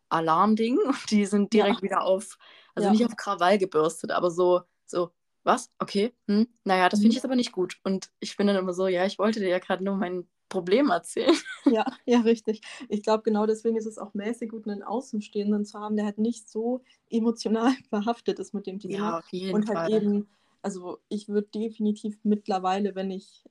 Alarmding 0.10 0.78
und 0.86 1.12
die 1.12 1.26
sind 1.26 1.54
direkt 1.54 1.78
ja. 1.78 1.82
wieder 1.82 2.04
auf, 2.04 2.38
also 2.76 2.88
ja. 2.88 2.91
nicht 2.91 3.06
auf 3.06 3.15
Krawall 3.15 3.58
gebürstet, 3.58 4.12
aber 4.12 4.32
so, 4.32 4.62
so, 4.86 5.12
was? 5.43 5.72
Okay, 5.80 6.13
hm? 6.28 6.48
naja, 6.63 6.89
das 6.89 7.00
finde 7.00 7.10
ich 7.10 7.15
mhm. 7.15 7.17
jetzt 7.17 7.26
aber 7.26 7.36
nicht 7.36 7.52
gut. 7.52 7.80
Und 7.84 8.12
ich 8.19 8.36
bin 8.38 8.48
dann 8.48 8.58
immer 8.58 8.74
so, 8.74 8.88
ja, 8.88 9.06
ich 9.06 9.17
wollte 9.19 9.39
dir 9.39 9.50
ja 9.50 9.60
gerade 9.60 9.84
nur 9.84 9.95
mein 9.95 10.28
Problem 10.50 10.89
erzählen. 10.89 11.36
Ja, 11.65 11.86
ja, 12.06 12.22
richtig. 12.22 12.62
Ich 12.88 13.04
glaube, 13.04 13.22
genau 13.24 13.45
deswegen 13.45 13.78
ist 13.78 13.86
es 13.86 14.00
auch 14.00 14.13
mäßig 14.15 14.50
gut, 14.50 14.67
einen 14.67 14.82
Außenstehenden 14.82 15.65
zu 15.65 15.78
haben, 15.78 15.95
der 15.95 16.06
halt 16.06 16.17
nicht 16.17 16.50
so 16.50 16.82
emotional 17.10 17.74
behaftet 17.91 18.39
ist 18.39 18.54
mit 18.54 18.65
dem 18.65 18.80
Thema. 18.80 18.93
Ja, 18.93 19.17
auf 19.19 19.28
jeden 19.30 19.54
Und 19.54 19.67
halt 19.67 19.78
Fall. 19.78 19.91
eben, 19.91 20.28
also 20.63 20.98
ich 21.10 21.28
würde 21.28 21.48
definitiv 21.54 22.17
mittlerweile, 22.24 22.95
wenn 22.95 23.12
ich 23.12 23.43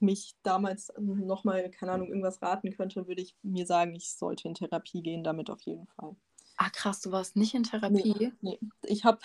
mich 0.00 0.34
damals 0.42 0.92
nochmal, 0.98 1.70
keine 1.70 1.92
Ahnung, 1.92 2.08
irgendwas 2.08 2.42
raten 2.42 2.72
könnte, 2.72 3.06
würde 3.06 3.22
ich 3.22 3.36
mir 3.42 3.66
sagen, 3.66 3.94
ich 3.94 4.12
sollte 4.12 4.48
in 4.48 4.54
Therapie 4.54 5.02
gehen, 5.02 5.24
damit 5.24 5.50
auf 5.50 5.60
jeden 5.62 5.86
Fall. 5.86 6.16
Ah, 6.56 6.70
krass, 6.70 7.00
du 7.00 7.12
warst 7.12 7.36
nicht 7.36 7.54
in 7.54 7.62
Therapie? 7.62 8.14
Nee, 8.18 8.32
nee. 8.40 8.58
ich 8.82 9.04
habe 9.04 9.18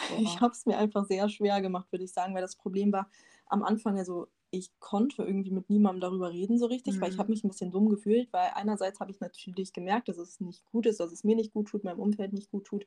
es 0.52 0.66
mir 0.66 0.78
einfach 0.78 1.06
sehr 1.06 1.30
schwer 1.30 1.62
gemacht, 1.62 1.92
würde 1.92 2.06
ich 2.06 2.14
sagen, 2.14 2.36
weil 2.36 2.42
das 2.42 2.56
Problem 2.56 2.92
war 2.92 3.10
am 3.48 3.64
Anfang, 3.64 3.98
also 3.98 4.28
ich 4.52 4.70
konnte 4.80 5.24
irgendwie 5.24 5.50
mit 5.50 5.70
niemandem 5.70 6.02
darüber 6.02 6.32
reden 6.32 6.60
so 6.60 6.68
richtig, 6.68 6.96
mhm. 6.96 7.02
weil 7.02 7.12
ich 7.12 7.18
habe 7.18 7.28
mhm. 7.28 7.34
mich 7.34 7.44
ein 7.44 7.48
bisschen 7.50 7.72
dumm 7.72 7.90
gefühlt, 7.90 8.32
weil 8.32 8.52
einerseits 8.54 9.00
habe 9.00 9.10
ich 9.10 9.20
natürlich 9.20 9.74
gemerkt, 9.74 10.10
dass 10.10 10.18
es 10.18 10.40
nicht 10.40 10.64
gut 10.72 10.86
ist, 10.86 11.00
dass 11.00 11.12
es 11.12 11.24
mir 11.24 11.36
nicht 11.36 11.54
gut 11.54 11.70
tut, 11.70 11.84
meinem 11.84 12.00
Umfeld 12.00 12.34
nicht 12.34 12.52
gut 12.52 12.66
tut. 12.66 12.86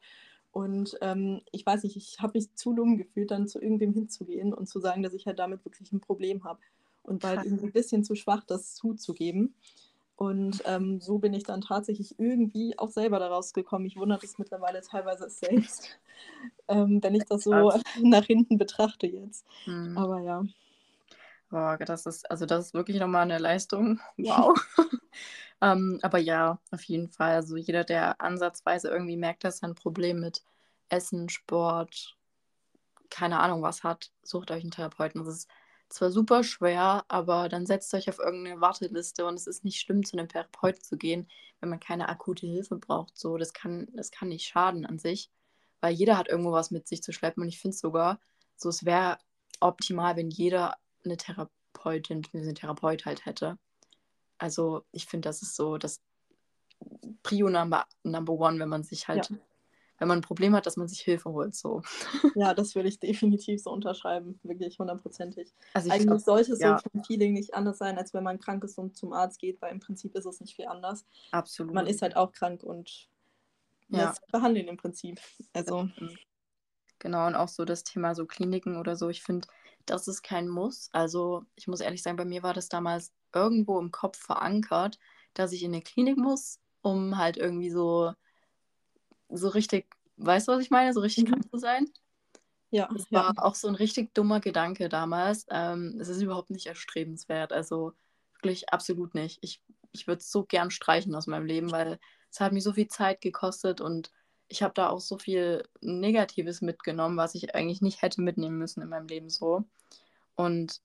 Und 0.52 0.96
ähm, 1.02 1.42
ich 1.50 1.66
weiß 1.66 1.82
nicht, 1.82 1.96
ich 1.96 2.20
habe 2.20 2.38
mich 2.38 2.54
zu 2.54 2.72
dumm 2.72 2.96
gefühlt, 2.96 3.32
dann 3.32 3.48
zu 3.48 3.60
irgendwem 3.60 3.92
hinzugehen 3.92 4.54
und 4.54 4.68
zu 4.68 4.78
sagen, 4.78 5.02
dass 5.02 5.12
ich 5.12 5.26
halt 5.26 5.40
damit 5.40 5.64
wirklich 5.64 5.92
ein 5.92 6.00
Problem 6.00 6.44
habe. 6.44 6.60
Und 7.07 7.23
war 7.23 7.37
halt 7.37 7.47
irgendwie 7.47 7.66
ein 7.66 7.73
bisschen 7.73 8.05
zu 8.05 8.14
schwach, 8.14 8.45
das 8.45 8.75
zuzugeben. 8.75 9.55
Und 10.16 10.62
ähm, 10.64 10.99
so 11.01 11.19
bin 11.19 11.35
ich 11.35 11.45
dann 11.45 11.61
tatsächlich 11.61 12.19
irgendwie 12.19 12.79
auch 12.79 12.88
selber 12.88 13.19
daraus 13.19 13.53
gekommen. 13.53 13.85
Ich 13.85 13.97
wundere 13.97 14.25
es 14.25 14.38
mittlerweile 14.38 14.81
teilweise 14.81 15.29
selbst, 15.29 15.99
ähm, 16.69 17.03
wenn 17.03 17.14
ich 17.14 17.25
das 17.25 17.45
so 17.45 17.73
nach 18.03 18.25
hinten 18.25 18.57
betrachte 18.57 19.07
jetzt. 19.07 19.47
Mhm. 19.66 19.97
Aber 19.97 20.21
ja. 20.21 20.42
Boah, 21.51 21.77
das 21.77 22.07
ist, 22.07 22.31
also 22.31 22.47
das 22.47 22.66
ist 22.66 22.75
wirklich 22.75 22.99
nochmal 22.99 23.23
eine 23.23 23.38
Leistung. 23.38 24.01
Wow. 24.16 24.59
ähm, 25.61 25.99
aber 26.03 26.19
ja, 26.19 26.59
auf 26.71 26.83
jeden 26.85 27.09
Fall. 27.09 27.35
Also 27.35 27.57
jeder, 27.57 27.85
der 27.85 28.21
ansatzweise 28.21 28.88
irgendwie 28.88 29.16
merkt, 29.19 29.45
dass 29.45 29.62
er 29.62 29.69
ein 29.69 29.75
Problem 29.75 30.21
mit 30.21 30.42
Essen, 30.88 31.29
Sport, 31.29 32.16
keine 33.11 33.38
Ahnung 33.40 33.62
was 33.62 33.85
hat, 33.85 34.11
sucht 34.23 34.51
euch 34.51 34.62
einen 34.62 34.71
Therapeuten. 34.71 35.25
Das 35.25 35.35
ist 35.35 35.49
zwar 35.88 36.11
super 36.11 36.42
schwer, 36.42 37.05
aber 37.09 37.49
dann 37.49 37.66
setzt 37.66 37.92
euch 37.94 38.09
auf 38.09 38.18
irgendeine 38.18 38.61
Warteliste 38.61 39.25
und 39.27 39.35
es 39.35 39.46
ist 39.46 39.64
nicht 39.64 39.81
schlimm, 39.81 40.05
zu 40.05 40.16
einem 40.16 40.29
Therapeuten 40.29 40.83
zu 40.83 40.96
gehen, 40.96 41.29
wenn 41.61 41.68
man 41.68 41.81
keine 41.81 42.09
akute 42.09 42.46
Hilfe 42.46 42.77
braucht. 42.77 43.16
So, 43.16 43.37
das 43.37 43.53
kann, 43.53 43.88
das 43.94 44.11
kann 44.11 44.29
nicht 44.29 44.46
schaden 44.46 44.85
an 44.87 44.99
sich, 44.99 45.31
weil 45.81 45.94
jeder 45.94 46.18
hat 46.18 46.29
irgendwo 46.29 46.53
was 46.53 46.70
mit 46.70 46.88
sich 46.88 47.03
zu 47.03 47.12
schleppen 47.12 47.42
und 47.42 47.49
ich 47.49 47.61
finde 47.61 47.77
sogar, 47.77 48.20
so 48.57 48.68
es 48.68 48.85
wäre 48.85 49.18
optimal, 49.61 50.16
wenn 50.16 50.31
jeder 50.31 50.77
eine 51.05 51.16
Therapeutin, 51.16 52.22
einen 52.33 52.55
Therapeut 52.55 53.07
halt 53.07 53.25
hätte. 53.25 53.59
Also 54.38 54.85
ich 54.92 55.07
finde, 55.07 55.29
das 55.29 55.42
ist 55.42 55.57
so 55.57 55.79
das 55.79 56.03
Prio 57.22 57.49
Number, 57.49 57.87
number 58.03 58.33
One, 58.35 58.59
wenn 58.59 58.68
man 58.68 58.83
sich 58.83 59.09
halt, 59.09 59.31
ja. 59.31 59.37
Wenn 59.98 60.09
man 60.09 60.18
ein 60.18 60.22
Problem 60.22 60.54
hat, 60.54 60.66
dass 60.66 60.76
man 60.76 60.88
sich 60.88 61.00
Hilfe 61.00 61.30
holt. 61.30 61.54
So. 61.54 61.82
Ja, 62.35 62.54
das 62.54 62.74
würde 62.74 62.88
ich 62.88 63.00
definitiv 63.00 63.62
so 63.62 63.70
unterschreiben, 63.70 64.38
wirklich 64.42 64.78
hundertprozentig. 64.78 65.52
Also 65.72 65.90
Eigentlich 65.90 66.06
glaub, 66.06 66.20
sollte 66.20 66.52
es 66.52 66.61
ja. 66.61 66.78
so 66.78 66.90
vom 66.90 67.04
Feeling 67.04 67.32
nicht 67.32 67.54
anders 67.54 67.78
sein, 67.78 67.96
als 67.96 68.12
wenn 68.12 68.24
man 68.24 68.38
krank 68.38 68.62
ist 68.64 68.78
und 68.78 68.96
zum 68.96 69.12
Arzt 69.12 69.38
geht, 69.40 69.61
weil 69.62 69.72
im 69.72 69.80
Prinzip 69.80 70.14
ist 70.14 70.26
es 70.26 70.40
nicht 70.40 70.54
viel 70.54 70.66
anders. 70.66 71.04
Absolut. 71.30 71.74
Man 71.74 71.87
ist 71.87 72.02
halt 72.02 72.16
auch 72.16 72.32
krank 72.32 72.62
und 72.62 73.09
ja. 73.88 74.09
lässt 74.09 74.26
behandeln 74.30 74.68
im 74.68 74.76
Prinzip. 74.76 75.20
Also. 75.54 75.88
Genau, 76.98 77.26
und 77.26 77.35
auch 77.35 77.48
so 77.48 77.64
das 77.64 77.85
Thema 77.85 78.14
so 78.14 78.26
Kliniken 78.26 78.76
oder 78.76 78.96
so. 78.96 79.09
Ich 79.09 79.22
finde, 79.22 79.48
das 79.87 80.09
ist 80.09 80.22
kein 80.22 80.48
Muss. 80.48 80.90
Also 80.92 81.44
ich 81.54 81.68
muss 81.68 81.80
ehrlich 81.80 82.02
sagen, 82.02 82.16
bei 82.16 82.24
mir 82.24 82.42
war 82.42 82.54
das 82.54 82.68
damals 82.68 83.12
irgendwo 83.35 83.78
im 83.78 83.90
Kopf 83.90 84.18
verankert, 84.18 84.98
dass 85.35 85.52
ich 85.52 85.62
in 85.62 85.72
eine 85.72 85.82
Klinik 85.82 86.16
muss, 86.16 86.61
um 86.82 87.18
halt 87.18 87.37
irgendwie 87.37 87.70
so, 87.70 88.12
so 89.28 89.48
richtig, 89.48 89.86
weißt 90.16 90.48
du, 90.48 90.52
was 90.52 90.62
ich 90.62 90.70
meine? 90.70 90.92
So 90.92 91.00
richtig 91.00 91.24
mhm. 91.24 91.28
krank 91.32 91.50
zu 91.50 91.58
sein. 91.58 91.90
Ja. 92.70 92.88
Das 92.92 93.10
war 93.12 93.34
ja. 93.36 93.42
auch 93.42 93.54
so 93.54 93.68
ein 93.68 93.74
richtig 93.74 94.14
dummer 94.14 94.40
Gedanke 94.40 94.88
damals. 94.88 95.46
Ähm, 95.50 95.98
es 96.00 96.08
ist 96.08 96.20
überhaupt 96.20 96.50
nicht 96.50 96.66
erstrebenswert. 96.66 97.52
Also 97.52 97.92
wirklich 98.34 98.70
absolut 98.70 99.14
nicht. 99.14 99.38
Ich, 99.42 99.62
ich 99.92 100.06
würde 100.06 100.20
es 100.20 100.30
so 100.30 100.44
gern 100.44 100.70
streichen 100.70 101.14
aus 101.14 101.26
meinem 101.26 101.46
Leben, 101.46 101.70
weil 101.72 101.98
es 102.30 102.40
hat 102.40 102.52
mir 102.52 102.60
so 102.60 102.72
viel 102.72 102.88
Zeit 102.88 103.20
gekostet 103.20 103.80
und 103.80 104.10
ich 104.48 104.62
habe 104.62 104.74
da 104.74 104.90
auch 104.90 105.00
so 105.00 105.18
viel 105.18 105.66
Negatives 105.80 106.60
mitgenommen, 106.60 107.16
was 107.16 107.34
ich 107.34 107.54
eigentlich 107.54 107.82
nicht 107.82 108.02
hätte 108.02 108.20
mitnehmen 108.20 108.58
müssen 108.58 108.82
in 108.82 108.88
meinem 108.88 109.08
Leben 109.08 109.28
so. 109.28 109.64
Und 110.34 110.80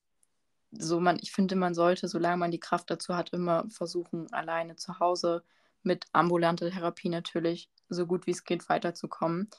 so 0.71 0.99
man, 0.99 1.19
ich 1.21 1.31
finde, 1.31 1.55
man 1.55 1.73
sollte, 1.73 2.07
solange 2.07 2.37
man 2.37 2.51
die 2.51 2.59
Kraft 2.59 2.89
dazu 2.89 3.15
hat, 3.15 3.31
immer 3.33 3.69
versuchen, 3.69 4.31
alleine 4.33 4.75
zu 4.77 4.99
Hause 4.99 5.43
mit 5.83 6.05
ambulanter 6.13 6.71
Therapie 6.71 7.09
natürlich 7.09 7.69
so 7.95 8.05
gut 8.05 8.27
wie 8.27 8.31
es 8.31 8.43
geht 8.43 8.67
weiterzukommen. 8.69 9.49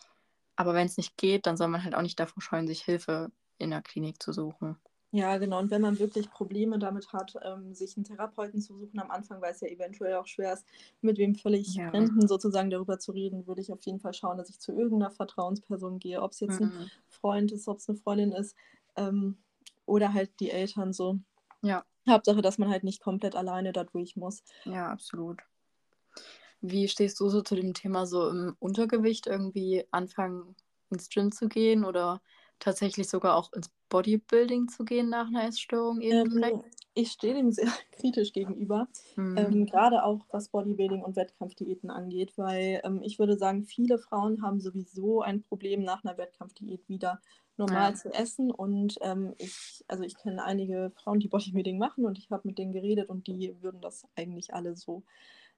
Aber 0.56 0.74
wenn 0.74 0.86
es 0.86 0.96
nicht 0.96 1.16
geht, 1.16 1.46
dann 1.46 1.56
soll 1.56 1.68
man 1.68 1.82
halt 1.82 1.94
auch 1.94 2.02
nicht 2.02 2.20
davor 2.20 2.42
scheuen, 2.42 2.66
sich 2.66 2.82
Hilfe 2.82 3.30
in 3.58 3.70
der 3.70 3.82
Klinik 3.82 4.22
zu 4.22 4.32
suchen. 4.32 4.76
Ja, 5.14 5.36
genau. 5.36 5.58
Und 5.58 5.70
wenn 5.70 5.82
man 5.82 5.98
wirklich 5.98 6.30
Probleme 6.30 6.78
damit 6.78 7.12
hat, 7.12 7.34
ähm, 7.42 7.74
sich 7.74 7.96
einen 7.96 8.04
Therapeuten 8.04 8.62
zu 8.62 8.78
suchen 8.78 8.98
am 8.98 9.10
Anfang, 9.10 9.42
weil 9.42 9.52
es 9.52 9.60
ja 9.60 9.68
eventuell 9.68 10.14
auch 10.14 10.26
schwer 10.26 10.54
ist, 10.54 10.64
mit 11.02 11.18
wem 11.18 11.34
völlig 11.34 11.74
ja. 11.74 11.90
Fremden 11.90 12.26
sozusagen 12.26 12.70
darüber 12.70 12.98
zu 12.98 13.12
reden, 13.12 13.46
würde 13.46 13.60
ich 13.60 13.70
auf 13.70 13.82
jeden 13.82 14.00
Fall 14.00 14.14
schauen, 14.14 14.38
dass 14.38 14.48
ich 14.48 14.58
zu 14.58 14.72
irgendeiner 14.72 15.10
Vertrauensperson 15.10 15.98
gehe, 15.98 16.22
ob 16.22 16.32
es 16.32 16.40
jetzt 16.40 16.60
mhm. 16.60 16.68
ein 16.68 16.90
Freund 17.08 17.52
ist, 17.52 17.68
ob 17.68 17.76
es 17.76 17.88
eine 17.90 17.98
Freundin 17.98 18.32
ist 18.32 18.56
ähm, 18.96 19.36
oder 19.84 20.14
halt 20.14 20.30
die 20.40 20.50
Eltern 20.50 20.94
so. 20.94 21.18
Ja. 21.60 21.84
Hauptsache, 22.08 22.40
dass 22.40 22.56
man 22.56 22.70
halt 22.70 22.82
nicht 22.82 23.02
komplett 23.02 23.36
alleine 23.36 23.72
da 23.74 23.84
durch 23.84 24.16
muss. 24.16 24.42
Ja, 24.64 24.88
absolut. 24.88 25.42
Wie 26.62 26.88
stehst 26.88 27.20
du 27.20 27.28
so 27.28 27.42
zu 27.42 27.54
dem 27.54 27.74
Thema 27.74 28.06
so 28.06 28.28
im 28.28 28.56
Untergewicht 28.58 29.26
irgendwie 29.26 29.84
anfangen 29.90 30.56
ins 30.90 31.08
Gym 31.08 31.32
zu 31.32 31.48
gehen 31.48 31.84
oder 31.84 32.22
tatsächlich 32.58 33.08
sogar 33.08 33.36
auch 33.36 33.52
ins 33.52 33.70
Bodybuilding 33.88 34.68
zu 34.68 34.84
gehen 34.84 35.10
nach 35.10 35.26
einer 35.26 35.44
Essstörung 35.44 36.00
ähm, 36.00 36.62
ich 36.94 37.12
stehe 37.12 37.34
dem 37.34 37.52
sehr 37.52 37.66
kritisch 37.92 38.32
gegenüber, 38.32 38.88
mhm. 39.16 39.36
ähm, 39.36 39.66
gerade 39.66 40.04
auch 40.04 40.26
was 40.30 40.48
Bodybuilding 40.48 41.02
und 41.02 41.16
Wettkampfdiäten 41.16 41.90
angeht, 41.90 42.32
weil 42.36 42.80
ähm, 42.84 43.00
ich 43.02 43.18
würde 43.18 43.36
sagen, 43.36 43.64
viele 43.64 43.98
Frauen 43.98 44.42
haben 44.42 44.60
sowieso 44.60 45.22
ein 45.22 45.42
Problem 45.42 45.82
nach 45.82 46.04
einer 46.04 46.18
Wettkampfdiät 46.18 46.88
wieder 46.88 47.20
normal 47.56 47.90
ja. 47.90 47.94
zu 47.94 48.12
essen 48.12 48.50
und 48.50 48.96
ähm, 49.02 49.34
ich, 49.38 49.84
also 49.88 50.04
ich 50.04 50.16
kenne 50.16 50.42
einige 50.42 50.90
Frauen, 50.94 51.20
die 51.20 51.28
Bodybuilding 51.28 51.78
machen 51.78 52.04
und 52.04 52.18
ich 52.18 52.30
habe 52.30 52.48
mit 52.48 52.58
denen 52.58 52.72
geredet 52.72 53.08
und 53.08 53.26
die 53.26 53.54
würden 53.60 53.80
das 53.80 54.06
eigentlich 54.16 54.54
alle 54.54 54.76
so 54.76 55.02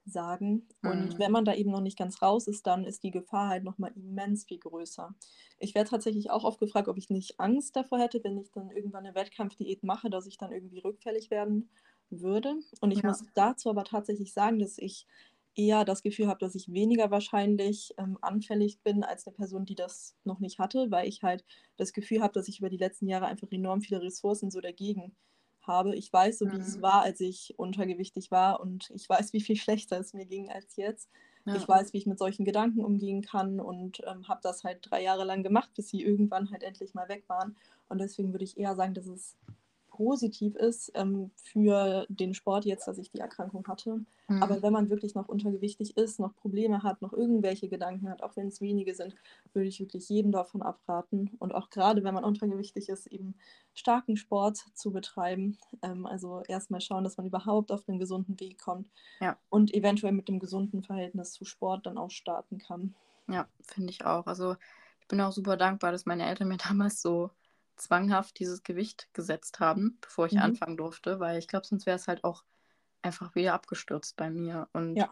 sagen. 0.04 0.68
Und 0.82 1.14
mhm. 1.14 1.18
wenn 1.18 1.32
man 1.32 1.44
da 1.44 1.54
eben 1.54 1.70
noch 1.70 1.80
nicht 1.80 1.98
ganz 1.98 2.20
raus 2.22 2.46
ist, 2.46 2.66
dann 2.66 2.84
ist 2.84 3.02
die 3.02 3.10
Gefahr 3.10 3.48
halt 3.48 3.64
nochmal 3.64 3.92
immens 3.94 4.44
viel 4.44 4.58
größer. 4.58 5.14
Ich 5.58 5.74
werde 5.74 5.90
tatsächlich 5.90 6.30
auch 6.30 6.44
oft 6.44 6.58
gefragt, 6.58 6.88
ob 6.88 6.98
ich 6.98 7.10
nicht 7.10 7.40
Angst 7.40 7.76
davor 7.76 7.98
hätte, 7.98 8.22
wenn 8.22 8.38
ich 8.38 8.50
dann 8.52 8.70
irgendwann 8.70 9.06
eine 9.06 9.14
Wettkampfdiät 9.14 9.82
mache, 9.82 10.10
dass 10.10 10.26
ich 10.26 10.36
dann 10.36 10.52
irgendwie 10.52 10.80
rückfällig 10.80 11.30
werden 11.30 11.70
würde. 12.10 12.54
Und 12.80 12.90
ich 12.90 13.02
ja. 13.02 13.08
muss 13.08 13.24
dazu 13.34 13.70
aber 13.70 13.84
tatsächlich 13.84 14.32
sagen, 14.32 14.58
dass 14.58 14.78
ich 14.78 15.06
eher 15.56 15.84
das 15.84 16.02
Gefühl 16.02 16.26
habe, 16.26 16.40
dass 16.40 16.54
ich 16.54 16.72
weniger 16.72 17.10
wahrscheinlich 17.10 17.94
ähm, 17.96 18.18
anfällig 18.20 18.80
bin 18.80 19.04
als 19.04 19.26
eine 19.26 19.34
Person, 19.34 19.64
die 19.64 19.76
das 19.76 20.16
noch 20.24 20.40
nicht 20.40 20.58
hatte, 20.58 20.90
weil 20.90 21.08
ich 21.08 21.22
halt 21.22 21.44
das 21.76 21.92
Gefühl 21.92 22.22
habe, 22.22 22.32
dass 22.32 22.48
ich 22.48 22.58
über 22.58 22.70
die 22.70 22.76
letzten 22.76 23.06
Jahre 23.06 23.26
einfach 23.26 23.50
enorm 23.52 23.80
viele 23.80 24.02
Ressourcen 24.02 24.50
so 24.50 24.60
dagegen 24.60 25.14
habe. 25.66 25.94
Ich 25.94 26.12
weiß 26.12 26.38
so, 26.38 26.46
wie 26.50 26.56
mhm. 26.56 26.60
es 26.60 26.82
war, 26.82 27.02
als 27.02 27.20
ich 27.20 27.54
untergewichtig 27.56 28.30
war 28.30 28.60
und 28.60 28.90
ich 28.90 29.08
weiß, 29.08 29.32
wie 29.32 29.40
viel 29.40 29.56
schlechter 29.56 29.98
es 29.98 30.14
mir 30.14 30.26
ging 30.26 30.50
als 30.50 30.76
jetzt. 30.76 31.10
Ja. 31.46 31.56
Ich 31.56 31.68
weiß, 31.68 31.92
wie 31.92 31.98
ich 31.98 32.06
mit 32.06 32.18
solchen 32.18 32.44
Gedanken 32.44 32.84
umgehen 32.84 33.20
kann 33.20 33.60
und 33.60 34.00
ähm, 34.06 34.28
habe 34.28 34.40
das 34.42 34.64
halt 34.64 34.78
drei 34.80 35.02
Jahre 35.02 35.24
lang 35.24 35.42
gemacht, 35.42 35.70
bis 35.74 35.88
sie 35.88 36.02
irgendwann 36.02 36.50
halt 36.50 36.62
endlich 36.62 36.94
mal 36.94 37.08
weg 37.08 37.24
waren. 37.28 37.56
Und 37.88 37.98
deswegen 37.98 38.32
würde 38.32 38.44
ich 38.44 38.56
eher 38.56 38.74
sagen, 38.74 38.94
dass 38.94 39.06
es 39.06 39.36
positiv 39.96 40.56
ist 40.56 40.90
ähm, 40.96 41.30
für 41.36 42.04
den 42.08 42.34
Sport 42.34 42.64
jetzt, 42.64 42.88
dass 42.88 42.98
ich 42.98 43.12
die 43.12 43.20
Erkrankung 43.20 43.66
hatte. 43.68 44.00
Mhm. 44.26 44.42
Aber 44.42 44.60
wenn 44.60 44.72
man 44.72 44.90
wirklich 44.90 45.14
noch 45.14 45.28
untergewichtig 45.28 45.96
ist, 45.96 46.18
noch 46.18 46.34
Probleme 46.34 46.82
hat, 46.82 47.00
noch 47.00 47.12
irgendwelche 47.12 47.68
Gedanken 47.68 48.10
hat, 48.10 48.20
auch 48.22 48.34
wenn 48.36 48.48
es 48.48 48.60
wenige 48.60 48.92
sind, 48.94 49.14
würde 49.52 49.68
ich 49.68 49.78
wirklich 49.78 50.08
jedem 50.08 50.32
davon 50.32 50.62
abraten. 50.62 51.30
Und 51.38 51.54
auch 51.54 51.70
gerade 51.70 52.02
wenn 52.02 52.14
man 52.14 52.24
untergewichtig 52.24 52.88
ist, 52.88 53.06
eben 53.06 53.36
starken 53.72 54.16
Sport 54.16 54.58
zu 54.74 54.90
betreiben. 54.90 55.58
Ähm, 55.82 56.06
also 56.06 56.42
erstmal 56.48 56.80
schauen, 56.80 57.04
dass 57.04 57.16
man 57.16 57.26
überhaupt 57.26 57.70
auf 57.70 57.88
einen 57.88 58.00
gesunden 58.00 58.40
Weg 58.40 58.58
kommt 58.58 58.90
ja. 59.20 59.36
und 59.48 59.72
eventuell 59.72 60.12
mit 60.12 60.28
dem 60.28 60.40
gesunden 60.40 60.82
Verhältnis 60.82 61.32
zu 61.32 61.44
Sport 61.44 61.86
dann 61.86 61.98
auch 61.98 62.10
starten 62.10 62.58
kann. 62.58 62.94
Ja, 63.28 63.46
finde 63.62 63.90
ich 63.90 64.04
auch. 64.04 64.26
Also 64.26 64.56
ich 65.00 65.06
bin 65.06 65.20
auch 65.20 65.32
super 65.32 65.56
dankbar, 65.56 65.92
dass 65.92 66.04
meine 66.04 66.26
Eltern 66.26 66.48
mir 66.48 66.56
damals 66.68 67.00
so 67.00 67.30
zwanghaft 67.76 68.38
dieses 68.38 68.62
Gewicht 68.62 69.08
gesetzt 69.12 69.60
haben, 69.60 69.98
bevor 70.00 70.26
ich 70.26 70.32
mhm. 70.32 70.40
anfangen 70.40 70.76
durfte, 70.76 71.20
weil 71.20 71.38
ich 71.38 71.48
glaube, 71.48 71.66
sonst 71.66 71.86
wäre 71.86 71.96
es 71.96 72.08
halt 72.08 72.24
auch 72.24 72.44
einfach 73.02 73.34
wieder 73.34 73.54
abgestürzt 73.54 74.16
bei 74.16 74.30
mir. 74.30 74.68
Und 74.72 74.96
ja. 74.96 75.10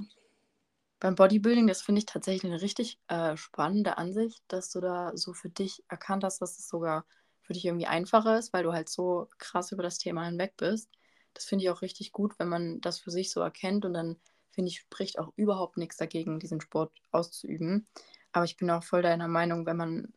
beim 1.00 1.14
Bodybuilding, 1.14 1.66
das 1.66 1.82
finde 1.82 2.00
ich 2.00 2.06
tatsächlich 2.06 2.50
eine 2.50 2.62
richtig 2.62 2.98
äh, 3.08 3.36
spannende 3.36 3.98
Ansicht, 3.98 4.42
dass 4.48 4.70
du 4.70 4.80
da 4.80 5.12
so 5.14 5.34
für 5.34 5.50
dich 5.50 5.84
erkannt 5.88 6.24
hast, 6.24 6.40
dass 6.40 6.58
es 6.58 6.68
sogar 6.68 7.04
für 7.42 7.52
dich 7.52 7.64
irgendwie 7.64 7.86
einfacher 7.86 8.38
ist, 8.38 8.52
weil 8.52 8.62
du 8.62 8.72
halt 8.72 8.88
so 8.88 9.28
krass 9.38 9.72
über 9.72 9.82
das 9.82 9.98
Thema 9.98 10.24
hinweg 10.24 10.54
bist. 10.56 10.90
Das 11.34 11.44
finde 11.44 11.64
ich 11.64 11.70
auch 11.70 11.82
richtig 11.82 12.12
gut, 12.12 12.38
wenn 12.38 12.48
man 12.48 12.80
das 12.80 12.98
für 12.98 13.10
sich 13.10 13.30
so 13.30 13.40
erkennt 13.40 13.84
und 13.84 13.94
dann 13.94 14.16
finde 14.50 14.70
ich, 14.70 14.80
spricht 14.80 15.18
auch 15.18 15.32
überhaupt 15.36 15.76
nichts 15.76 15.96
dagegen, 15.96 16.38
diesen 16.38 16.60
Sport 16.60 16.92
auszuüben. 17.10 17.86
Aber 18.32 18.44
ich 18.44 18.56
bin 18.56 18.70
auch 18.70 18.84
voll 18.84 19.02
deiner 19.02 19.28
Meinung, 19.28 19.66
wenn 19.66 19.76
man 19.76 20.12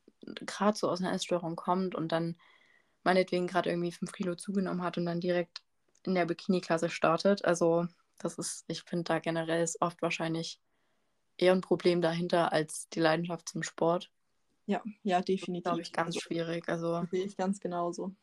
gerade 0.46 0.78
so 0.78 0.90
aus 0.90 1.02
einer 1.02 1.14
Essstörung 1.14 1.56
kommt 1.56 1.96
und 1.96 2.12
dann 2.12 2.38
meinetwegen 3.04 3.48
gerade 3.48 3.70
irgendwie 3.70 3.92
5 3.92 4.12
Kilo 4.12 4.36
zugenommen 4.36 4.84
hat 4.84 4.98
und 4.98 5.06
dann 5.06 5.20
direkt 5.20 5.62
in 6.04 6.16
der 6.16 6.26
Bikini-Klasse 6.26 6.90
startet. 6.90 7.46
Also 7.46 7.88
das 8.18 8.38
ist, 8.38 8.66
ich 8.68 8.84
finde 8.84 9.04
da 9.04 9.20
generell 9.20 9.64
ist 9.64 9.82
oft 9.82 10.02
wahrscheinlich 10.02 10.60
eher 11.38 11.52
ein 11.52 11.62
Problem 11.62 12.02
dahinter 12.02 12.52
als 12.52 12.90
die 12.90 13.00
Leidenschaft 13.00 13.50
zum 13.50 13.64
Sport. 13.64 14.12
Ja, 14.68 14.82
ja, 15.04 15.22
definitiv. 15.22 15.64
Glaube 15.64 15.82
ich 15.82 15.94
ganz 15.94 16.08
also, 16.08 16.20
schwierig. 16.22 16.68
Also 16.68 17.06
sehe 17.12 17.26
ich 17.26 17.38
ganz 17.38 17.60
genauso. 17.60 18.16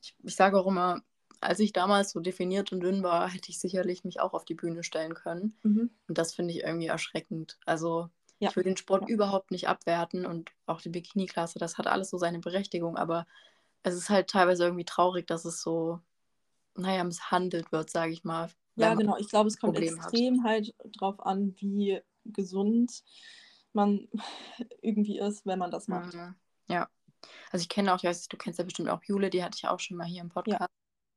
Ich, 0.00 0.14
ich 0.22 0.36
sage 0.36 0.58
auch 0.58 0.66
immer, 0.66 1.02
als 1.40 1.58
ich 1.60 1.72
damals 1.72 2.10
so 2.10 2.20
definiert 2.20 2.72
und 2.72 2.80
dünn 2.80 3.02
war, 3.02 3.28
hätte 3.28 3.50
ich 3.50 3.58
sicherlich 3.58 4.04
mich 4.04 4.20
auch 4.20 4.32
auf 4.32 4.44
die 4.44 4.54
Bühne 4.54 4.82
stellen 4.82 5.14
können. 5.14 5.56
Mhm. 5.62 5.90
Und 6.06 6.18
das 6.18 6.34
finde 6.34 6.52
ich 6.52 6.62
irgendwie 6.62 6.86
erschreckend. 6.86 7.58
Also 7.64 8.10
ja. 8.38 8.50
Ich 8.50 8.56
will 8.56 8.64
den 8.64 8.76
Sport 8.76 9.08
ja. 9.08 9.14
überhaupt 9.14 9.50
nicht 9.50 9.68
abwerten 9.68 10.24
und 10.24 10.50
auch 10.66 10.80
die 10.80 10.90
Bikini-Klasse, 10.90 11.58
das 11.58 11.78
hat 11.78 11.86
alles 11.86 12.10
so 12.10 12.18
seine 12.18 12.38
Berechtigung, 12.38 12.96
aber 12.96 13.26
es 13.82 13.94
ist 13.94 14.10
halt 14.10 14.28
teilweise 14.30 14.64
irgendwie 14.64 14.84
traurig, 14.84 15.26
dass 15.26 15.44
es 15.44 15.60
so, 15.60 16.00
naja, 16.74 17.02
misshandelt 17.04 17.72
wird, 17.72 17.90
sage 17.90 18.12
ich 18.12 18.24
mal. 18.24 18.50
Ja, 18.76 18.94
genau. 18.94 19.16
Ich 19.18 19.28
glaube, 19.28 19.48
es 19.48 19.58
kommt 19.58 19.74
Problem 19.74 19.96
extrem 19.96 20.44
hat. 20.44 20.50
halt 20.50 20.74
drauf 20.96 21.18
an, 21.24 21.54
wie 21.58 22.00
gesund 22.24 23.02
man 23.72 24.08
irgendwie 24.82 25.18
ist, 25.18 25.44
wenn 25.46 25.58
man 25.58 25.70
das 25.70 25.88
macht. 25.88 26.14
Mhm. 26.14 26.34
Ja. 26.68 26.88
Also 27.50 27.62
ich 27.62 27.68
kenne 27.68 27.92
auch, 27.92 27.98
ich 27.98 28.04
weiß, 28.04 28.28
du 28.28 28.36
kennst 28.36 28.58
ja 28.60 28.64
bestimmt 28.64 28.88
auch 28.88 29.02
Jule, 29.02 29.30
die 29.30 29.42
hatte 29.42 29.56
ich 29.56 29.66
auch 29.66 29.80
schon 29.80 29.96
mal 29.96 30.06
hier 30.06 30.20
im 30.20 30.28
Podcast. 30.28 30.60
Ja. 30.60 30.68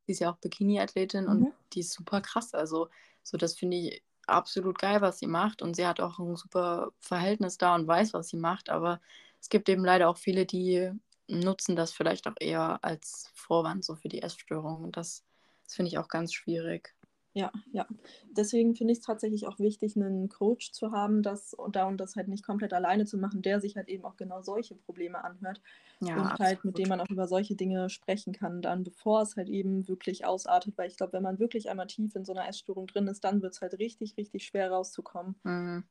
Die 0.07 0.13
ist 0.13 0.19
ja 0.19 0.31
auch 0.31 0.37
Bikini-Athletin 0.37 1.25
mhm. 1.25 1.29
und 1.29 1.53
die 1.73 1.81
ist 1.81 1.93
super 1.93 2.21
krass. 2.21 2.55
Also 2.55 2.89
so, 3.21 3.37
das 3.37 3.55
finde 3.55 3.77
ich 3.77 4.03
absolut 4.27 4.79
geil, 4.79 5.01
was 5.01 5.19
sie 5.19 5.27
macht 5.27 5.61
und 5.61 5.75
sie 5.75 5.85
hat 5.87 5.99
auch 5.99 6.19
ein 6.19 6.35
super 6.35 6.91
Verhältnis 6.99 7.57
da 7.57 7.75
und 7.75 7.87
weiß, 7.87 8.13
was 8.13 8.29
sie 8.29 8.37
macht, 8.37 8.69
aber 8.69 9.01
es 9.39 9.49
gibt 9.49 9.69
eben 9.69 9.83
leider 9.83 10.09
auch 10.09 10.17
viele, 10.17 10.45
die 10.45 10.91
nutzen 11.27 11.75
das 11.75 11.91
vielleicht 11.91 12.27
auch 12.27 12.35
eher 12.39 12.79
als 12.83 13.29
Vorwand 13.33 13.83
so 13.83 13.95
für 13.95 14.09
die 14.09 14.21
Essstörung 14.21 14.83
und 14.83 14.97
das, 14.97 15.23
das 15.63 15.75
finde 15.75 15.89
ich 15.89 15.97
auch 15.97 16.07
ganz 16.07 16.33
schwierig. 16.33 16.95
Ja, 17.33 17.51
ja. 17.71 17.87
Deswegen 18.31 18.75
finde 18.75 18.91
ich 18.91 18.99
es 18.99 19.05
tatsächlich 19.05 19.47
auch 19.47 19.57
wichtig, 19.57 19.95
einen 19.95 20.27
Coach 20.27 20.71
zu 20.73 20.91
haben, 20.91 21.23
das 21.23 21.53
und 21.53 21.77
da 21.77 21.85
und 21.87 21.97
das 21.97 22.15
halt 22.17 22.27
nicht 22.27 22.43
komplett 22.45 22.73
alleine 22.73 23.05
zu 23.05 23.17
machen, 23.17 23.41
der 23.41 23.61
sich 23.61 23.77
halt 23.77 23.87
eben 23.87 24.03
auch 24.03 24.17
genau 24.17 24.41
solche 24.41 24.75
Probleme 24.75 25.23
anhört. 25.23 25.61
Ja, 26.01 26.15
und 26.15 26.39
halt 26.39 26.65
mit 26.65 26.77
dem 26.77 26.89
man 26.89 26.99
auch 26.99 27.09
über 27.09 27.27
solche 27.27 27.55
Dinge 27.55 27.89
sprechen 27.89 28.33
kann, 28.33 28.61
dann 28.61 28.83
bevor 28.83 29.21
es 29.21 29.37
halt 29.37 29.47
eben 29.47 29.87
wirklich 29.87 30.25
ausartet. 30.25 30.77
Weil 30.77 30.89
ich 30.89 30.97
glaube, 30.97 31.13
wenn 31.13 31.23
man 31.23 31.39
wirklich 31.39 31.69
einmal 31.69 31.87
tief 31.87 32.15
in 32.15 32.25
so 32.25 32.33
einer 32.33 32.47
Essstörung 32.49 32.87
drin 32.87 33.07
ist, 33.07 33.23
dann 33.23 33.41
wird 33.41 33.53
es 33.53 33.61
halt 33.61 33.79
richtig, 33.79 34.17
richtig 34.17 34.45
schwer 34.45 34.69
rauszukommen. 34.71 35.35
Mhm. 35.43 35.83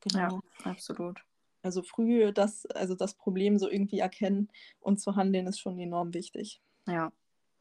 Genau. 0.00 0.40
Ja, 0.64 0.70
absolut. 0.70 1.24
Also 1.62 1.82
früh 1.82 2.32
das, 2.32 2.64
also 2.66 2.94
das 2.94 3.14
Problem 3.14 3.58
so 3.58 3.68
irgendwie 3.68 3.98
erkennen 3.98 4.50
und 4.80 5.00
zu 5.00 5.16
handeln, 5.16 5.46
ist 5.48 5.58
schon 5.58 5.78
enorm 5.80 6.14
wichtig. 6.14 6.60
Ja, 6.86 7.10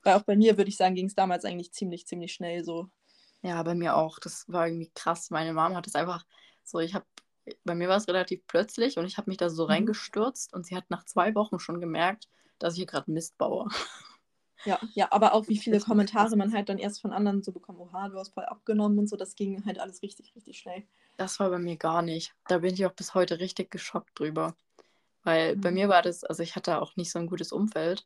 weil 0.03 0.15
auch 0.15 0.23
bei 0.23 0.35
mir, 0.35 0.57
würde 0.57 0.69
ich 0.69 0.77
sagen, 0.77 0.95
ging 0.95 1.07
es 1.07 1.15
damals 1.15 1.45
eigentlich 1.45 1.73
ziemlich, 1.73 2.05
ziemlich 2.07 2.33
schnell 2.33 2.63
so. 2.63 2.89
Ja, 3.41 3.61
bei 3.63 3.75
mir 3.75 3.95
auch. 3.95 4.19
Das 4.19 4.45
war 4.47 4.67
irgendwie 4.67 4.91
krass. 4.95 5.29
Meine 5.29 5.53
Mom 5.53 5.75
hat 5.75 5.87
es 5.87 5.95
einfach 5.95 6.25
so, 6.63 6.79
ich 6.79 6.93
habe, 6.93 7.05
bei 7.63 7.75
mir 7.75 7.89
war 7.89 7.97
es 7.97 8.07
relativ 8.07 8.41
plötzlich 8.47 8.97
und 8.97 9.05
ich 9.05 9.17
habe 9.17 9.29
mich 9.29 9.37
da 9.37 9.49
so 9.49 9.65
mhm. 9.65 9.71
reingestürzt 9.71 10.53
und 10.53 10.65
sie 10.65 10.75
hat 10.75 10.89
nach 10.89 11.05
zwei 11.05 11.35
Wochen 11.35 11.59
schon 11.59 11.81
gemerkt, 11.81 12.29
dass 12.59 12.73
ich 12.73 12.79
hier 12.79 12.85
gerade 12.85 13.11
Mist 13.11 13.37
baue. 13.37 13.67
Ja, 14.65 14.79
ja, 14.93 15.07
aber 15.11 15.33
auch 15.33 15.47
wie 15.49 15.57
viele 15.57 15.79
Kommentare 15.81 16.37
man 16.37 16.53
halt 16.53 16.69
dann 16.69 16.77
erst 16.77 17.01
von 17.01 17.11
anderen 17.11 17.43
so 17.43 17.51
bekommt, 17.51 17.79
oha, 17.79 18.07
du 18.07 18.17
hast 18.17 18.33
voll 18.33 18.45
abgenommen 18.45 18.97
und 18.97 19.09
so, 19.09 19.17
das 19.17 19.35
ging 19.35 19.65
halt 19.65 19.77
alles 19.77 20.01
richtig, 20.01 20.33
richtig 20.35 20.57
schnell. 20.57 20.83
Das 21.17 21.39
war 21.39 21.49
bei 21.49 21.59
mir 21.59 21.75
gar 21.75 22.01
nicht. 22.01 22.33
Da 22.47 22.59
bin 22.59 22.73
ich 22.73 22.85
auch 22.85 22.93
bis 22.93 23.13
heute 23.13 23.39
richtig 23.39 23.71
geschockt 23.71 24.17
drüber. 24.17 24.55
Weil 25.23 25.55
mhm. 25.55 25.61
bei 25.61 25.71
mir 25.71 25.89
war 25.89 26.01
das, 26.01 26.23
also 26.23 26.43
ich 26.43 26.55
hatte 26.55 26.81
auch 26.81 26.95
nicht 26.95 27.11
so 27.11 27.19
ein 27.19 27.27
gutes 27.27 27.51
Umfeld. 27.51 28.05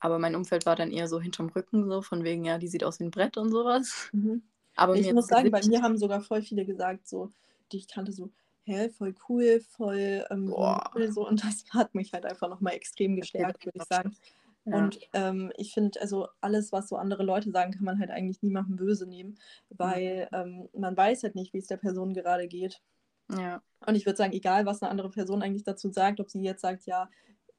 Aber 0.00 0.18
mein 0.18 0.36
Umfeld 0.36 0.66
war 0.66 0.76
dann 0.76 0.92
eher 0.92 1.08
so 1.08 1.20
hinterm 1.20 1.48
Rücken, 1.48 1.88
so 1.88 2.02
von 2.02 2.24
wegen, 2.24 2.44
ja, 2.44 2.58
die 2.58 2.68
sieht 2.68 2.84
aus 2.84 3.00
wie 3.00 3.04
ein 3.04 3.10
Brett 3.10 3.36
und 3.36 3.50
sowas. 3.50 4.08
Mhm. 4.12 4.42
Aber 4.76 4.94
ich 4.94 5.12
muss 5.12 5.26
sagen, 5.26 5.50
bei 5.50 5.64
mir 5.66 5.82
haben 5.82 5.98
sogar 5.98 6.20
voll 6.20 6.42
viele 6.42 6.64
gesagt, 6.64 7.08
so, 7.08 7.32
die 7.72 7.78
ich 7.78 7.88
kannte, 7.88 8.12
so, 8.12 8.30
hä, 8.62 8.90
voll 8.90 9.14
cool, 9.28 9.60
voll 9.60 10.24
ähm, 10.30 10.54
cool, 10.94 11.12
so. 11.12 11.26
Und 11.26 11.42
das 11.44 11.64
hat 11.70 11.94
mich 11.94 12.12
halt 12.12 12.24
einfach 12.24 12.48
nochmal 12.48 12.74
extrem 12.74 13.16
gestärkt, 13.16 13.64
würde 13.64 13.78
ich 13.78 13.84
sagen. 13.84 14.16
Ja. 14.64 14.76
Und 14.76 14.98
ähm, 15.14 15.52
ich 15.56 15.72
finde, 15.72 16.00
also 16.00 16.28
alles, 16.40 16.72
was 16.72 16.88
so 16.88 16.96
andere 16.96 17.22
Leute 17.22 17.50
sagen, 17.50 17.72
kann 17.72 17.84
man 17.84 17.98
halt 17.98 18.10
eigentlich 18.10 18.42
niemandem 18.42 18.76
böse 18.76 19.06
nehmen, 19.06 19.38
weil 19.70 20.28
mhm. 20.30 20.38
ähm, 20.38 20.68
man 20.80 20.96
weiß 20.96 21.24
halt 21.24 21.34
nicht, 21.34 21.52
wie 21.54 21.58
es 21.58 21.66
der 21.66 21.78
Person 21.78 22.14
gerade 22.14 22.46
geht. 22.46 22.80
Ja. 23.30 23.62
Und 23.86 23.94
ich 23.94 24.06
würde 24.06 24.16
sagen, 24.16 24.32
egal, 24.32 24.66
was 24.66 24.82
eine 24.82 24.90
andere 24.90 25.10
Person 25.10 25.42
eigentlich 25.42 25.64
dazu 25.64 25.90
sagt, 25.90 26.20
ob 26.20 26.30
sie 26.30 26.42
jetzt 26.42 26.62
sagt, 26.62 26.86
ja, 26.86 27.08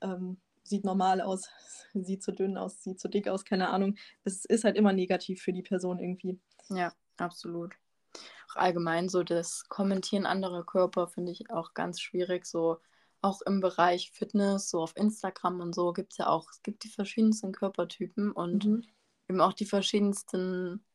ähm, 0.02 0.38
sieht 0.70 0.86
normal 0.86 1.20
aus, 1.22 1.50
sieht 1.94 2.24
zu 2.24 2.32
dünn 2.32 2.58
aus, 2.58 2.84
sieht 2.84 3.00
zu 3.00 3.10
dick 3.10 3.28
aus, 3.28 3.44
keine 3.44 3.70
Ahnung. 3.70 3.96
Es 4.24 4.46
ist 4.46 4.64
halt 4.64 4.78
immer 4.78 4.94
negativ 4.94 5.42
für 5.42 5.54
die 5.54 5.64
Person 5.64 6.00
irgendwie. 6.00 6.40
Ja, 6.70 6.94
absolut. 7.18 7.76
Auch 8.50 8.56
allgemein 8.56 9.10
so 9.10 9.24
das 9.24 9.68
Kommentieren 9.68 10.26
anderer 10.26 10.66
Körper 10.66 11.08
finde 11.08 11.32
ich 11.32 11.50
auch 11.50 11.74
ganz 11.74 12.00
schwierig. 12.00 12.46
So 12.46 12.78
auch 13.22 13.42
im 13.42 13.60
Bereich 13.60 14.12
Fitness, 14.12 14.70
so 14.70 14.82
auf 14.82 14.96
Instagram 14.96 15.60
und 15.60 15.76
so 15.76 15.92
gibt 15.92 16.14
es 16.14 16.18
ja 16.20 16.28
auch, 16.28 16.50
es 16.52 16.62
gibt 16.64 16.84
die 16.84 16.90
verschiedensten 16.90 17.52
Körpertypen 17.52 18.32
und 18.32 18.66
mhm. 18.66 18.86
eben 19.28 19.42
auch 19.42 19.54
die 19.54 19.66
verschiedensten 19.66 20.86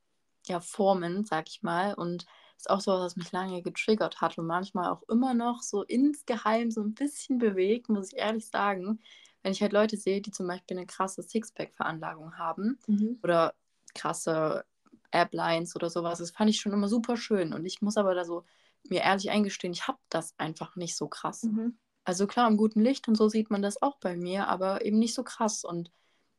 ja, 0.47 0.61
Formen, 0.61 1.25
sag 1.25 1.49
ich 1.49 1.63
mal. 1.63 1.95
Und 1.95 2.25
ist 2.57 2.71
auch 2.71 2.81
so, 2.81 2.93
was 2.93 3.17
mich 3.17 3.31
lange 3.33 3.63
getriggert 3.63 4.21
hat 4.21 4.39
und 4.39 4.47
manchmal 4.47 4.91
auch 4.91 5.03
immer 5.09 5.35
noch 5.35 5.63
so 5.63 5.83
insgeheim 5.83 6.71
so 6.71 6.83
ein 6.83 6.95
bisschen 6.95 7.39
bewegt, 7.39 7.89
muss 7.89 8.13
ich 8.13 8.19
ehrlich 8.19 8.47
sagen 8.47 9.01
wenn 9.45 9.53
ich 9.53 9.61
halt 9.61 9.75
Leute 9.75 9.99
sehe, 9.99 10.23
die 10.23 10.31
zum 10.31 10.49
Beispiel 10.49 10.77
eine 10.77 10.87
krasse 10.87 11.23
Sixpack-Veranlagung 11.23 12.39
haben 12.39 12.79
mhm. 12.87 13.19
oder 13.23 13.55
krasse 13.95 14.65
Applines 15.13 15.77
oder 15.77 15.91
sowas. 15.91 16.19
Das 16.19 16.31
fand 16.31 16.49
ich 16.49 16.61
schon 16.61 16.73
immer 16.73 16.89
super 16.89 17.19
schön. 17.19 17.53
Und 17.53 17.67
ich 17.67 17.83
muss 17.83 17.99
aber 17.99 18.15
da 18.15 18.25
so 18.25 18.45
mir 18.89 19.03
ehrlich 19.03 19.31
eingestehen, 19.31 19.75
ich 19.75 19.87
habe 19.87 19.99
das 20.09 20.35
einfach 20.39 20.77
nicht 20.77 20.97
so 20.97 21.09
krass. 21.09 21.45
Mhm. 21.45 21.77
Also 22.05 22.27
klar, 22.27 22.49
im 22.49 22.57
guten 22.57 22.81
Licht 22.81 23.07
und 23.07 23.17
so 23.17 23.29
sieht 23.29 23.51
man 23.51 23.61
das 23.61 23.81
auch 23.83 23.99
bei 23.99 24.17
mir, 24.17 24.49
aber 24.49 24.85
eben 24.85 24.99
nicht 24.99 25.15
so 25.15 25.23
krass. 25.23 25.63
Und 25.63 25.91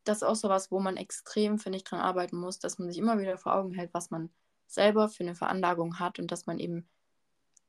das 0.03 0.18
ist 0.18 0.24
auch 0.24 0.36
so 0.36 0.49
was, 0.49 0.72
wo 0.72 0.80
man 0.80 0.97
extrem, 0.97 1.60
finde 1.60 1.78
ich, 1.78 1.84
dran 1.84 1.99
arbeiten 1.99 2.38
muss, 2.38 2.58
dass 2.58 2.80
man 2.80 2.89
sich 2.89 2.97
immer 2.97 3.20
wieder 3.20 3.38
vor 3.38 3.53
Augen 3.53 3.72
hält, 3.72 3.93
was 3.93 4.10
man 4.10 4.32
selber 4.66 5.10
für 5.10 5.24
eine 5.24 5.36
Veranlagung 5.36 5.99
hat 5.99 6.18
und 6.18 6.32
dass 6.32 6.47
man 6.47 6.58
eben 6.58 6.89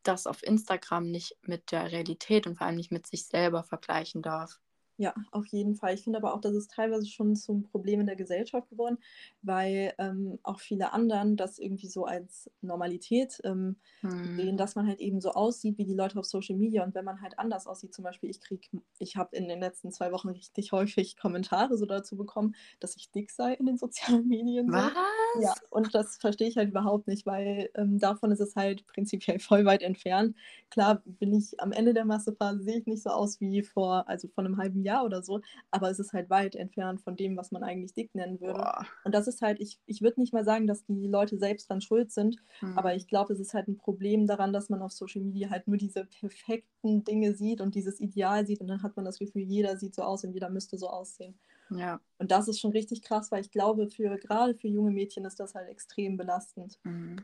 das 0.03 0.27
auf 0.27 0.43
Instagram 0.43 1.11
nicht 1.11 1.37
mit 1.43 1.73
der 1.73 1.93
Realität 1.93 2.47
und 2.47 2.57
vor 2.57 2.67
allem 2.67 2.77
nicht 2.77 2.91
mit 2.91 3.07
sich 3.07 3.27
selber 3.27 3.65
vergleichen 3.65 4.23
darf. 4.23 4.61
Ja, 4.99 5.15
auf 5.31 5.47
jeden 5.47 5.75
Fall. 5.75 5.95
Ich 5.95 6.05
finde 6.05 6.19
aber 6.19 6.33
auch, 6.33 6.41
das 6.41 6.55
ist 6.55 6.71
teilweise 6.71 7.07
schon 7.07 7.37
zum 7.37 7.65
Problem 7.65 8.01
in 8.01 8.07
der 8.07 8.17
Gesellschaft 8.17 8.71
geworden, 8.71 8.97
weil 9.43 9.93
ähm, 9.99 10.39
auch 10.43 10.59
viele 10.59 10.95
anderen 10.95 11.37
das 11.37 11.59
irgendwie 11.59 11.89
so 11.89 12.07
als 12.07 12.51
Normalität 12.63 13.41
ähm, 13.45 13.77
hm. 14.01 14.37
sehen, 14.37 14.57
dass 14.57 14.75
man 14.75 14.87
halt 14.87 15.01
eben 15.01 15.21
so 15.21 15.33
aussieht 15.33 15.77
wie 15.77 15.85
die 15.85 15.93
Leute 15.93 16.19
auf 16.19 16.25
Social 16.25 16.57
Media. 16.57 16.83
Und 16.83 16.95
wenn 16.95 17.05
man 17.05 17.21
halt 17.21 17.39
anders 17.39 17.67
aussieht, 17.67 17.93
zum 17.93 18.05
Beispiel, 18.05 18.31
ich 18.31 18.41
kriege, 18.41 18.67
ich 18.99 19.17
habe 19.17 19.37
in 19.37 19.49
den 19.49 19.61
letzten 19.61 19.93
zwei 19.93 20.13
Wochen 20.13 20.31
richtig 20.31 20.73
häufig 20.73 21.19
Kommentare 21.19 21.77
so 21.77 21.85
dazu 21.85 22.17
bekommen, 22.17 22.55
dass 22.81 22.97
ich 22.97 23.11
dick 23.11 23.31
sei 23.31 23.53
in 23.53 23.67
den 23.67 23.77
sozialen 23.79 24.27
Medien. 24.27 24.73
Was? 24.73 24.93
So. 25.35 25.43
Ja, 25.43 25.55
und 25.69 25.95
das 25.95 26.17
verstehe 26.17 26.49
ich 26.49 26.57
halt 26.57 26.71
überhaupt 26.71 27.07
nicht, 27.07 27.27
weil 27.27 27.69
ähm, 27.75 27.99
davon 27.99 28.31
ist 28.31 28.41
es 28.41 28.57
halt 28.57 28.87
prinzipiell 28.87 29.39
voll 29.41 29.67
weit 29.67 29.83
entfernt. 29.83 30.35
Klar 30.71 31.03
bin 31.05 31.35
ich 31.35 31.61
am 31.61 31.73
Ende 31.73 31.93
der 31.93 32.07
Massephase, 32.07 32.63
sehe 32.63 32.79
ich 32.79 32.87
nicht 32.87 33.03
so 33.03 33.11
aus 33.11 33.43
wie 33.43 33.63
vor, 33.63 34.09
also 34.09 34.29
vor 34.29 34.43
einem 34.43 34.57
halben 34.57 34.83
Jahr 34.83 34.86
Jahr 34.87 35.05
oder 35.05 35.23
so, 35.23 35.41
aber 35.71 35.91
es 35.91 35.99
ist 35.99 36.13
halt 36.13 36.31
weit 36.31 36.57
entfernt 36.57 37.01
von 37.03 37.17
dem, 37.17 37.37
was 37.37 37.53
man 37.53 37.63
eigentlich 37.63 37.93
dick 37.93 38.15
nennen 38.15 38.41
würde. 38.41 38.61
Boah. 38.61 38.87
Und 39.05 39.15
das 39.15 39.27
ist 39.27 39.43
halt, 39.43 39.61
ich, 39.61 39.79
ich 39.87 40.01
würde 40.01 40.21
nicht 40.21 40.33
mal 40.33 40.45
sagen, 40.45 40.67
dass 40.67 40.85
die 40.87 41.07
Leute 41.07 41.39
selbst 41.39 41.71
dann 41.71 41.81
schuld 41.81 42.13
sind, 42.13 42.37
mhm. 42.61 42.79
aber 42.79 42.95
ich 42.95 43.07
glaube, 43.07 43.33
es 43.33 43.41
ist 43.41 43.55
halt 43.55 43.69
ein 43.69 43.77
Problem 43.77 44.27
daran, 44.27 44.53
dass 44.53 44.71
man 44.71 44.83
auf 44.83 44.93
Social 44.93 45.23
Media 45.23 45.51
halt 45.51 45.69
nur 45.69 45.77
diese 45.77 46.05
perfekten 46.05 47.05
Dinge 47.05 47.35
sieht 47.35 47.61
und 47.61 47.75
dieses 47.75 48.01
Ideal 48.01 48.47
sieht 48.47 48.61
und 48.61 48.69
dann 48.69 48.83
hat 48.83 48.97
man 48.97 49.05
das 49.05 49.19
Gefühl, 49.19 49.43
jeder 49.43 49.77
sieht 49.77 49.95
so 49.95 50.03
aus 50.03 50.25
und 50.25 50.33
jeder 50.33 50.51
müsste 50.51 50.79
so 50.79 50.89
aussehen. 50.89 51.39
Ja. 51.71 52.01
Und 52.19 52.31
das 52.31 52.49
ist 52.49 52.61
schon 52.61 52.73
richtig 52.73 53.03
krass, 53.03 53.31
weil 53.33 53.41
ich 53.41 53.51
glaube, 53.51 53.89
für 53.89 54.17
gerade 54.19 54.55
für 54.55 54.69
junge 54.69 54.93
Mädchen 54.93 55.25
ist 55.25 55.41
das 55.41 55.55
halt 55.55 55.69
extrem 55.69 56.17
belastend. 56.17 56.79
Mhm. 56.85 57.17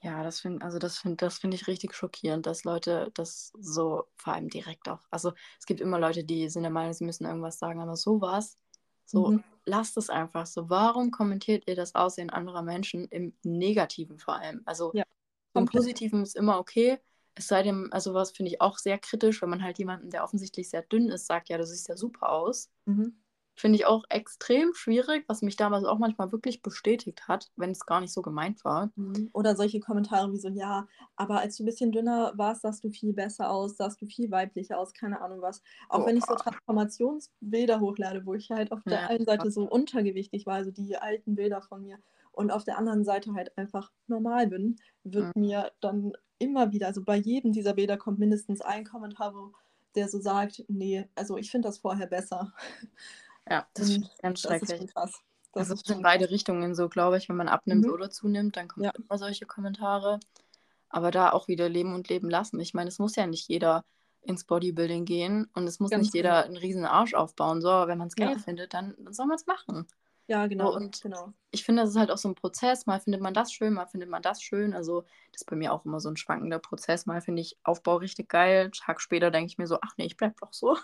Ja, 0.00 0.22
das 0.22 0.40
finde 0.40 0.64
also 0.64 0.78
das 0.78 0.98
finde 0.98 1.16
das 1.16 1.38
finde 1.38 1.56
ich 1.56 1.66
richtig 1.66 1.92
schockierend, 1.94 2.46
dass 2.46 2.64
Leute 2.64 3.10
das 3.14 3.52
so 3.58 4.04
vor 4.16 4.34
allem 4.34 4.48
direkt 4.48 4.88
auch. 4.88 5.00
Also 5.10 5.32
es 5.58 5.66
gibt 5.66 5.80
immer 5.80 5.98
Leute, 5.98 6.22
die 6.22 6.48
sind 6.48 6.62
der 6.62 6.70
Meinung, 6.70 6.92
sie 6.92 7.04
müssen 7.04 7.24
irgendwas 7.24 7.58
sagen, 7.58 7.80
aber 7.80 7.96
sowas, 7.96 8.58
so 9.04 9.32
mhm. 9.32 9.44
lasst 9.64 9.96
es 9.96 10.08
einfach 10.08 10.46
so. 10.46 10.70
Warum 10.70 11.10
kommentiert 11.10 11.64
ihr 11.66 11.74
das 11.74 11.96
Aussehen 11.96 12.30
anderer 12.30 12.62
Menschen 12.62 13.06
im 13.06 13.34
Negativen 13.42 14.18
vor 14.18 14.36
allem? 14.36 14.62
Also 14.66 14.92
ja, 14.94 15.04
im 15.54 15.64
Positiven 15.64 16.22
ist 16.22 16.36
immer 16.36 16.58
okay. 16.58 16.98
Es 17.34 17.48
sei 17.48 17.62
denn, 17.62 17.92
also 17.92 18.14
was 18.14 18.30
finde 18.30 18.52
ich 18.52 18.60
auch 18.60 18.78
sehr 18.78 18.98
kritisch, 18.98 19.42
wenn 19.42 19.50
man 19.50 19.62
halt 19.62 19.78
jemanden, 19.78 20.10
der 20.10 20.22
offensichtlich 20.22 20.70
sehr 20.70 20.82
dünn 20.82 21.08
ist, 21.08 21.26
sagt, 21.26 21.48
ja, 21.48 21.58
du 21.58 21.66
siehst 21.66 21.88
ja 21.88 21.96
super 21.96 22.30
aus. 22.30 22.70
Mhm. 22.84 23.16
Finde 23.58 23.76
ich 23.76 23.86
auch 23.86 24.04
extrem 24.08 24.72
schwierig, 24.72 25.24
was 25.26 25.42
mich 25.42 25.56
damals 25.56 25.84
auch 25.84 25.98
manchmal 25.98 26.30
wirklich 26.30 26.62
bestätigt 26.62 27.26
hat, 27.26 27.50
wenn 27.56 27.72
es 27.72 27.86
gar 27.86 28.00
nicht 28.00 28.12
so 28.12 28.22
gemeint 28.22 28.64
war. 28.64 28.92
Mhm. 28.94 29.30
Oder 29.32 29.56
solche 29.56 29.80
Kommentare 29.80 30.32
wie 30.32 30.38
so, 30.38 30.48
ja, 30.48 30.86
aber 31.16 31.40
als 31.40 31.56
du 31.56 31.64
ein 31.64 31.66
bisschen 31.66 31.90
dünner 31.90 32.32
warst, 32.36 32.62
sahst 32.62 32.84
du 32.84 32.90
viel 32.90 33.12
besser 33.12 33.50
aus, 33.50 33.76
sahst 33.76 34.00
du 34.00 34.06
viel 34.06 34.30
weiblicher 34.30 34.78
aus, 34.78 34.94
keine 34.94 35.20
Ahnung 35.20 35.42
was. 35.42 35.60
Auch 35.88 36.04
oh. 36.04 36.06
wenn 36.06 36.16
ich 36.16 36.24
so 36.24 36.36
Transformationsbilder 36.36 37.80
hochlade, 37.80 38.24
wo 38.24 38.34
ich 38.34 38.48
halt 38.52 38.70
auf 38.70 38.84
der 38.84 39.00
ja, 39.00 39.06
einen 39.08 39.24
Seite 39.24 39.50
so 39.50 39.68
untergewichtig 39.68 40.46
war, 40.46 40.54
also 40.54 40.70
die 40.70 40.96
alten 40.96 41.34
Bilder 41.34 41.60
von 41.60 41.82
mir, 41.82 41.98
und 42.30 42.52
auf 42.52 42.62
der 42.62 42.78
anderen 42.78 43.02
Seite 43.02 43.34
halt 43.34 43.58
einfach 43.58 43.90
normal 44.06 44.46
bin, 44.46 44.76
wird 45.02 45.34
mhm. 45.34 45.42
mir 45.42 45.72
dann 45.80 46.12
immer 46.38 46.70
wieder, 46.70 46.86
also 46.86 47.02
bei 47.02 47.16
jedem 47.16 47.50
dieser 47.50 47.74
Bilder 47.74 47.96
kommt 47.96 48.20
mindestens 48.20 48.60
ein 48.60 48.84
Kommentar, 48.84 49.34
wo 49.34 49.52
der 49.96 50.08
so 50.08 50.20
sagt, 50.20 50.64
nee, 50.68 51.04
also 51.16 51.36
ich 51.36 51.50
finde 51.50 51.66
das 51.66 51.78
vorher 51.78 52.06
besser. 52.06 52.52
Ja, 53.48 53.66
das 53.74 53.88
ist 53.88 54.18
ganz 54.22 54.40
schrecklich. 54.40 54.70
Das 54.70 54.80
ist 54.80 54.94
krass. 54.94 55.22
Das 55.52 55.70
also 55.70 55.74
ist 55.74 55.90
in 55.90 56.02
beide 56.02 56.30
Richtungen 56.30 56.74
so, 56.74 56.88
glaube 56.88 57.16
ich. 57.18 57.28
Wenn 57.28 57.36
man 57.36 57.48
abnimmt 57.48 57.86
mhm. 57.86 57.92
oder 57.92 58.10
zunimmt, 58.10 58.56
dann 58.56 58.68
kommen 58.68 58.84
ja. 58.84 58.92
immer 58.96 59.18
solche 59.18 59.46
Kommentare. 59.46 60.20
Aber 60.90 61.10
da 61.10 61.30
auch 61.32 61.48
wieder 61.48 61.68
leben 61.68 61.94
und 61.94 62.08
leben 62.08 62.30
lassen. 62.30 62.60
Ich 62.60 62.74
meine, 62.74 62.88
es 62.88 62.98
muss 62.98 63.16
ja 63.16 63.26
nicht 63.26 63.48
jeder 63.48 63.84
ins 64.22 64.44
Bodybuilding 64.44 65.04
gehen 65.04 65.48
und 65.54 65.66
es 65.66 65.80
muss 65.80 65.90
Ganz 65.90 66.02
nicht 66.02 66.14
jeder 66.14 66.42
genau. 66.42 66.46
einen 66.46 66.56
riesen 66.56 66.84
Arsch 66.84 67.14
aufbauen. 67.14 67.60
So, 67.60 67.68
wenn 67.68 67.98
man 67.98 68.08
es 68.08 68.16
geil 68.16 68.32
ja. 68.32 68.38
findet, 68.38 68.74
dann, 68.74 68.94
dann 68.98 69.12
soll 69.12 69.26
man 69.26 69.36
es 69.36 69.46
machen. 69.46 69.86
Ja, 70.26 70.46
genau. 70.46 70.72
So, 70.72 70.76
und 70.76 71.00
genau. 71.00 71.32
ich 71.50 71.64
finde, 71.64 71.82
das 71.82 71.90
ist 71.90 71.96
halt 71.96 72.10
auch 72.10 72.18
so 72.18 72.28
ein 72.28 72.34
Prozess. 72.34 72.84
Mal 72.84 73.00
findet 73.00 73.22
man 73.22 73.32
das 73.32 73.50
schön, 73.50 73.72
mal 73.72 73.86
findet 73.86 74.10
man 74.10 74.20
das 74.20 74.42
schön. 74.42 74.74
Also, 74.74 75.02
das 75.32 75.42
ist 75.42 75.46
bei 75.46 75.56
mir 75.56 75.72
auch 75.72 75.86
immer 75.86 76.00
so 76.00 76.10
ein 76.10 76.18
schwankender 76.18 76.58
Prozess. 76.58 77.06
Mal 77.06 77.22
finde 77.22 77.40
ich 77.40 77.56
Aufbau 77.62 77.96
richtig 77.96 78.28
geil. 78.28 78.64
Einen 78.64 78.72
Tag 78.72 79.00
später 79.00 79.30
denke 79.30 79.46
ich 79.46 79.56
mir 79.56 79.66
so, 79.66 79.78
ach 79.80 79.92
nee, 79.96 80.04
ich 80.04 80.18
bleib 80.18 80.38
doch 80.40 80.52
so. 80.52 80.76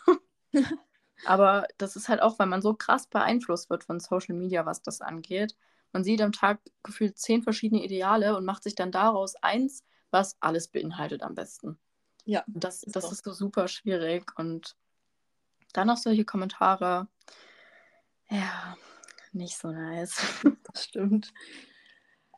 Aber 1.24 1.66
das 1.78 1.96
ist 1.96 2.08
halt 2.08 2.20
auch, 2.20 2.38
weil 2.38 2.46
man 2.46 2.62
so 2.62 2.74
krass 2.74 3.06
beeinflusst 3.06 3.70
wird 3.70 3.84
von 3.84 4.00
Social 4.00 4.34
Media, 4.34 4.66
was 4.66 4.82
das 4.82 5.00
angeht. 5.00 5.56
Man 5.92 6.04
sieht 6.04 6.20
am 6.20 6.32
Tag 6.32 6.60
gefühlt 6.82 7.18
zehn 7.18 7.42
verschiedene 7.42 7.84
Ideale 7.84 8.36
und 8.36 8.44
macht 8.44 8.64
sich 8.64 8.74
dann 8.74 8.90
daraus 8.90 9.36
eins, 9.36 9.84
was 10.10 10.36
alles 10.40 10.68
beinhaltet 10.68 11.22
am 11.22 11.34
besten. 11.34 11.78
Ja. 12.24 12.42
Und 12.52 12.64
das, 12.64 12.82
ist, 12.82 12.96
das 12.96 13.12
ist 13.12 13.24
so 13.24 13.32
super 13.32 13.68
schwierig. 13.68 14.32
Und 14.36 14.76
dann 15.72 15.86
noch 15.86 15.96
solche 15.96 16.24
Kommentare. 16.24 17.08
Ja, 18.28 18.76
nicht 19.32 19.56
so 19.56 19.70
nice. 19.70 20.20
Das 20.72 20.84
stimmt. 20.84 21.32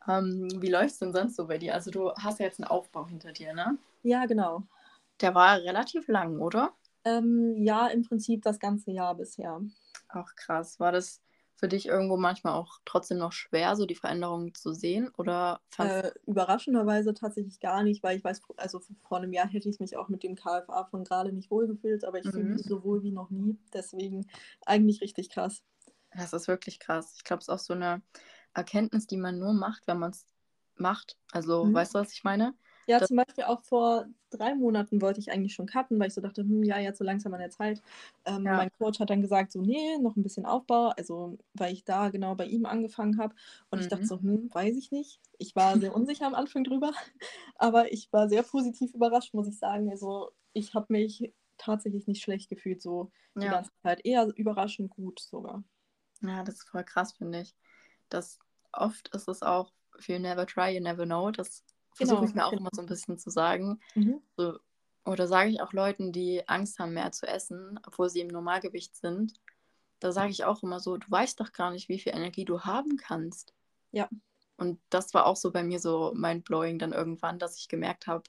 Ähm, 0.07 0.47
wie 0.61 0.69
läuft 0.69 0.91
es 0.91 0.99
denn 0.99 1.11
sonst 1.11 1.35
so 1.35 1.47
bei 1.47 1.57
dir? 1.57 1.73
Also 1.73 1.89
du 1.89 2.13
hast 2.13 2.39
ja 2.39 2.45
jetzt 2.45 2.59
einen 2.59 2.69
Aufbau 2.69 3.07
hinter 3.07 3.31
dir, 3.31 3.53
ne? 3.53 3.77
Ja, 4.03 4.25
genau. 4.25 4.63
Der 5.21 5.33
war 5.33 5.57
relativ 5.57 6.07
lang, 6.07 6.39
oder? 6.39 6.73
Ähm, 7.03 7.55
ja, 7.63 7.87
im 7.87 8.03
Prinzip 8.03 8.41
das 8.43 8.59
ganze 8.59 8.91
Jahr 8.91 9.15
bisher. 9.15 9.61
Ach 10.09 10.35
krass. 10.35 10.79
War 10.79 10.91
das 10.91 11.21
für 11.57 11.67
dich 11.67 11.87
irgendwo 11.87 12.17
manchmal 12.17 12.53
auch 12.53 12.79
trotzdem 12.85 13.17
noch 13.17 13.31
schwer, 13.31 13.75
so 13.75 13.85
die 13.85 13.95
Veränderungen 13.95 14.53
zu 14.53 14.73
sehen? 14.73 15.09
Oder 15.17 15.59
äh, 15.77 16.11
überraschenderweise 16.25 17.13
tatsächlich 17.13 17.59
gar 17.59 17.83
nicht, 17.83 18.03
weil 18.03 18.17
ich 18.17 18.23
weiß, 18.23 18.41
also 18.57 18.79
vor 19.07 19.17
einem 19.17 19.33
Jahr 19.33 19.47
hätte 19.47 19.67
ich 19.67 19.79
mich 19.79 19.97
auch 19.97 20.07
mit 20.07 20.23
dem 20.23 20.35
KFA 20.35 20.87
von 20.89 21.03
gerade 21.03 21.33
nicht 21.33 21.49
wohlgefühlt, 21.49 22.05
aber 22.05 22.19
ich 22.19 22.25
mhm. 22.25 22.31
fühle 22.31 22.43
mich 22.43 22.63
so 22.63 22.83
wohl 22.83 23.01
wie 23.01 23.11
noch 23.11 23.31
nie. 23.31 23.57
Deswegen 23.73 24.27
eigentlich 24.65 25.01
richtig 25.01 25.29
krass. 25.29 25.63
Das 26.15 26.33
ist 26.33 26.47
wirklich 26.47 26.79
krass. 26.79 27.15
Ich 27.17 27.23
glaube, 27.23 27.39
es 27.39 27.47
ist 27.47 27.53
auch 27.53 27.59
so 27.59 27.73
eine 27.73 28.01
Erkenntnis, 28.53 29.07
die 29.07 29.17
man 29.17 29.39
nur 29.39 29.53
macht, 29.53 29.87
wenn 29.87 29.99
man 29.99 30.11
es 30.11 30.25
macht. 30.75 31.17
Also, 31.31 31.65
mhm. 31.65 31.73
weißt 31.73 31.95
du, 31.95 31.99
was 31.99 32.13
ich 32.13 32.23
meine? 32.23 32.53
Ja, 32.87 33.03
zum 33.03 33.17
Beispiel 33.17 33.43
auch 33.43 33.61
vor 33.63 34.05
drei 34.29 34.55
Monaten 34.55 35.01
wollte 35.01 35.19
ich 35.19 35.31
eigentlich 35.31 35.53
schon 35.53 35.67
cutten, 35.67 35.99
weil 35.99 36.07
ich 36.07 36.13
so 36.13 36.21
dachte, 36.21 36.41
hm, 36.41 36.63
ja, 36.63 36.79
jetzt 36.79 36.97
so 36.97 37.03
langsam 37.03 37.33
an 37.33 37.39
der 37.39 37.49
Zeit. 37.49 37.81
Ähm, 38.25 38.45
ja. 38.45 38.57
Mein 38.57 38.71
Coach 38.77 38.99
hat 38.99 39.09
dann 39.09 39.21
gesagt, 39.21 39.51
so, 39.51 39.61
nee, 39.61 39.97
noch 39.99 40.15
ein 40.15 40.23
bisschen 40.23 40.45
Aufbau, 40.45 40.89
also 40.97 41.37
weil 41.53 41.73
ich 41.73 41.83
da 41.83 42.09
genau 42.09 42.35
bei 42.35 42.45
ihm 42.45 42.65
angefangen 42.65 43.17
habe. 43.19 43.35
Und 43.69 43.79
mhm. 43.79 43.83
ich 43.83 43.89
dachte 43.89 44.03
mhm. 44.03 44.07
so, 44.07 44.21
hm, 44.21 44.49
weiß 44.53 44.75
ich 44.77 44.91
nicht. 44.91 45.19
Ich 45.37 45.55
war 45.55 45.77
sehr 45.77 45.95
unsicher 45.95 46.25
am 46.25 46.35
Anfang 46.35 46.63
drüber, 46.63 46.91
aber 47.55 47.91
ich 47.91 48.11
war 48.11 48.29
sehr 48.29 48.43
positiv 48.43 48.93
überrascht, 48.93 49.33
muss 49.33 49.47
ich 49.47 49.59
sagen. 49.59 49.89
Also 49.89 50.31
ich 50.53 50.73
habe 50.73 50.87
mich 50.89 51.33
tatsächlich 51.57 52.07
nicht 52.07 52.23
schlecht 52.23 52.49
gefühlt, 52.49 52.81
so 52.81 53.11
die 53.35 53.45
ja. 53.45 53.51
ganze 53.51 53.71
Zeit. 53.83 54.05
Eher 54.05 54.27
überraschend 54.35 54.91
gut 54.91 55.19
sogar. 55.19 55.63
Ja, 56.21 56.43
das 56.43 56.55
ist 56.55 56.69
voll 56.69 56.83
krass, 56.83 57.13
finde 57.13 57.41
ich. 57.41 57.55
Das 58.09 58.39
oft 58.71 59.09
ist 59.09 59.27
es 59.27 59.43
auch 59.43 59.73
für 59.99 60.19
Never 60.19 60.45
Try, 60.45 60.75
You 60.75 60.81
Never 60.81 61.05
Know. 61.05 61.31
Das 61.31 61.63
versuche 61.97 62.19
genau, 62.19 62.29
ich 62.29 62.35
mir 62.35 62.45
auch 62.45 62.53
immer 62.53 62.69
so 62.73 62.81
ein 62.81 62.87
bisschen 62.87 63.17
zu 63.17 63.29
sagen. 63.29 63.79
Mhm. 63.95 64.21
So, 64.35 64.59
oder 65.05 65.27
sage 65.27 65.49
ich 65.49 65.61
auch 65.61 65.73
Leuten, 65.73 66.11
die 66.11 66.47
Angst 66.47 66.79
haben, 66.79 66.93
mehr 66.93 67.11
zu 67.11 67.27
essen, 67.27 67.79
obwohl 67.85 68.09
sie 68.09 68.19
im 68.19 68.27
Normalgewicht 68.27 68.95
sind, 68.95 69.33
da 69.99 70.11
sage 70.11 70.31
ich 70.31 70.43
auch 70.43 70.63
immer 70.63 70.79
so, 70.79 70.97
du 70.97 71.09
weißt 71.09 71.39
doch 71.39 71.53
gar 71.53 71.71
nicht, 71.71 71.89
wie 71.89 71.99
viel 71.99 72.13
Energie 72.13 72.45
du 72.45 72.61
haben 72.61 72.97
kannst. 72.97 73.53
Ja. 73.91 74.09
Und 74.57 74.79
das 74.89 75.13
war 75.13 75.25
auch 75.25 75.35
so 75.35 75.51
bei 75.51 75.63
mir 75.63 75.79
so 75.79 76.13
mindblowing 76.15 76.79
dann 76.79 76.93
irgendwann, 76.93 77.39
dass 77.39 77.57
ich 77.57 77.67
gemerkt 77.67 78.07
habe, 78.07 78.23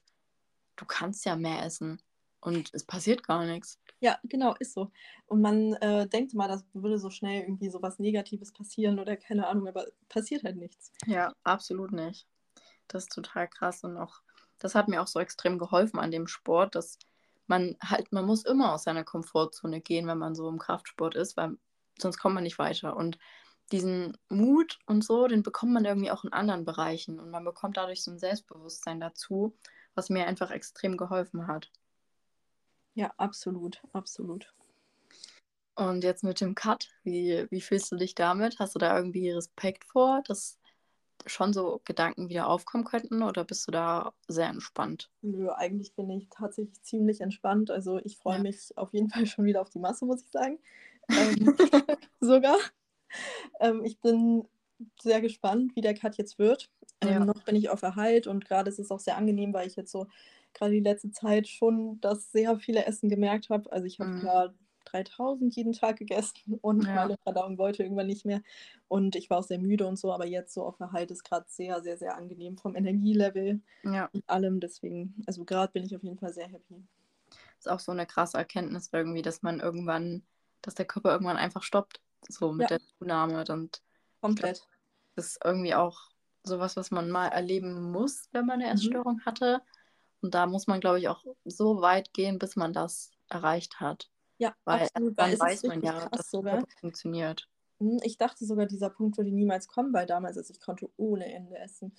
du 0.77 0.85
kannst 0.85 1.25
ja 1.25 1.37
mehr 1.37 1.65
essen 1.65 2.01
und 2.41 2.71
es 2.73 2.85
passiert 2.85 3.23
gar 3.23 3.45
nichts. 3.45 3.79
Ja, 4.01 4.19
genau, 4.23 4.55
ist 4.59 4.75
so. 4.75 4.91
Und 5.27 5.41
man 5.41 5.73
äh, 5.75 6.07
denkt 6.07 6.35
mal, 6.35 6.49
das 6.49 6.65
würde 6.73 6.99
so 6.99 7.11
schnell 7.11 7.43
irgendwie 7.43 7.71
so 7.71 7.83
was 7.83 7.99
Negatives 7.99 8.53
passieren 8.53 8.99
oder 8.99 9.17
keine 9.17 9.49
Ahnung, 9.49 9.67
aber 9.67 9.87
passiert 10.09 10.45
halt 10.45 10.57
nichts. 10.57 10.93
Ja, 11.07 11.33
absolut 11.43 11.93
nicht. 11.93 12.27
Das 12.89 13.05
ist 13.05 13.13
total 13.13 13.49
krass 13.49 13.85
und 13.85 13.97
auch, 13.97 14.23
das 14.59 14.75
hat 14.75 14.89
mir 14.89 15.03
auch 15.03 15.07
so 15.07 15.21
extrem 15.21 15.59
geholfen 15.59 15.99
an 15.99 16.11
dem 16.11 16.27
Sport, 16.27 16.75
dass 16.75 16.99
man 17.47 17.77
halt, 17.83 18.13
man 18.13 18.27
muss 18.27 18.45
immer 18.45 18.73
aus 18.73 18.85
seiner 18.85 19.05
Komfortzone 19.05 19.81
gehen, 19.81 20.07
wenn 20.07 20.19
man 20.19 20.35
so 20.35 20.49
im 20.49 20.59
Kraftsport 20.59 21.15
ist, 21.15 21.37
weil 21.37 21.57
sonst 21.99 22.19
kommt 22.19 22.35
man 22.35 22.45
nicht 22.45 22.59
weiter. 22.59 22.97
Und 22.97 23.19
diesen 23.73 24.17
Mut 24.29 24.79
und 24.87 25.05
so, 25.05 25.27
den 25.27 25.43
bekommt 25.43 25.73
man 25.73 25.85
irgendwie 25.85 26.11
auch 26.11 26.25
in 26.25 26.33
anderen 26.33 26.65
Bereichen 26.65 27.19
und 27.21 27.31
man 27.31 27.45
bekommt 27.45 27.77
dadurch 27.77 28.03
so 28.03 28.11
ein 28.11 28.19
Selbstbewusstsein 28.19 29.01
dazu, 29.01 29.57
was 29.95 30.11
mir 30.11 30.27
einfach 30.27 30.51
extrem 30.51 30.97
geholfen 30.97 31.47
hat. 31.47 31.71
Ja, 32.95 33.13
absolut, 33.17 33.83
absolut. 33.93 34.53
Und 35.75 36.03
jetzt 36.03 36.25
mit 36.25 36.41
dem 36.41 36.55
Cut, 36.55 36.89
wie, 37.05 37.47
wie 37.51 37.61
fühlst 37.61 37.93
du 37.93 37.97
dich 37.97 38.15
damit? 38.15 38.59
Hast 38.59 38.75
du 38.75 38.79
da 38.79 38.97
irgendwie 38.97 39.31
Respekt 39.31 39.85
vor, 39.85 40.23
dass 40.27 40.59
schon 41.27 41.53
so 41.53 41.81
Gedanken 41.85 42.29
wieder 42.29 42.49
aufkommen 42.49 42.85
könnten 42.85 43.23
oder 43.23 43.45
bist 43.45 43.67
du 43.67 43.73
da 43.73 44.13
sehr 44.29 44.49
entspannt? 44.49 45.11
Nö, 45.23 45.51
eigentlich 45.51 45.95
bin 45.95 46.11
ich 46.11 46.29
tatsächlich 46.31 46.83
ziemlich 46.83 47.21
entspannt. 47.21 47.71
Also 47.71 47.99
ich 48.05 48.17
freue 48.17 48.37
ja. 48.37 48.43
mich 48.43 48.77
auf 48.77 48.93
jeden 48.93 49.11
Fall 49.11 49.27
schon 49.27 49.45
wieder 49.45 49.61
auf 49.61 49.71
die 49.71 49.79
Masse, 49.79 50.05
muss 50.05 50.23
ich 50.23 50.31
sagen. 50.31 50.59
Ähm, 51.11 51.57
sogar. 52.21 52.59
Ähm, 53.61 53.83
ich 53.83 53.99
bin 53.99 54.47
sehr 55.01 55.23
gespannt, 55.23 55.75
wie 55.75 55.81
der 55.81 55.95
Cut 55.95 56.19
jetzt 56.19 56.39
wird. 56.39 56.71
Ähm, 57.01 57.09
ja. 57.09 57.25
Noch 57.25 57.45
bin 57.45 57.57
ich 57.57 57.71
auf 57.71 57.81
Erhalt 57.81 58.27
und 58.27 58.45
gerade 58.45 58.69
ist 58.69 58.79
es 58.79 58.91
auch 58.91 59.01
sehr 59.01 59.17
angenehm, 59.17 59.55
weil 59.55 59.67
ich 59.67 59.77
jetzt 59.77 59.91
so 59.91 60.07
gerade 60.53 60.73
die 60.73 60.81
letzte 60.81 61.11
Zeit 61.11 61.49
schon 61.49 61.99
das 62.03 62.31
sehr 62.31 62.59
viele 62.59 62.85
Essen 62.85 63.09
gemerkt 63.09 63.49
habe. 63.49 63.73
Also 63.73 63.87
ich 63.87 64.01
habe 64.01 64.11
mhm. 64.11 64.21
klar 64.21 64.55
3000 64.91 65.55
jeden 65.55 65.73
Tag 65.73 65.97
gegessen 65.97 66.35
und 66.63 66.85
ja. 66.85 66.95
meine 66.95 67.17
Verdauung 67.19 67.59
wollte 67.59 67.83
irgendwann 67.83 68.07
nicht 68.07 68.25
mehr. 68.25 68.43
Und 68.89 69.17
ich 69.17 69.31
war 69.31 69.39
auch 69.39 69.45
sehr 69.45 69.59
müde 69.59 69.87
und 69.87 69.97
so, 69.97 70.13
aber 70.13 70.27
jetzt 70.27 70.55
so 70.55 70.65
auf 70.65 70.81
Erhalt 70.81 71.11
ist 71.11 71.25
gerade 71.25 71.47
sehr, 71.49 71.83
sehr, 71.83 71.97
sehr 71.97 72.17
angenehm 72.17 72.57
vom 72.57 72.75
Energielevel 72.75 73.61
ja. 73.85 74.09
und 74.13 74.29
allem. 74.29 74.61
Deswegen, 74.61 75.23
also 75.27 75.45
gerade 75.45 75.73
bin 75.73 75.85
ich 75.85 75.95
auf 75.95 76.03
jeden 76.03 76.19
Fall 76.19 76.33
sehr 76.33 76.49
happy. 76.49 76.83
Das 77.29 77.67
ist 77.67 77.69
auch 77.69 77.81
so 77.81 77.93
eine 77.93 78.07
krasse 78.07 78.39
Erkenntnis 78.39 78.91
irgendwie, 78.93 79.23
dass 79.23 79.43
man 79.43 79.61
irgendwann, 79.61 80.23
dass 80.63 80.75
der 80.75 80.87
Körper 80.87 81.13
irgendwann 81.13 81.37
einfach 81.37 81.63
stoppt, 81.63 82.01
so 82.29 82.53
mit 82.53 82.71
ja. 82.71 82.79
der 82.79 82.87
Zunahme. 82.99 83.45
Und 83.49 83.83
Komplett. 84.21 84.57
Glaub, 84.57 84.69
das 85.17 85.27
ist 85.27 85.41
irgendwie 85.45 85.75
auch 85.75 86.11
sowas, 86.45 86.77
was 86.77 86.91
man 86.91 87.11
mal 87.11 87.29
erleben 87.29 87.91
muss, 87.93 88.29
wenn 88.33 88.47
man 88.47 88.61
eine 88.61 88.71
mhm. 88.71 88.75
Essstörung 88.75 89.17
mhm. 89.17 89.25
hatte. 89.25 89.63
Und 90.21 90.35
da 90.35 90.47
muss 90.47 90.67
man, 90.67 90.81
glaube 90.81 90.99
ich, 90.99 91.09
auch 91.09 91.25
so 91.45 91.81
weit 91.81 92.13
gehen, 92.13 92.39
bis 92.39 92.57
man 92.57 92.73
das 92.73 93.13
erreicht 93.29 93.81
hat. 93.81 94.11
Ja, 94.39 94.55
Weil 94.65 94.83
absolut. 94.83 95.19
dann 95.19 95.39
weiß 95.39 95.65
man 95.65 95.83
ja, 95.83 96.09
dass 96.09 96.31
sogar. 96.31 96.63
das 96.63 96.75
funktioniert. 96.81 97.49
Hm, 97.81 98.01
ich 98.03 98.17
dachte 98.17 98.45
sogar, 98.45 98.67
dieser 98.67 98.91
Punkt 98.91 99.17
würde 99.17 99.31
niemals 99.31 99.69
kommen, 99.69 99.93
weil 99.93 100.07
damals, 100.07 100.37
also 100.37 100.53
ich 100.53 100.61
konnte 100.61 100.89
ohne 100.97 101.33
Ende 101.33 101.59
essen. 101.59 101.93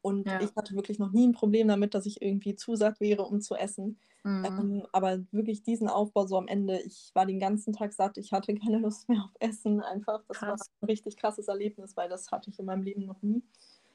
Und 0.00 0.26
ja. 0.26 0.40
ich 0.40 0.54
hatte 0.56 0.74
wirklich 0.74 0.98
noch 0.98 1.12
nie 1.12 1.26
ein 1.26 1.32
Problem 1.32 1.68
damit, 1.68 1.94
dass 1.94 2.06
ich 2.06 2.22
irgendwie 2.22 2.54
zu 2.54 2.74
satt 2.74 3.00
wäre, 3.00 3.22
um 3.22 3.40
zu 3.40 3.54
essen. 3.54 3.98
Mhm. 4.22 4.44
Ähm, 4.44 4.86
aber 4.92 5.20
wirklich 5.30 5.62
diesen 5.62 5.88
Aufbau 5.88 6.26
so 6.26 6.38
am 6.38 6.48
Ende, 6.48 6.80
ich 6.80 7.10
war 7.14 7.26
den 7.26 7.38
ganzen 7.38 7.74
Tag 7.74 7.92
satt, 7.92 8.16
ich 8.16 8.32
hatte 8.32 8.54
keine 8.66 8.78
Lust 8.78 9.08
mehr 9.08 9.22
auf 9.24 9.34
Essen 9.40 9.80
einfach. 9.80 10.22
Das 10.28 10.38
Krass. 10.38 10.60
war 10.60 10.66
ein 10.80 10.86
richtig 10.86 11.16
krasses 11.16 11.48
Erlebnis, 11.48 11.96
weil 11.96 12.08
das 12.08 12.30
hatte 12.30 12.50
ich 12.50 12.58
in 12.58 12.66
meinem 12.66 12.82
Leben 12.82 13.04
noch 13.04 13.20
nie. 13.22 13.42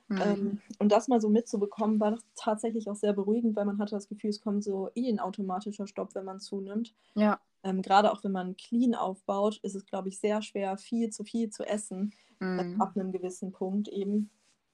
Mhm. 0.09 0.21
Ähm, 0.21 0.61
und 0.79 0.91
das 0.91 1.07
mal 1.07 1.21
so 1.21 1.29
mitzubekommen, 1.29 1.99
war 1.99 2.11
das 2.11 2.25
tatsächlich 2.35 2.89
auch 2.89 2.95
sehr 2.95 3.13
beruhigend, 3.13 3.55
weil 3.55 3.65
man 3.65 3.77
hatte 3.77 3.95
das 3.95 4.09
Gefühl, 4.09 4.31
es 4.31 4.41
kommt 4.41 4.63
so 4.63 4.89
eh 4.95 5.07
ein 5.07 5.19
automatischer 5.19 5.87
Stopp, 5.87 6.15
wenn 6.15 6.25
man 6.25 6.39
zunimmt. 6.39 6.93
Ja. 7.13 7.39
Ähm, 7.63 7.81
Gerade 7.81 8.11
auch 8.11 8.23
wenn 8.23 8.31
man 8.31 8.57
clean 8.57 8.95
aufbaut, 8.95 9.59
ist 9.63 9.75
es, 9.75 9.85
glaube 9.85 10.09
ich, 10.09 10.19
sehr 10.19 10.41
schwer, 10.41 10.77
viel 10.77 11.11
zu 11.11 11.23
viel 11.23 11.49
zu 11.49 11.63
essen, 11.63 12.13
mhm. 12.39 12.81
ab 12.81 12.93
einem 12.95 13.11
gewissen 13.11 13.51
Punkt 13.51 13.87
eben. 13.87 14.29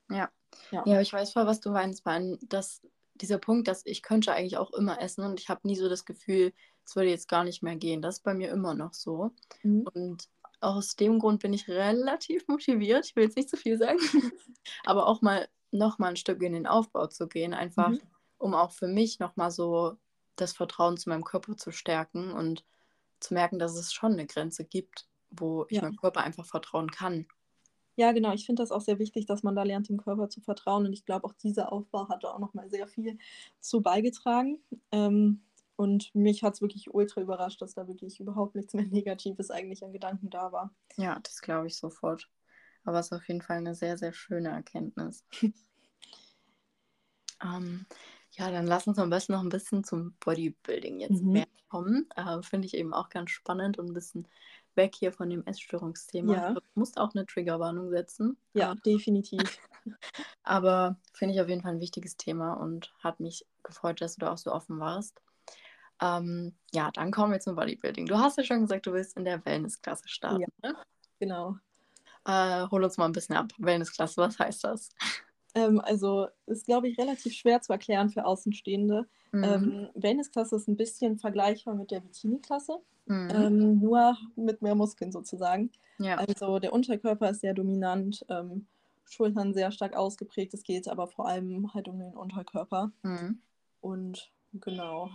Ja. 0.10 0.30
ja. 0.72 0.84
Ja, 0.86 1.02
ich 1.02 1.12
weiß 1.12 1.34
voll, 1.34 1.46
was 1.46 1.60
du 1.60 1.72
meinst, 1.72 2.06
Mann. 2.06 2.38
Dass 2.48 2.82
dieser 3.16 3.38
Punkt, 3.38 3.68
dass 3.68 3.86
ich 3.86 4.04
könnte 4.04 4.34
eigentlich 4.34 4.58
auch 4.58 4.72
immer 4.72 5.02
essen 5.02 5.26
und 5.26 5.40
ich 5.40 5.50
habe 5.50 5.68
nie 5.68 5.76
so 5.76 5.90
das 5.90 6.06
Gefühl, 6.06 6.54
es 6.86 6.96
würde 6.96 7.10
jetzt 7.10 7.28
gar 7.28 7.44
nicht 7.44 7.64
mehr 7.64 7.76
gehen. 7.76 8.02
Das 8.02 8.18
ist 8.18 8.24
bei 8.24 8.34
mir 8.34 8.52
immer 8.52 8.74
noch 8.74 8.94
so. 8.94 9.32
Mhm. 9.64 9.88
Und 9.94 10.30
aus 10.62 10.96
dem 10.96 11.20
Grund 11.20 11.42
bin 11.42 11.54
ich 11.54 11.68
relativ 11.68 12.48
motiviert. 12.48 13.06
Ich 13.06 13.16
will 13.16 13.24
jetzt 13.24 13.38
nicht 13.38 13.50
zu 13.50 13.58
viel 13.58 13.78
sagen, 13.78 14.00
aber 14.86 15.08
auch 15.08 15.22
mal 15.22 15.48
noch 15.72 16.00
mal 16.00 16.10
ein 16.10 16.16
Stück 16.16 16.42
in 16.42 16.54
den 16.54 16.68
Aufbau 16.68 17.08
zu 17.08 17.28
gehen, 17.28 17.54
einfach 17.54 17.90
mhm. 17.90 18.02
um 18.38 18.54
auch 18.54 18.72
für 18.72 18.88
mich 18.88 19.20
noch 19.20 19.36
mal 19.36 19.52
so 19.52 19.98
das 20.36 20.54
Vertrauen 20.54 20.98
zu 20.98 21.10
meinem 21.10 21.24
Körper 21.24 21.58
zu 21.58 21.72
stärken 21.72 22.32
und 22.32 22.66
zu 23.20 23.34
merken, 23.34 23.60
dass 23.60 23.76
es 23.76 23.94
schon 23.94 24.14
eine 24.14 24.26
Grenze 24.26 24.66
gibt, 24.66 25.08
wo 25.32 25.66
ich 25.70 25.78
ja. 25.78 25.82
meinem 25.82 25.98
Körper 25.98 26.22
einfach 26.22 26.46
vertrauen 26.46 26.92
kann. 26.92 27.26
Ja, 27.98 28.12
genau. 28.12 28.34
Ich 28.34 28.46
finde 28.46 28.62
das 28.62 28.72
auch 28.72 28.82
sehr 28.82 29.00
wichtig, 29.00 29.26
dass 29.26 29.44
man 29.44 29.56
da 29.56 29.64
lernt, 29.64 29.88
dem 29.88 30.02
Körper 30.02 30.30
zu 30.30 30.42
vertrauen. 30.42 30.86
Und 30.86 30.94
ich 30.94 31.06
glaube, 31.06 31.26
auch 31.26 31.34
dieser 31.34 31.72
Aufbau 31.72 32.10
hat 32.10 32.24
da 32.24 32.34
auch 32.34 32.40
noch 32.40 32.54
mal 32.54 32.70
sehr 32.70 32.88
viel 32.88 33.18
zu 33.62 33.82
beigetragen. 33.82 34.60
Ähm, 34.92 35.42
und 35.76 36.14
mich 36.16 36.44
hat 36.44 36.54
es 36.54 36.62
wirklich 36.62 36.94
ultra 36.94 37.22
überrascht, 37.22 37.62
dass 37.62 37.74
da 37.74 37.88
wirklich 37.88 38.20
überhaupt 38.20 38.56
nichts 38.56 38.74
mehr 38.74 38.86
Negatives 38.92 39.52
eigentlich 39.52 39.84
an 39.84 39.94
Gedanken 39.94 40.30
da 40.30 40.52
war. 40.52 40.74
Ja, 40.98 41.20
das 41.22 41.42
glaube 41.42 41.68
ich 41.68 41.78
sofort. 41.78 42.30
Aber 42.84 43.00
es 43.00 43.08
ist 43.08 43.14
auf 43.14 43.28
jeden 43.28 43.42
Fall 43.42 43.58
eine 43.58 43.76
sehr, 43.76 43.98
sehr 43.98 44.14
schöne 44.14 44.50
Erkenntnis. 44.50 45.26
ähm, 47.44 47.86
ja, 48.32 48.52
dann 48.52 48.68
lass 48.68 48.88
uns 48.88 49.00
am 49.00 49.10
besten 49.10 49.34
noch 49.34 49.42
ein 49.42 49.50
bisschen 49.50 49.84
zum 49.84 50.14
Bodybuilding 50.20 51.00
jetzt 51.00 51.24
mhm. 51.24 51.32
mehr 51.32 51.48
kommen. 51.70 52.08
Äh, 52.16 52.42
Finde 52.44 52.68
ich 52.68 52.76
eben 52.76 52.94
auch 52.94 53.10
ganz 53.10 53.32
spannend 53.32 53.80
und 53.80 53.88
ein 53.90 53.94
bisschen 53.94 54.28
weg 54.76 54.94
hier 54.96 55.12
von 55.12 55.30
dem 55.30 55.46
Essstörungsthema. 55.46 56.34
Ja. 56.34 56.54
Du 56.54 56.62
musst 56.76 56.98
auch 56.98 57.16
eine 57.16 57.26
Triggerwarnung 57.26 57.90
setzen. 57.90 58.38
Ja, 58.54 58.74
äh, 58.74 58.76
definitiv. 58.86 59.42
Aber 60.44 60.98
finde 61.14 61.34
ich 61.34 61.42
auf 61.42 61.50
jeden 61.50 61.62
Fall 61.62 61.74
ein 61.74 61.82
wichtiges 61.82 62.18
Thema 62.18 62.54
und 62.54 62.94
hat 63.00 63.20
mich 63.20 63.46
gefreut, 63.64 64.02
dass 64.02 64.16
du 64.16 64.22
da 64.22 64.34
auch 64.34 64.38
so 64.38 64.52
offen 64.52 64.80
warst. 64.80 65.22
Ähm, 66.02 66.54
ja, 66.74 66.92
dann 66.92 67.12
kommen 67.12 67.32
wir 67.32 67.40
zum 67.40 67.56
Bodybuilding. 67.56 68.06
Du 68.06 68.18
hast 68.18 68.38
ja 68.38 68.44
schon 68.44 68.62
gesagt, 68.62 68.86
du 68.86 68.94
willst 68.94 69.18
in 69.18 69.26
der 69.26 69.44
Wellnessklasse 69.46 70.08
starten. 70.08 70.42
Ja, 70.42 70.70
ne? 70.70 70.76
genau. 71.20 71.56
Äh, 72.26 72.68
hol 72.70 72.84
uns 72.84 72.98
mal 72.98 73.06
ein 73.06 73.12
bisschen 73.12 73.36
ab. 73.36 73.52
Wellnessklasse, 73.58 74.18
was 74.18 74.40
heißt 74.40 74.64
das? 74.64 74.90
Ähm, 75.54 75.80
also 75.80 76.28
ist, 76.48 76.66
glaube 76.66 76.90
ich, 76.90 76.98
relativ 76.98 77.34
schwer 77.34 77.62
zu 77.62 77.72
erklären 77.72 78.10
für 78.10 78.26
Außenstehende. 78.26 79.08
Mhm. 79.32 79.44
Ähm, 79.44 79.90
Wellnessklasse 79.96 80.58
ist 80.58 80.68
ein 80.68 80.76
bisschen 80.76 81.18
vergleichbar 81.18 81.76
mit 81.76 81.92
der 81.92 82.02
Bikini-Klasse, 82.02 82.80
mhm. 83.06 83.30
ähm, 83.34 83.80
nur 83.80 84.18
mit 84.36 84.62
mehr 84.62 84.76
Muskeln 84.76 85.12
sozusagen. 85.12 85.72
Ja. 85.98 86.18
Also 86.18 86.60
der 86.60 86.74
Unterkörper 86.74 87.30
ist 87.30 87.42
sehr 87.42 87.54
dominant, 87.54 88.26
ähm, 88.30 88.68
Schultern 89.06 89.54
sehr 89.54 89.72
stark 89.72 89.96
ausgeprägt. 89.96 90.54
Es 90.54 90.64
geht 90.64 90.88
aber 90.88 91.08
vor 91.08 91.28
allem 91.28 91.74
halt 91.74 91.88
um 91.88 92.00
den 92.00 92.14
Unterkörper. 92.16 92.92
Mhm. 93.04 93.40
Und 93.82 94.32
genau. 94.54 95.10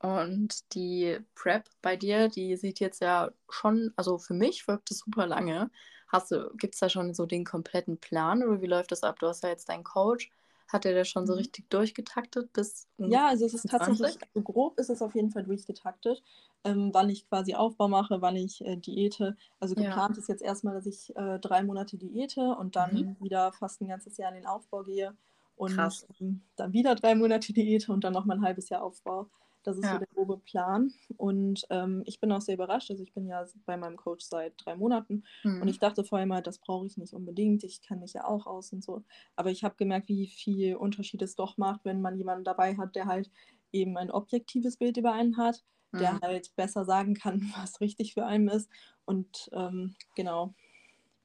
Und 0.00 0.74
die 0.74 1.18
Prep 1.34 1.68
bei 1.80 1.96
dir, 1.96 2.28
die 2.28 2.56
sieht 2.56 2.80
jetzt 2.80 3.00
ja 3.00 3.30
schon, 3.48 3.92
also 3.96 4.18
für 4.18 4.34
mich 4.34 4.68
wirkt 4.68 4.90
es 4.90 4.98
super 4.98 5.26
lange. 5.26 5.70
Hast 6.08 6.30
du, 6.30 6.50
gibt 6.56 6.74
es 6.74 6.80
da 6.80 6.88
schon 6.88 7.14
so 7.14 7.26
den 7.26 7.44
kompletten 7.44 7.98
Plan 7.98 8.42
oder 8.42 8.60
wie 8.60 8.66
läuft 8.66 8.92
das 8.92 9.02
ab? 9.02 9.18
Du 9.18 9.26
hast 9.26 9.42
ja 9.42 9.48
jetzt 9.48 9.68
deinen 9.68 9.84
Coach. 9.84 10.30
Hat 10.68 10.84
der 10.84 10.94
das 10.94 11.08
schon 11.08 11.26
so 11.26 11.34
mhm. 11.34 11.38
richtig 11.38 11.68
durchgetaktet 11.70 12.52
bis? 12.52 12.88
Ja, 12.98 13.28
also 13.28 13.44
es 13.44 13.54
ist 13.54 13.68
tatsächlich, 13.68 14.18
so 14.32 14.42
grob 14.42 14.78
ist 14.78 14.88
es 14.88 15.02
auf 15.02 15.14
jeden 15.14 15.30
Fall 15.30 15.44
durchgetaktet, 15.44 16.22
ähm, 16.64 16.90
wann 16.92 17.10
ich 17.10 17.28
quasi 17.28 17.54
Aufbau 17.54 17.86
mache, 17.88 18.22
wann 18.22 18.36
ich 18.36 18.64
äh, 18.64 18.76
Diete. 18.76 19.36
Also 19.60 19.74
geplant 19.74 20.16
ja. 20.16 20.20
ist 20.20 20.28
jetzt 20.28 20.42
erstmal, 20.42 20.74
dass 20.74 20.86
ich 20.86 21.14
äh, 21.16 21.38
drei 21.38 21.62
Monate 21.62 21.98
Diete 21.98 22.56
und 22.58 22.76
dann 22.76 22.94
mhm. 22.94 23.16
wieder 23.20 23.52
fast 23.52 23.82
ein 23.82 23.88
ganzes 23.88 24.16
Jahr 24.16 24.30
in 24.30 24.36
den 24.36 24.46
Aufbau 24.46 24.84
gehe 24.84 25.14
und 25.56 25.78
ähm, 26.20 26.42
dann 26.56 26.72
wieder 26.72 26.94
drei 26.94 27.14
Monate 27.14 27.52
Diete 27.52 27.92
und 27.92 28.02
dann 28.04 28.12
nochmal 28.12 28.38
ein 28.38 28.44
halbes 28.44 28.68
Jahr 28.68 28.82
Aufbau. 28.82 29.28
Das 29.64 29.78
ist 29.78 29.84
ja. 29.84 29.94
so 29.94 29.98
der 29.98 30.08
grobe 30.08 30.38
Plan. 30.38 30.92
Und 31.16 31.66
ähm, 31.70 32.02
ich 32.04 32.20
bin 32.20 32.30
auch 32.30 32.42
sehr 32.42 32.54
überrascht. 32.54 32.90
Also 32.90 33.02
ich 33.02 33.12
bin 33.12 33.26
ja 33.26 33.44
bei 33.64 33.76
meinem 33.76 33.96
Coach 33.96 34.24
seit 34.24 34.52
drei 34.58 34.76
Monaten 34.76 35.24
mhm. 35.42 35.62
und 35.62 35.68
ich 35.68 35.78
dachte 35.78 36.04
vorher 36.04 36.26
mal, 36.26 36.42
das 36.42 36.58
brauche 36.58 36.86
ich 36.86 36.98
nicht 36.98 37.14
unbedingt. 37.14 37.64
Ich 37.64 37.80
kenne 37.82 38.02
mich 38.02 38.12
ja 38.12 38.24
auch 38.24 38.46
aus 38.46 38.72
und 38.72 38.84
so. 38.84 39.02
Aber 39.36 39.50
ich 39.50 39.64
habe 39.64 39.74
gemerkt, 39.76 40.08
wie 40.08 40.26
viel 40.26 40.76
Unterschied 40.76 41.22
es 41.22 41.34
doch 41.34 41.56
macht, 41.56 41.84
wenn 41.84 42.02
man 42.02 42.16
jemanden 42.18 42.44
dabei 42.44 42.76
hat, 42.76 42.94
der 42.94 43.06
halt 43.06 43.30
eben 43.72 43.96
ein 43.96 44.10
objektives 44.10 44.76
Bild 44.76 44.98
über 44.98 45.12
einen 45.12 45.38
hat, 45.38 45.64
mhm. 45.92 45.98
der 45.98 46.20
halt 46.20 46.54
besser 46.56 46.84
sagen 46.84 47.14
kann, 47.14 47.40
was 47.56 47.80
richtig 47.80 48.12
für 48.12 48.26
einen 48.26 48.48
ist. 48.48 48.68
Und 49.06 49.48
ähm, 49.52 49.96
genau. 50.14 50.54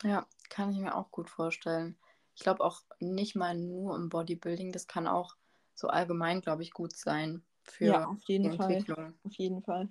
Ja, 0.01 0.25
kann 0.49 0.71
ich 0.71 0.77
mir 0.77 0.95
auch 0.95 1.11
gut 1.11 1.29
vorstellen. 1.29 1.97
Ich 2.35 2.43
glaube 2.43 2.63
auch 2.63 2.83
nicht 3.01 3.35
mal 3.35 3.53
nur 3.53 3.97
im 3.97 4.07
Bodybuilding, 4.07 4.71
das 4.71 4.87
kann 4.87 5.07
auch 5.07 5.35
so 5.75 5.89
allgemein, 5.89 6.39
glaube 6.39 6.63
ich, 6.63 6.71
gut 6.71 6.95
sein 6.95 7.43
für 7.71 7.85
ja, 7.85 8.07
auf 8.07 8.21
jeden 8.27 8.53
Fall. 8.53 8.83
Auf 9.23 9.33
jeden 9.35 9.61
Fall. 9.61 9.89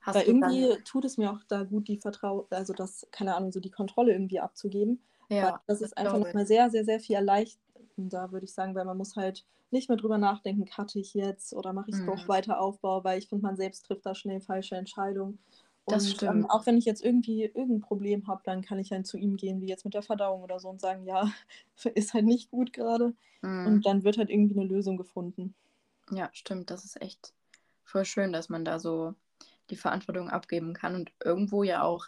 Hast 0.00 0.16
Weil 0.16 0.26
irgendwie 0.26 0.68
dann... 0.68 0.84
tut 0.84 1.04
es 1.04 1.18
mir 1.18 1.30
auch 1.30 1.40
da 1.48 1.64
gut, 1.64 1.88
die 1.88 1.98
Vertrauen, 1.98 2.46
also 2.50 2.72
das, 2.72 3.06
keine 3.10 3.34
Ahnung, 3.34 3.52
so 3.52 3.60
die 3.60 3.70
Kontrolle 3.70 4.12
irgendwie 4.12 4.40
abzugeben. 4.40 5.00
Ja, 5.28 5.60
das 5.66 5.80
ist 5.80 5.96
einfach 5.96 6.18
nochmal 6.18 6.46
sehr, 6.46 6.70
sehr, 6.70 6.84
sehr 6.84 6.98
viel 6.98 7.14
erleichternder, 7.14 8.32
würde 8.32 8.44
ich 8.44 8.52
sagen, 8.52 8.74
weil 8.74 8.84
man 8.84 8.96
muss 8.96 9.14
halt 9.14 9.44
nicht 9.70 9.88
mehr 9.88 9.98
drüber 9.98 10.18
nachdenken, 10.18 10.64
cutte 10.64 10.98
ich 10.98 11.14
jetzt 11.14 11.54
oder 11.54 11.72
mache 11.72 11.90
ich 11.90 11.96
mhm. 11.96 12.06
doch 12.06 12.26
weiter 12.26 12.60
Aufbau, 12.60 13.04
weil 13.04 13.18
ich 13.18 13.28
finde, 13.28 13.44
man 13.44 13.56
selbst 13.56 13.86
trifft 13.86 14.06
da 14.06 14.14
schnell 14.14 14.40
falsche 14.40 14.74
Entscheidungen. 14.74 15.38
Und 15.84 15.94
das 15.94 16.04
ähm, 16.04 16.10
stimmt. 16.10 16.34
Ähm, 16.34 16.50
auch 16.50 16.66
wenn 16.66 16.76
ich 16.76 16.84
jetzt 16.84 17.04
irgendwie 17.04 17.44
irgendein 17.44 17.80
Problem 17.80 18.26
habe, 18.26 18.40
dann 18.44 18.62
kann 18.62 18.78
ich 18.78 18.88
dann 18.88 19.04
zu 19.04 19.18
ihm 19.18 19.36
gehen, 19.36 19.60
wie 19.60 19.68
jetzt 19.68 19.84
mit 19.84 19.94
der 19.94 20.02
Verdauung 20.02 20.42
oder 20.42 20.58
so, 20.58 20.68
und 20.68 20.80
sagen, 20.80 21.04
ja, 21.06 21.30
ist 21.94 22.14
halt 22.14 22.24
nicht 22.24 22.50
gut 22.50 22.72
gerade. 22.72 23.14
Mhm. 23.42 23.66
Und 23.66 23.86
dann 23.86 24.02
wird 24.02 24.18
halt 24.18 24.30
irgendwie 24.30 24.58
eine 24.58 24.68
Lösung 24.68 24.96
gefunden. 24.96 25.54
Ja, 26.10 26.30
stimmt. 26.32 26.70
Das 26.70 26.84
ist 26.84 27.00
echt 27.00 27.32
voll 27.84 28.04
schön, 28.04 28.32
dass 28.32 28.48
man 28.48 28.64
da 28.64 28.78
so 28.78 29.14
die 29.70 29.76
Verantwortung 29.76 30.28
abgeben 30.28 30.74
kann 30.74 30.94
und 30.94 31.12
irgendwo 31.22 31.62
ja 31.62 31.82
auch 31.82 32.06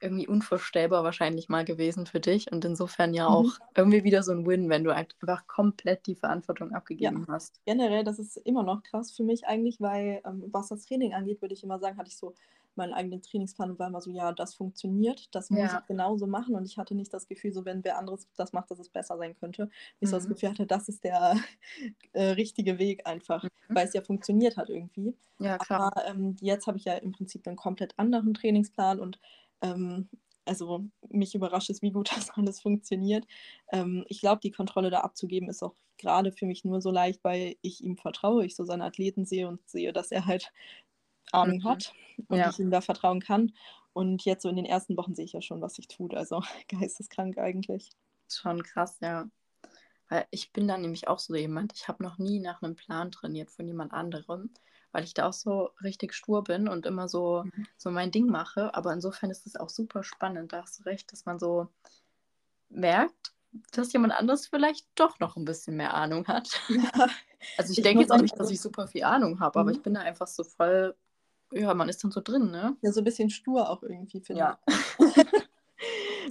irgendwie 0.00 0.26
unvorstellbar 0.26 1.04
wahrscheinlich 1.04 1.48
mal 1.48 1.64
gewesen 1.64 2.06
für 2.06 2.20
dich 2.20 2.52
und 2.52 2.64
insofern 2.64 3.14
ja 3.14 3.28
auch 3.28 3.44
mhm. 3.44 3.64
irgendwie 3.74 4.04
wieder 4.04 4.22
so 4.22 4.32
ein 4.32 4.46
Win, 4.46 4.68
wenn 4.68 4.84
du 4.84 4.94
einfach 4.94 5.46
komplett 5.46 6.06
die 6.06 6.14
Verantwortung 6.14 6.72
abgegeben 6.74 7.24
ja. 7.26 7.34
hast. 7.34 7.60
Generell, 7.64 8.04
das 8.04 8.18
ist 8.18 8.36
immer 8.36 8.62
noch 8.62 8.82
krass 8.82 9.10
für 9.10 9.22
mich 9.22 9.46
eigentlich, 9.46 9.80
weil 9.80 10.20
ähm, 10.26 10.44
was 10.52 10.68
das 10.68 10.84
Training 10.84 11.14
angeht, 11.14 11.40
würde 11.40 11.54
ich 11.54 11.64
immer 11.64 11.78
sagen, 11.78 11.96
hatte 11.96 12.08
ich 12.08 12.18
so 12.18 12.34
meinen 12.76 12.92
eigenen 12.94 13.22
Trainingsplan 13.22 13.70
und 13.72 13.78
war 13.78 13.88
immer 13.88 14.00
so, 14.00 14.10
ja, 14.10 14.32
das 14.32 14.54
funktioniert, 14.54 15.34
das 15.34 15.50
muss 15.50 15.72
Ja. 15.72 15.72
ich 15.72 15.86
genauso 15.86 16.26
machen. 16.26 16.54
Und 16.54 16.66
ich 16.66 16.78
hatte 16.78 16.94
nicht 16.94 17.12
das 17.14 17.28
Gefühl, 17.28 17.52
so 17.52 17.64
wenn 17.64 17.84
wer 17.84 17.98
anderes 17.98 18.28
das 18.36 18.52
macht, 18.52 18.70
dass 18.70 18.78
es 18.78 18.88
besser 18.90 19.16
sein 19.18 19.34
könnte. 19.34 19.68
Ich 20.00 20.10
so 20.10 20.16
das 20.16 20.26
Mhm. 20.26 20.28
Gefühl 20.28 20.50
hatte, 20.50 20.66
das 20.66 20.88
ist 20.88 21.04
der 21.04 21.36
äh, 22.12 22.22
richtige 22.30 22.78
Weg 22.78 23.06
einfach, 23.06 23.48
Mhm. 23.68 23.76
weil 23.76 23.86
es 23.86 23.94
ja 23.94 24.02
funktioniert 24.02 24.56
hat 24.56 24.70
irgendwie. 24.70 25.16
Ja, 25.38 25.58
klar. 25.58 25.90
Aber 25.94 26.06
ähm, 26.06 26.36
jetzt 26.40 26.66
habe 26.66 26.78
ich 26.78 26.84
ja 26.84 26.94
im 26.94 27.12
Prinzip 27.12 27.46
einen 27.46 27.56
komplett 27.56 27.98
anderen 27.98 28.34
Trainingsplan 28.34 29.00
und 29.00 29.18
ähm, 29.62 30.08
also 30.44 30.84
mich 31.08 31.34
überrascht 31.34 31.70
es, 31.70 31.82
wie 31.82 31.90
gut 31.90 32.10
das 32.16 32.30
alles 32.30 32.60
funktioniert. 32.60 33.26
Ähm, 33.72 34.04
ich 34.08 34.20
glaube, 34.20 34.40
die 34.42 34.50
Kontrolle 34.52 34.90
da 34.90 35.00
abzugeben 35.00 35.48
ist 35.48 35.62
auch 35.62 35.74
gerade 35.98 36.30
für 36.32 36.46
mich 36.46 36.64
nur 36.64 36.80
so 36.82 36.90
leicht, 36.90 37.24
weil 37.24 37.56
ich 37.62 37.82
ihm 37.82 37.96
vertraue, 37.96 38.44
ich 38.44 38.54
so 38.54 38.64
seine 38.64 38.84
Athleten 38.84 39.24
sehe 39.24 39.48
und 39.48 39.66
sehe, 39.68 39.92
dass 39.92 40.10
er 40.12 40.26
halt 40.26 40.52
Ahnung 41.32 41.58
Mhm. 41.58 41.64
hat 41.64 41.92
und 42.28 42.38
Ja. 42.38 42.50
ich 42.50 42.58
ihm 42.58 42.70
da 42.70 42.80
vertrauen 42.80 43.20
kann. 43.20 43.52
Und 43.92 44.24
jetzt 44.24 44.42
so 44.42 44.48
in 44.48 44.56
den 44.56 44.66
ersten 44.66 44.96
Wochen 44.96 45.14
sehe 45.14 45.24
ich 45.24 45.32
ja 45.32 45.40
schon, 45.40 45.62
was 45.62 45.74
sich 45.74 45.88
tut. 45.88 46.14
Also 46.14 46.42
geisteskrank 46.68 47.38
eigentlich. 47.38 47.90
Schon 48.28 48.62
krass, 48.62 48.98
ja. 49.00 49.28
Weil 50.08 50.26
ich 50.30 50.52
bin 50.52 50.68
dann 50.68 50.82
nämlich 50.82 51.08
auch 51.08 51.18
so 51.18 51.34
jemand, 51.34 51.72
ich 51.74 51.88
habe 51.88 52.02
noch 52.02 52.18
nie 52.18 52.38
nach 52.40 52.62
einem 52.62 52.76
Plan 52.76 53.10
trainiert 53.10 53.50
von 53.50 53.66
jemand 53.66 53.92
anderem, 53.92 54.50
weil 54.92 55.04
ich 55.04 55.14
da 55.14 55.28
auch 55.28 55.32
so 55.32 55.70
richtig 55.82 56.14
stur 56.14 56.44
bin 56.44 56.68
und 56.68 56.86
immer 56.86 57.08
so, 57.08 57.44
Mhm. 57.44 57.66
so 57.76 57.90
mein 57.90 58.10
Ding 58.12 58.26
mache. 58.26 58.74
Aber 58.74 58.92
insofern 58.92 59.30
ist 59.30 59.46
es 59.46 59.56
auch 59.56 59.68
super 59.68 60.04
spannend, 60.04 60.52
da 60.52 60.62
hast 60.62 60.78
du 60.80 60.84
recht, 60.84 61.10
dass 61.12 61.24
man 61.24 61.38
so 61.38 61.68
merkt, 62.68 63.32
dass 63.72 63.92
jemand 63.92 64.12
anderes 64.12 64.46
vielleicht 64.46 64.86
doch 64.96 65.18
noch 65.18 65.36
ein 65.36 65.44
bisschen 65.44 65.76
mehr 65.76 65.94
Ahnung 65.94 66.26
hat. 66.28 66.60
Ja, 66.68 66.90
Also 67.58 67.72
ich 67.72 67.78
Ich 67.78 67.84
denke 67.84 68.02
jetzt 68.02 68.12
auch 68.12 68.20
nicht, 68.20 68.38
dass 68.38 68.50
ich 68.50 68.60
super 68.60 68.86
viel 68.86 69.04
Ahnung 69.04 69.40
habe, 69.40 69.58
aber 69.60 69.70
Mhm. 69.70 69.76
ich 69.76 69.82
bin 69.82 69.94
da 69.94 70.00
einfach 70.00 70.26
so 70.26 70.44
voll, 70.44 70.94
ja, 71.52 71.74
man 71.74 71.88
ist 71.88 72.02
dann 72.04 72.10
so 72.10 72.20
drin, 72.20 72.50
ne? 72.50 72.76
ja, 72.82 72.92
so 72.92 73.00
ein 73.00 73.04
bisschen 73.04 73.30
stur 73.30 73.68
auch 73.70 73.82
irgendwie, 73.82 74.20
finde 74.20 74.40
Ja. 74.40 74.58
ich. 74.66 74.74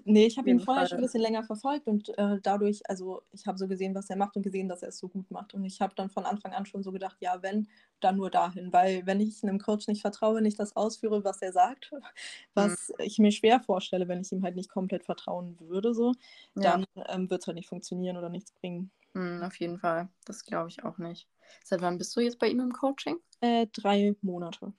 Nee, 0.03 0.26
ich 0.26 0.38
habe 0.38 0.49
ihn 0.49 0.59
vorher 0.59 0.82
Fall. 0.82 0.89
schon 0.89 0.97
ein 0.99 1.01
bisschen 1.03 1.22
länger 1.22 1.43
verfolgt 1.43 1.88
und 1.88 2.09
äh, 2.18 2.39
dadurch, 2.41 2.82
also 2.89 3.24
ich 3.32 3.47
habe 3.47 3.57
so 3.57 3.68
gesehen, 3.68 3.95
was 3.95 4.09
er 4.09 4.18
macht 4.18 4.36
und 4.36 4.43
gesehen, 4.43 4.68
dass 4.68 4.84
er 4.84 4.89
es 4.89 4.97
so 4.99 5.07
gut 5.07 5.32
macht. 5.32 5.53
Und 5.53 5.63
ich 5.66 5.82
habe 5.82 5.95
dann 5.95 6.09
von 6.09 6.26
Anfang 6.26 6.53
an 6.53 6.66
schon 6.66 6.84
so 6.84 6.91
gedacht, 6.91 7.18
ja, 7.22 7.41
wenn, 7.41 7.68
dann 8.01 8.18
nur 8.18 8.30
dahin. 8.30 8.72
Weil 8.74 9.05
wenn 9.05 9.20
ich 9.20 9.41
einem 9.43 9.57
Coach 9.59 9.88
nicht 9.88 10.01
vertraue, 10.01 10.41
nicht 10.41 10.59
das 10.59 10.76
ausführe, 10.76 11.24
was 11.24 11.41
er 11.41 11.53
sagt, 11.53 11.91
was 12.53 12.91
ich 12.99 13.18
mir 13.20 13.32
schwer 13.32 13.59
vorstelle, 13.61 14.07
wenn 14.07 14.22
ich 14.22 14.32
ihm 14.32 14.43
halt 14.43 14.55
nicht 14.55 14.70
komplett 14.70 15.05
vertrauen 15.05 15.57
würde, 15.59 15.93
so, 15.93 16.13
Ja. 16.55 16.61
dann 16.74 16.86
ähm, 17.07 17.30
wird 17.30 17.41
es 17.41 17.47
halt 17.47 17.55
nicht 17.55 17.70
funktionieren 17.70 18.18
oder 18.18 18.30
nichts 18.30 18.51
bringen. 18.51 18.91
Hm, 19.13 19.41
auf 19.43 19.55
jeden 19.59 19.80
Fall. 19.80 20.09
Das 20.26 20.43
glaube 20.43 20.70
ich 20.70 20.84
auch 20.84 20.97
nicht. 20.97 21.28
Seit 21.63 21.82
wann 21.82 21.97
bist 21.97 22.16
du 22.16 22.20
jetzt 22.20 22.38
bei 22.38 22.47
ihm 22.49 22.59
im 22.59 22.74
Coaching? 22.74 23.18
Äh, 23.39 23.68
drei 23.72 24.16
Monate. 24.22 24.74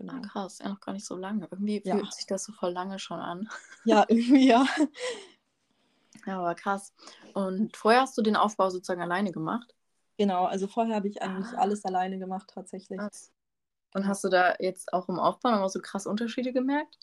Ah, 0.00 0.04
Genau. 0.04 0.22
krass, 0.22 0.58
ja, 0.60 0.68
noch 0.68 0.80
gar 0.80 0.92
nicht 0.92 1.04
so 1.06 1.16
lange. 1.16 1.48
Irgendwie 1.50 1.82
Ja. 1.84 1.96
fühlt 1.96 2.14
sich 2.14 2.26
das 2.26 2.44
so 2.44 2.52
voll 2.52 2.70
lange 2.72 2.98
schon 2.98 3.18
an. 3.20 3.48
Ja, 3.84 4.04
irgendwie 4.08 4.48
ja. 4.48 4.66
Ja, 6.26 6.38
aber 6.40 6.54
krass. 6.54 6.92
Und 7.34 7.76
vorher 7.76 8.02
hast 8.02 8.16
du 8.18 8.22
den 8.22 8.36
Aufbau 8.36 8.70
sozusagen 8.70 9.02
alleine 9.02 9.32
gemacht? 9.32 9.74
Genau, 10.18 10.44
also 10.46 10.66
vorher 10.66 10.96
habe 10.96 11.08
ich 11.08 11.22
eigentlich 11.22 11.56
Ah. 11.56 11.60
alles 11.62 11.84
alleine 11.84 12.18
gemacht, 12.18 12.50
tatsächlich. 12.52 12.98
Krass. 12.98 13.32
Und 13.94 14.06
hast 14.06 14.22
du 14.24 14.28
da 14.28 14.54
jetzt 14.58 14.92
auch 14.92 15.08
im 15.08 15.18
Aufbau 15.18 15.50
nochmal 15.50 15.68
so 15.68 15.80
krass 15.80 16.06
Unterschiede 16.06 16.52
gemerkt? 16.52 16.98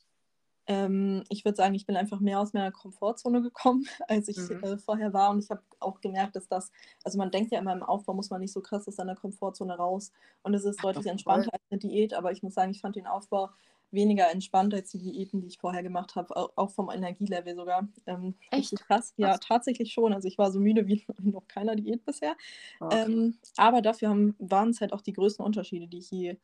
Ähm, 0.68 1.24
ich 1.30 1.46
würde 1.46 1.56
sagen, 1.58 1.76
ich 1.76 1.86
bin 1.86 1.96
einfach 1.96 2.20
mehr 2.20 2.40
aus 2.40 2.54
meiner 2.54 2.72
Komfortzone 2.72 3.42
gekommen, 3.42 3.86
als 4.08 4.28
ich 4.28 4.50
Mhm. 4.50 4.64
äh, 4.64 4.78
vorher 4.78 5.14
war. 5.14 5.30
Und 5.32 5.44
ich 5.44 5.50
habe 5.52 5.62
auch 5.80 6.02
gemerkt, 6.02 6.36
dass 6.36 6.48
das, 6.48 6.72
also 7.04 7.18
man 7.18 7.32
denkt 7.32 7.52
ja 7.52 7.60
immer 7.60 7.74
im 7.74 7.84
Aufbau 7.84 8.14
muss 8.14 8.30
man 8.32 8.42
nicht 8.42 8.54
so 8.54 8.62
krass 8.62 8.88
aus 8.88 8.96
seiner 8.96 9.16
Komfortzone 9.16 9.76
raus. 9.78 10.12
Und 10.44 10.54
es 10.54 10.66
ist 10.66 10.84
Ach, 10.94 11.04
deutlich 11.04 11.08
doch, 11.24 11.24
entspannter 11.24 11.54
als 11.54 11.62
eine 11.70 11.80
Diät, 11.80 12.14
aber 12.14 12.32
ich 12.32 12.42
muss 12.44 12.54
sagen, 12.56 12.72
ich 12.72 12.82
fand 12.82 12.96
den 12.96 13.08
Aufbau 13.08 13.50
weniger 13.92 14.30
entspannt 14.32 14.74
als 14.74 14.90
die 14.92 14.98
Diäten, 14.98 15.40
die 15.42 15.48
ich 15.48 15.58
vorher 15.60 15.84
gemacht 15.84 16.16
habe, 16.16 16.36
au- 16.36 16.50
auch 16.56 16.72
vom 16.72 16.90
Energielevel 16.90 17.56
sogar. 17.56 17.88
Ähm, 18.08 18.36
Echt? 18.50 18.84
krass. 18.88 19.14
Ja, 19.18 19.38
Krass. 19.38 19.40
tatsächlich 19.40 19.94
schon. 19.94 20.14
Also 20.14 20.28
ich 20.28 20.38
war 20.38 20.52
so 20.52 20.60
müde 20.60 20.88
wie 20.88 21.06
noch 21.22 21.48
keiner 21.48 21.76
Diät 21.76 22.04
bisher. 22.06 22.36
Oh, 22.80 22.94
okay. 22.94 23.16
Ähm, 23.16 23.40
aber 23.58 23.82
dafür 23.82 24.10
haben, 24.10 24.36
waren 24.40 24.70
es 24.72 24.82
halt 24.82 24.94
auch 24.94 25.02
die 25.02 25.14
größten 25.14 25.46
Unterschiede, 25.46 25.88
die 25.88 26.00
ich 26.00 26.12
je 26.12 26.38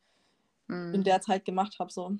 Hm. 0.68 0.92
in 0.92 1.04
der 1.04 1.20
Zeit 1.20 1.44
gemacht 1.44 1.78
habe. 1.78 1.92
So. 1.92 2.16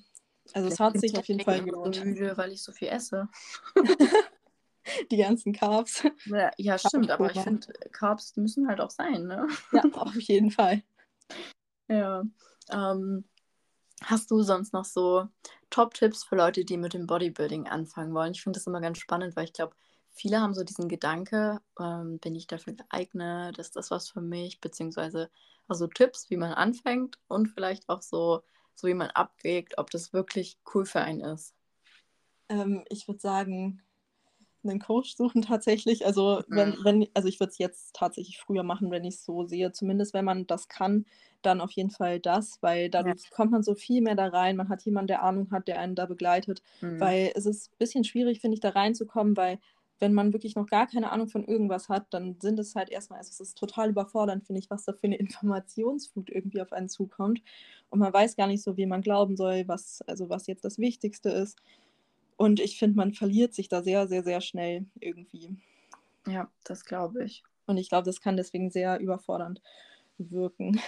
Also 0.52 0.68
es 0.68 0.80
hat 0.80 0.92
bin 0.94 1.00
sich 1.00 1.12
ich 1.12 1.18
auf 1.18 1.26
jeden 1.26 1.40
Fall 1.40 1.60
deswegen 1.60 1.76
so 1.76 1.82
gelohnt. 1.82 2.04
müde, 2.04 2.36
weil 2.36 2.52
ich 2.52 2.62
so 2.62 2.72
viel 2.72 2.88
esse. 2.88 3.28
Die 5.10 5.16
ganzen 5.16 5.52
Carbs. 5.52 6.02
Ja, 6.26 6.50
ja 6.56 6.76
stimmt, 6.78 7.10
aber 7.10 7.30
ich 7.30 7.40
finde, 7.40 7.72
Carbs 7.92 8.36
müssen 8.36 8.66
halt 8.66 8.80
auch 8.80 8.90
sein, 8.90 9.24
ne? 9.24 9.46
Ja, 9.72 9.82
auf 9.94 10.20
jeden 10.20 10.50
Fall. 10.50 10.82
Ja. 11.88 12.22
Ähm, 12.70 13.24
hast 14.02 14.30
du 14.30 14.40
sonst 14.42 14.72
noch 14.72 14.86
so 14.86 15.28
Top-Tipps 15.68 16.24
für 16.24 16.36
Leute, 16.36 16.64
die 16.64 16.78
mit 16.78 16.94
dem 16.94 17.06
Bodybuilding 17.06 17.66
anfangen 17.68 18.14
wollen? 18.14 18.32
Ich 18.32 18.42
finde 18.42 18.58
das 18.58 18.66
immer 18.66 18.80
ganz 18.80 18.98
spannend, 18.98 19.36
weil 19.36 19.44
ich 19.44 19.52
glaube, 19.52 19.74
viele 20.10 20.40
haben 20.40 20.54
so 20.54 20.64
diesen 20.64 20.88
Gedanke, 20.88 21.60
ähm, 21.78 22.18
bin 22.18 22.34
ich 22.34 22.46
dafür 22.46 22.74
geeignet, 22.74 23.58
ist 23.58 23.76
das 23.76 23.90
was 23.90 24.08
für 24.08 24.22
mich, 24.22 24.60
beziehungsweise 24.60 25.28
also 25.68 25.86
Tipps, 25.86 26.30
wie 26.30 26.36
man 26.36 26.52
anfängt 26.52 27.18
und 27.28 27.48
vielleicht 27.48 27.88
auch 27.88 28.00
so, 28.02 28.42
so 28.74 28.88
wie 28.88 28.94
man 28.94 29.10
abwägt, 29.10 29.78
ob 29.78 29.90
das 29.90 30.12
wirklich 30.12 30.58
cool 30.74 30.84
für 30.86 31.00
einen 31.00 31.20
ist. 31.20 31.54
Ähm, 32.48 32.84
ich 32.88 33.08
würde 33.08 33.20
sagen, 33.20 33.82
einen 34.64 34.80
Coach 34.80 35.16
suchen 35.16 35.42
tatsächlich. 35.42 36.06
Also, 36.06 36.42
wenn, 36.48 36.70
Mhm. 36.70 36.84
wenn, 36.84 37.08
also 37.14 37.28
ich 37.28 37.40
würde 37.40 37.50
es 37.50 37.58
jetzt 37.58 37.94
tatsächlich 37.94 38.38
früher 38.38 38.62
machen, 38.62 38.90
wenn 38.90 39.04
ich 39.04 39.16
es 39.16 39.24
so 39.24 39.44
sehe. 39.44 39.72
Zumindest 39.72 40.14
wenn 40.14 40.24
man 40.24 40.46
das 40.46 40.68
kann, 40.68 41.06
dann 41.42 41.60
auf 41.60 41.72
jeden 41.72 41.90
Fall 41.90 42.20
das, 42.20 42.58
weil 42.62 42.88
dadurch 42.90 43.30
kommt 43.30 43.50
man 43.52 43.62
so 43.62 43.74
viel 43.74 44.02
mehr 44.02 44.14
da 44.14 44.28
rein. 44.28 44.56
Man 44.56 44.68
hat 44.68 44.82
jemanden, 44.84 45.08
der 45.08 45.22
Ahnung 45.22 45.50
hat, 45.50 45.68
der 45.68 45.80
einen 45.80 45.94
da 45.96 46.06
begleitet. 46.06 46.62
Mhm. 46.80 47.00
Weil 47.00 47.32
es 47.34 47.46
ist 47.46 47.72
ein 47.72 47.78
bisschen 47.78 48.04
schwierig, 48.04 48.40
finde 48.40 48.54
ich, 48.54 48.60
da 48.60 48.70
reinzukommen, 48.70 49.36
weil 49.36 49.58
wenn 50.02 50.14
man 50.14 50.32
wirklich 50.32 50.56
noch 50.56 50.66
gar 50.66 50.88
keine 50.88 51.12
Ahnung 51.12 51.28
von 51.28 51.44
irgendwas 51.44 51.88
hat, 51.88 52.12
dann 52.12 52.36
sind 52.40 52.58
es 52.58 52.74
halt 52.74 52.90
erstmal, 52.90 53.20
also 53.20 53.30
es 53.30 53.38
ist 53.38 53.56
total 53.56 53.90
überfordernd, 53.90 54.44
finde 54.44 54.58
ich, 54.58 54.68
was 54.68 54.84
da 54.84 54.92
für 54.92 55.04
eine 55.04 55.16
Informationsflut 55.18 56.28
irgendwie 56.28 56.60
auf 56.60 56.72
einen 56.72 56.88
zukommt. 56.88 57.40
Und 57.88 58.00
man 58.00 58.12
weiß 58.12 58.36
gar 58.36 58.48
nicht 58.48 58.64
so, 58.64 58.76
wie 58.76 58.86
man 58.86 59.00
glauben 59.00 59.36
soll, 59.36 59.66
was, 59.68 60.02
also 60.08 60.28
was 60.28 60.48
jetzt 60.48 60.64
das 60.64 60.78
Wichtigste 60.78 61.30
ist. 61.30 61.56
Und 62.36 62.58
ich 62.58 62.80
finde, 62.80 62.96
man 62.96 63.14
verliert 63.14 63.54
sich 63.54 63.68
da 63.68 63.82
sehr, 63.84 64.08
sehr, 64.08 64.24
sehr 64.24 64.40
schnell 64.40 64.86
irgendwie. 64.98 65.56
Ja, 66.26 66.50
das 66.64 66.84
glaube 66.84 67.24
ich. 67.24 67.44
Und 67.66 67.76
ich 67.76 67.88
glaube, 67.88 68.04
das 68.04 68.20
kann 68.20 68.36
deswegen 68.36 68.70
sehr 68.70 68.98
überfordernd 68.98 69.62
wirken. 70.18 70.80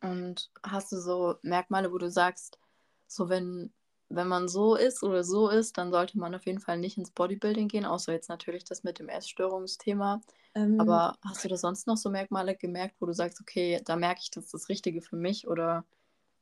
Und 0.00 0.50
hast 0.64 0.90
du 0.90 0.96
so 0.96 1.36
Merkmale, 1.42 1.92
wo 1.92 1.98
du 1.98 2.10
sagst, 2.10 2.58
so 3.06 3.28
wenn, 3.28 3.72
wenn 4.14 4.28
man 4.28 4.48
so 4.48 4.74
ist 4.76 5.02
oder 5.02 5.24
so 5.24 5.48
ist, 5.48 5.78
dann 5.78 5.90
sollte 5.90 6.18
man 6.18 6.34
auf 6.34 6.46
jeden 6.46 6.60
Fall 6.60 6.78
nicht 6.78 6.98
ins 6.98 7.10
Bodybuilding 7.10 7.68
gehen, 7.68 7.84
außer 7.84 8.12
jetzt 8.12 8.28
natürlich 8.28 8.64
das 8.64 8.84
mit 8.84 8.98
dem 8.98 9.08
Essstörungsthema. 9.08 10.20
Ähm, 10.54 10.76
Aber 10.76 11.18
hast 11.24 11.44
du 11.44 11.48
da 11.48 11.56
sonst 11.56 11.86
noch 11.86 11.96
so 11.96 12.10
Merkmale 12.10 12.56
gemerkt, 12.56 12.96
wo 13.00 13.06
du 13.06 13.14
sagst, 13.14 13.40
okay, 13.40 13.80
da 13.84 13.96
merke 13.96 14.20
ich, 14.22 14.30
das 14.30 14.46
ist 14.46 14.54
das 14.54 14.68
Richtige 14.68 15.02
für 15.02 15.16
mich 15.16 15.48
oder 15.48 15.84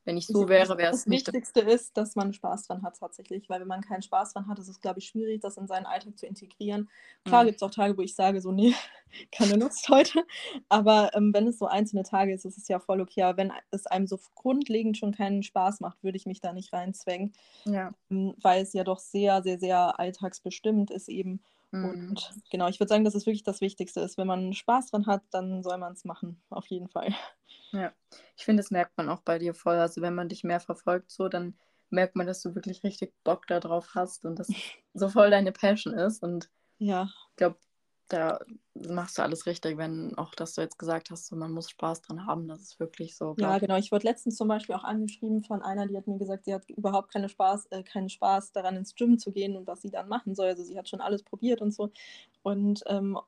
wenn 0.04 0.16
ich 0.16 0.26
so 0.26 0.48
wäre, 0.48 0.76
wäre 0.78 0.90
es 0.90 1.00
das 1.02 1.06
nicht. 1.06 1.26
Wichtigste 1.26 1.60
ist, 1.60 1.96
dass 1.96 2.16
man 2.16 2.32
Spaß 2.32 2.66
dran 2.66 2.82
hat 2.82 2.98
tatsächlich, 2.98 3.48
weil 3.48 3.60
wenn 3.60 3.68
man 3.68 3.80
keinen 3.82 4.02
Spaß 4.02 4.32
dran 4.32 4.48
hat, 4.48 4.58
ist 4.58 4.68
es, 4.68 4.80
glaube 4.80 4.98
ich, 4.98 5.06
schwierig, 5.06 5.40
das 5.40 5.56
in 5.56 5.66
seinen 5.66 5.86
Alltag 5.86 6.18
zu 6.18 6.26
integrieren. 6.26 6.88
Klar 7.24 7.42
Mhm. 7.42 7.46
gibt 7.46 7.56
es 7.56 7.62
auch 7.62 7.70
Tage, 7.70 7.96
wo 7.96 8.02
ich 8.02 8.14
sage, 8.14 8.40
so, 8.40 8.52
nee, 8.52 8.74
keine 9.32 9.56
Lust 9.56 9.88
heute. 9.88 10.24
Aber 10.68 11.10
ähm, 11.14 11.32
wenn 11.34 11.46
es 11.46 11.58
so 11.58 11.66
einzelne 11.66 12.02
Tage 12.02 12.32
ist, 12.32 12.44
ist 12.44 12.58
es 12.58 12.68
ja 12.68 12.78
voll 12.80 13.00
okay. 13.00 13.22
Aber 13.22 13.36
wenn 13.38 13.52
es 13.70 13.86
einem 13.86 14.06
so 14.06 14.18
grundlegend 14.34 14.96
schon 14.98 15.12
keinen 15.12 15.42
Spaß 15.42 15.80
macht, 15.80 16.02
würde 16.02 16.16
ich 16.16 16.26
mich 16.26 16.40
da 16.40 16.52
nicht 16.52 16.72
reinzwängen, 16.72 17.32
Ja. 17.64 17.92
ähm, 18.10 18.34
weil 18.42 18.62
es 18.62 18.72
ja 18.72 18.84
doch 18.84 18.98
sehr, 19.00 19.42
sehr, 19.42 19.58
sehr 19.58 19.98
alltagsbestimmt 20.00 20.90
ist 20.90 21.08
eben. 21.08 21.40
Mhm. 21.72 22.08
Und 22.10 22.30
genau, 22.50 22.68
ich 22.68 22.80
würde 22.80 22.88
sagen, 22.88 23.04
dass 23.04 23.14
es 23.14 23.26
wirklich 23.26 23.44
das 23.44 23.60
Wichtigste 23.60 24.00
ist. 24.00 24.18
Wenn 24.18 24.26
man 24.26 24.52
Spaß 24.52 24.90
dran 24.90 25.06
hat, 25.06 25.22
dann 25.30 25.62
soll 25.62 25.78
man 25.78 25.92
es 25.92 26.04
machen, 26.04 26.42
auf 26.50 26.66
jeden 26.66 26.88
Fall. 26.88 27.14
Ja, 27.72 27.92
ich 28.36 28.44
finde, 28.44 28.62
das 28.62 28.70
merkt 28.70 28.96
man 28.96 29.08
auch 29.08 29.20
bei 29.20 29.38
dir 29.38 29.54
voll. 29.54 29.76
Also 29.76 30.02
wenn 30.02 30.14
man 30.14 30.28
dich 30.28 30.44
mehr 30.44 30.60
verfolgt, 30.60 31.10
so, 31.10 31.28
dann 31.28 31.56
merkt 31.88 32.16
man, 32.16 32.26
dass 32.26 32.42
du 32.42 32.54
wirklich 32.54 32.82
richtig 32.82 33.14
Bock 33.24 33.46
darauf 33.46 33.94
hast 33.94 34.24
und 34.24 34.38
dass 34.38 34.48
so 34.94 35.08
voll 35.08 35.30
deine 35.30 35.52
Passion 35.52 35.94
ist. 35.94 36.22
Und 36.22 36.50
Ja, 36.78 37.08
ich 37.30 37.36
glaube, 37.36 37.58
da 38.10 38.40
machst 38.74 39.18
du 39.18 39.22
alles 39.22 39.46
richtig, 39.46 39.78
wenn 39.78 40.16
auch, 40.18 40.34
dass 40.34 40.54
du 40.54 40.60
jetzt 40.60 40.78
gesagt 40.78 41.10
hast, 41.10 41.26
so, 41.26 41.36
man 41.36 41.52
muss 41.52 41.70
Spaß 41.70 42.02
dran 42.02 42.26
haben. 42.26 42.48
Das 42.48 42.60
ist 42.60 42.80
wirklich 42.80 43.16
so. 43.16 43.34
Ja, 43.38 43.58
genau. 43.58 43.76
Ich 43.76 43.92
wurde 43.92 44.06
letztens 44.06 44.36
zum 44.36 44.48
Beispiel 44.48 44.74
auch 44.74 44.84
angeschrieben 44.84 45.42
von 45.44 45.62
einer, 45.62 45.86
die 45.86 45.96
hat 45.96 46.06
mir 46.06 46.18
gesagt, 46.18 46.44
sie 46.44 46.54
hat 46.54 46.68
überhaupt 46.70 47.12
keine 47.12 47.28
Spaß, 47.28 47.66
äh, 47.66 47.82
keinen 47.82 48.08
Spaß 48.08 48.52
daran, 48.52 48.76
ins 48.76 48.94
Gym 48.94 49.18
zu 49.18 49.32
gehen 49.32 49.56
und 49.56 49.66
was 49.66 49.82
sie 49.82 49.90
dann 49.90 50.08
machen 50.08 50.34
soll. 50.34 50.48
Also 50.48 50.64
sie 50.64 50.76
hat 50.76 50.88
schon 50.88 51.00
alles 51.00 51.22
probiert 51.22 51.60
und 51.62 51.72
so. 51.72 51.90
Und 52.42 52.82
ähm, 52.86 53.18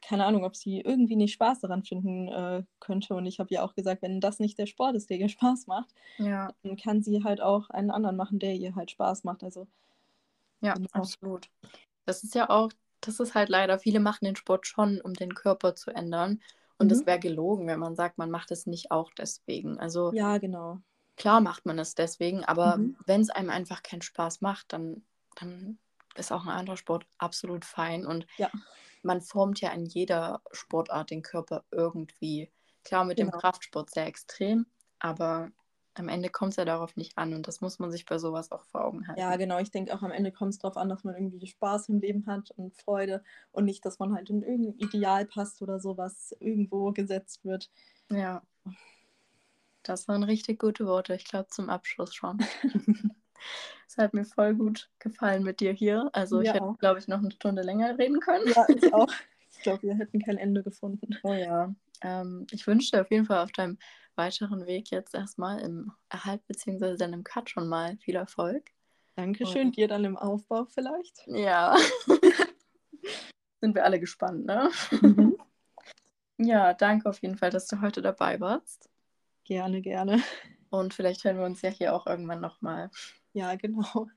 keine 0.00 0.24
Ahnung, 0.26 0.44
ob 0.44 0.56
sie 0.56 0.80
irgendwie 0.80 1.14
nicht 1.16 1.32
Spaß 1.34 1.60
daran 1.60 1.84
finden 1.84 2.28
äh, 2.28 2.64
könnte. 2.80 3.14
Und 3.14 3.26
ich 3.26 3.38
habe 3.38 3.48
ihr 3.52 3.62
auch 3.62 3.74
gesagt, 3.74 4.02
wenn 4.02 4.20
das 4.20 4.40
nicht 4.40 4.58
der 4.58 4.66
Sport 4.66 4.96
ist, 4.96 5.08
der 5.10 5.18
ihr 5.18 5.28
Spaß 5.30 5.68
macht, 5.68 5.94
ja, 6.18 6.52
dann 6.62 6.76
kann 6.76 7.02
sie 7.02 7.22
halt 7.24 7.40
auch 7.40 7.70
einen 7.70 7.90
anderen 7.90 8.16
machen, 8.16 8.38
der 8.40 8.54
ihr 8.54 8.74
halt 8.74 8.90
Spaß 8.90 9.24
macht. 9.24 9.44
Also 9.44 9.68
ja, 10.60 10.74
Genau. 10.74 10.88
absolut. 10.92 11.48
Das 12.04 12.24
ist 12.24 12.34
ja 12.34 12.50
auch, 12.50 12.70
das 13.02 13.20
ist 13.20 13.34
halt 13.34 13.48
leider, 13.50 13.78
viele 13.78 14.00
machen 14.00 14.24
den 14.24 14.36
Sport 14.36 14.66
schon, 14.66 15.00
um 15.00 15.14
den 15.14 15.34
Körper 15.34 15.74
zu 15.74 15.90
ändern. 15.90 16.40
Und 16.78 16.90
es 16.90 17.02
Mhm. 17.02 17.06
wäre 17.06 17.20
gelogen, 17.20 17.66
wenn 17.66 17.78
man 17.78 17.94
sagt, 17.96 18.18
man 18.18 18.30
macht 18.30 18.50
es 18.50 18.66
nicht 18.66 18.90
auch 18.90 19.12
deswegen. 19.12 19.78
Also 19.78 20.12
ja, 20.14 20.38
genau. 20.38 20.80
klar 21.16 21.40
macht 21.40 21.66
man 21.66 21.78
es 21.78 21.94
deswegen, 21.94 22.44
aber 22.44 22.78
mhm. 22.78 22.96
wenn 23.06 23.20
es 23.20 23.30
einem 23.30 23.50
einfach 23.50 23.82
keinen 23.82 24.02
Spaß 24.02 24.40
macht, 24.40 24.72
dann, 24.72 25.04
dann 25.36 25.78
ist 26.16 26.32
auch 26.32 26.42
ein 26.44 26.48
anderer 26.50 26.76
Sport 26.76 27.06
absolut 27.18 27.64
fein. 27.64 28.06
Und 28.06 28.26
ja. 28.36 28.50
man 29.02 29.20
formt 29.20 29.60
ja 29.60 29.70
in 29.72 29.86
jeder 29.86 30.42
Sportart 30.52 31.10
den 31.10 31.22
Körper 31.22 31.64
irgendwie. 31.70 32.50
Klar, 32.84 33.04
mit 33.04 33.18
genau. 33.18 33.30
dem 33.30 33.38
Kraftsport 33.40 33.90
sehr 33.90 34.06
extrem, 34.06 34.66
aber 34.98 35.50
am 35.94 36.08
Ende 36.08 36.30
kommt 36.30 36.52
es 36.52 36.56
ja 36.56 36.64
darauf 36.64 36.96
nicht 36.96 37.18
an 37.18 37.34
und 37.34 37.46
das 37.46 37.60
muss 37.60 37.78
man 37.78 37.90
sich 37.90 38.06
bei 38.06 38.18
sowas 38.18 38.50
auch 38.50 38.64
vor 38.64 38.84
Augen 38.84 39.06
halten. 39.06 39.20
Ja, 39.20 39.36
genau. 39.36 39.58
Ich 39.58 39.70
denke 39.70 39.94
auch 39.94 40.02
am 40.02 40.10
Ende 40.10 40.32
kommt 40.32 40.54
es 40.54 40.58
darauf 40.58 40.76
an, 40.76 40.88
dass 40.88 41.04
man 41.04 41.14
irgendwie 41.14 41.46
Spaß 41.46 41.88
im 41.90 42.00
Leben 42.00 42.26
hat 42.26 42.50
und 42.52 42.74
Freude 42.74 43.22
und 43.50 43.64
nicht, 43.64 43.84
dass 43.84 43.98
man 43.98 44.14
halt 44.14 44.30
in 44.30 44.42
irgendein 44.42 44.78
Ideal 44.78 45.26
passt 45.26 45.60
oder 45.60 45.80
sowas 45.80 46.34
irgendwo 46.40 46.92
gesetzt 46.92 47.44
wird. 47.44 47.70
Ja. 48.10 48.42
Das 49.82 50.08
waren 50.08 50.22
richtig 50.22 50.60
gute 50.60 50.86
Worte. 50.86 51.14
Ich 51.14 51.24
glaube, 51.24 51.48
zum 51.48 51.68
Abschluss 51.68 52.14
schon. 52.14 52.38
Es 53.88 53.98
hat 53.98 54.14
mir 54.14 54.24
voll 54.24 54.54
gut 54.54 54.88
gefallen 55.00 55.42
mit 55.42 55.60
dir 55.60 55.72
hier. 55.72 56.08
Also 56.12 56.40
ich 56.40 56.52
hätte, 56.52 56.76
glaube 56.78 56.98
ich, 56.98 57.08
noch 57.08 57.18
eine 57.18 57.30
Stunde 57.30 57.62
länger 57.62 57.98
reden 57.98 58.20
können. 58.20 58.50
Ja, 58.54 58.64
ich 58.68 58.92
auch. 58.94 59.08
Ich 59.54 59.64
glaube, 59.64 59.82
wir 59.82 59.94
hätten 59.94 60.20
kein 60.20 60.38
Ende 60.38 60.62
gefunden. 60.62 61.14
Oh 61.22 61.34
ja. 61.34 61.72
Ähm, 62.00 62.46
ich 62.50 62.66
wünsche 62.66 62.90
dir 62.90 63.02
auf 63.02 63.10
jeden 63.10 63.26
Fall 63.26 63.44
auf 63.44 63.52
deinem 63.52 63.78
weiteren 64.16 64.66
Weg 64.66 64.90
jetzt 64.90 65.14
erstmal 65.14 65.60
im 65.60 65.92
Erhalt 66.08 66.46
bzw. 66.46 66.96
dann 66.96 67.12
im 67.12 67.24
Cut 67.24 67.50
schon 67.50 67.68
mal 67.68 67.96
viel 67.98 68.16
Erfolg. 68.16 68.70
Dankeschön, 69.16 69.68
Und, 69.68 69.76
dir 69.76 69.88
dann 69.88 70.04
im 70.04 70.16
Aufbau 70.16 70.64
vielleicht. 70.64 71.22
Ja. 71.26 71.76
Sind 73.60 73.74
wir 73.74 73.84
alle 73.84 74.00
gespannt, 74.00 74.46
ne? 74.46 74.70
Mhm. 75.00 75.36
Ja, 76.38 76.74
danke 76.74 77.08
auf 77.08 77.22
jeden 77.22 77.36
Fall, 77.36 77.50
dass 77.50 77.68
du 77.68 77.80
heute 77.82 78.02
dabei 78.02 78.40
warst. 78.40 78.90
Gerne, 79.44 79.80
gerne. 79.80 80.20
Und 80.70 80.92
vielleicht 80.92 81.22
hören 81.22 81.38
wir 81.38 81.44
uns 81.44 81.62
ja 81.62 81.68
hier 81.68 81.94
auch 81.94 82.06
irgendwann 82.06 82.40
nochmal. 82.40 82.90
Ja, 83.32 83.54
genau. 83.54 84.08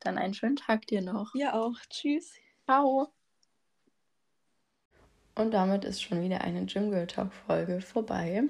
Dann 0.00 0.16
einen 0.16 0.32
schönen 0.32 0.56
Tag 0.56 0.86
dir 0.86 1.02
noch. 1.02 1.34
Ja, 1.34 1.52
auch. 1.52 1.74
Tschüss. 1.90 2.32
Ciao. 2.64 3.12
Und 5.34 5.52
damit 5.52 5.84
ist 5.84 6.02
schon 6.02 6.22
wieder 6.22 6.40
eine 6.40 6.64
Gym 6.66 6.90
Girl 6.90 7.06
Talk 7.06 7.32
Folge 7.32 7.80
vorbei. 7.80 8.44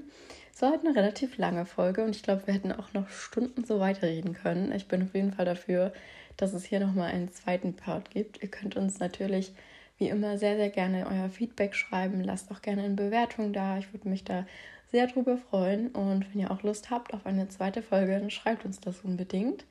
War 0.63 0.71
halt 0.71 0.87
eine 0.87 0.95
relativ 0.95 1.39
lange 1.39 1.67
Folge 1.67 2.05
und 2.05 2.15
ich 2.15 2.23
glaube, 2.23 2.47
wir 2.47 2.55
hätten 2.55 2.71
auch 2.71 2.93
noch 2.93 3.09
Stunden 3.09 3.65
so 3.65 3.81
weiterreden 3.81 4.33
können. 4.33 4.71
Ich 4.71 4.87
bin 4.87 5.03
auf 5.03 5.13
jeden 5.13 5.33
Fall 5.33 5.45
dafür, 5.45 5.93
dass 6.37 6.53
es 6.53 6.65
hier 6.65 6.79
nochmal 6.79 7.11
einen 7.11 7.33
zweiten 7.33 7.75
Part 7.75 8.11
gibt. 8.11 8.41
Ihr 8.45 8.49
könnt 8.49 8.77
uns 8.77 9.01
natürlich 9.01 9.53
wie 9.99 10.09
immer 10.09 10.39
sehr, 10.39 10.55
sehr 10.55 10.71
gerne 10.71 11.09
euer 11.11 11.29
Feedback 11.31 11.75
schreiben. 11.75 12.23
Lasst 12.23 12.53
auch 12.53 12.63
gerne 12.63 12.85
eine 12.85 12.95
Bewertung 12.95 13.53
da. 13.53 13.77
Ich 13.79 13.93
würde 13.93 14.09
mich 14.09 14.23
da 14.23 14.47
sehr 14.93 15.09
drüber 15.09 15.37
freuen. 15.37 15.89
Und 15.89 16.33
wenn 16.33 16.43
ihr 16.43 16.53
auch 16.53 16.63
Lust 16.63 16.91
habt 16.91 17.13
auf 17.13 17.27
eine 17.27 17.49
zweite 17.49 17.83
Folge, 17.83 18.21
dann 18.21 18.31
schreibt 18.31 18.65
uns 18.65 18.79
das 18.79 19.01
unbedingt. 19.01 19.65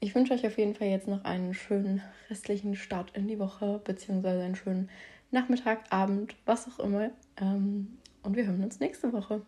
Ich 0.00 0.14
wünsche 0.14 0.34
euch 0.34 0.46
auf 0.46 0.58
jeden 0.58 0.74
Fall 0.74 0.88
jetzt 0.88 1.08
noch 1.08 1.24
einen 1.24 1.54
schönen 1.54 2.02
restlichen 2.28 2.76
Start 2.76 3.16
in 3.16 3.28
die 3.28 3.38
Woche, 3.38 3.80
beziehungsweise 3.82 4.42
einen 4.42 4.56
schönen 4.56 4.90
Nachmittag, 5.30 5.84
Abend, 5.88 6.36
was 6.44 6.68
auch 6.68 6.80
immer. 6.80 7.08
Ähm, 7.40 7.96
und 8.22 8.36
wir 8.36 8.44
hören 8.44 8.62
uns 8.62 8.78
nächste 8.78 9.10
Woche. 9.10 9.40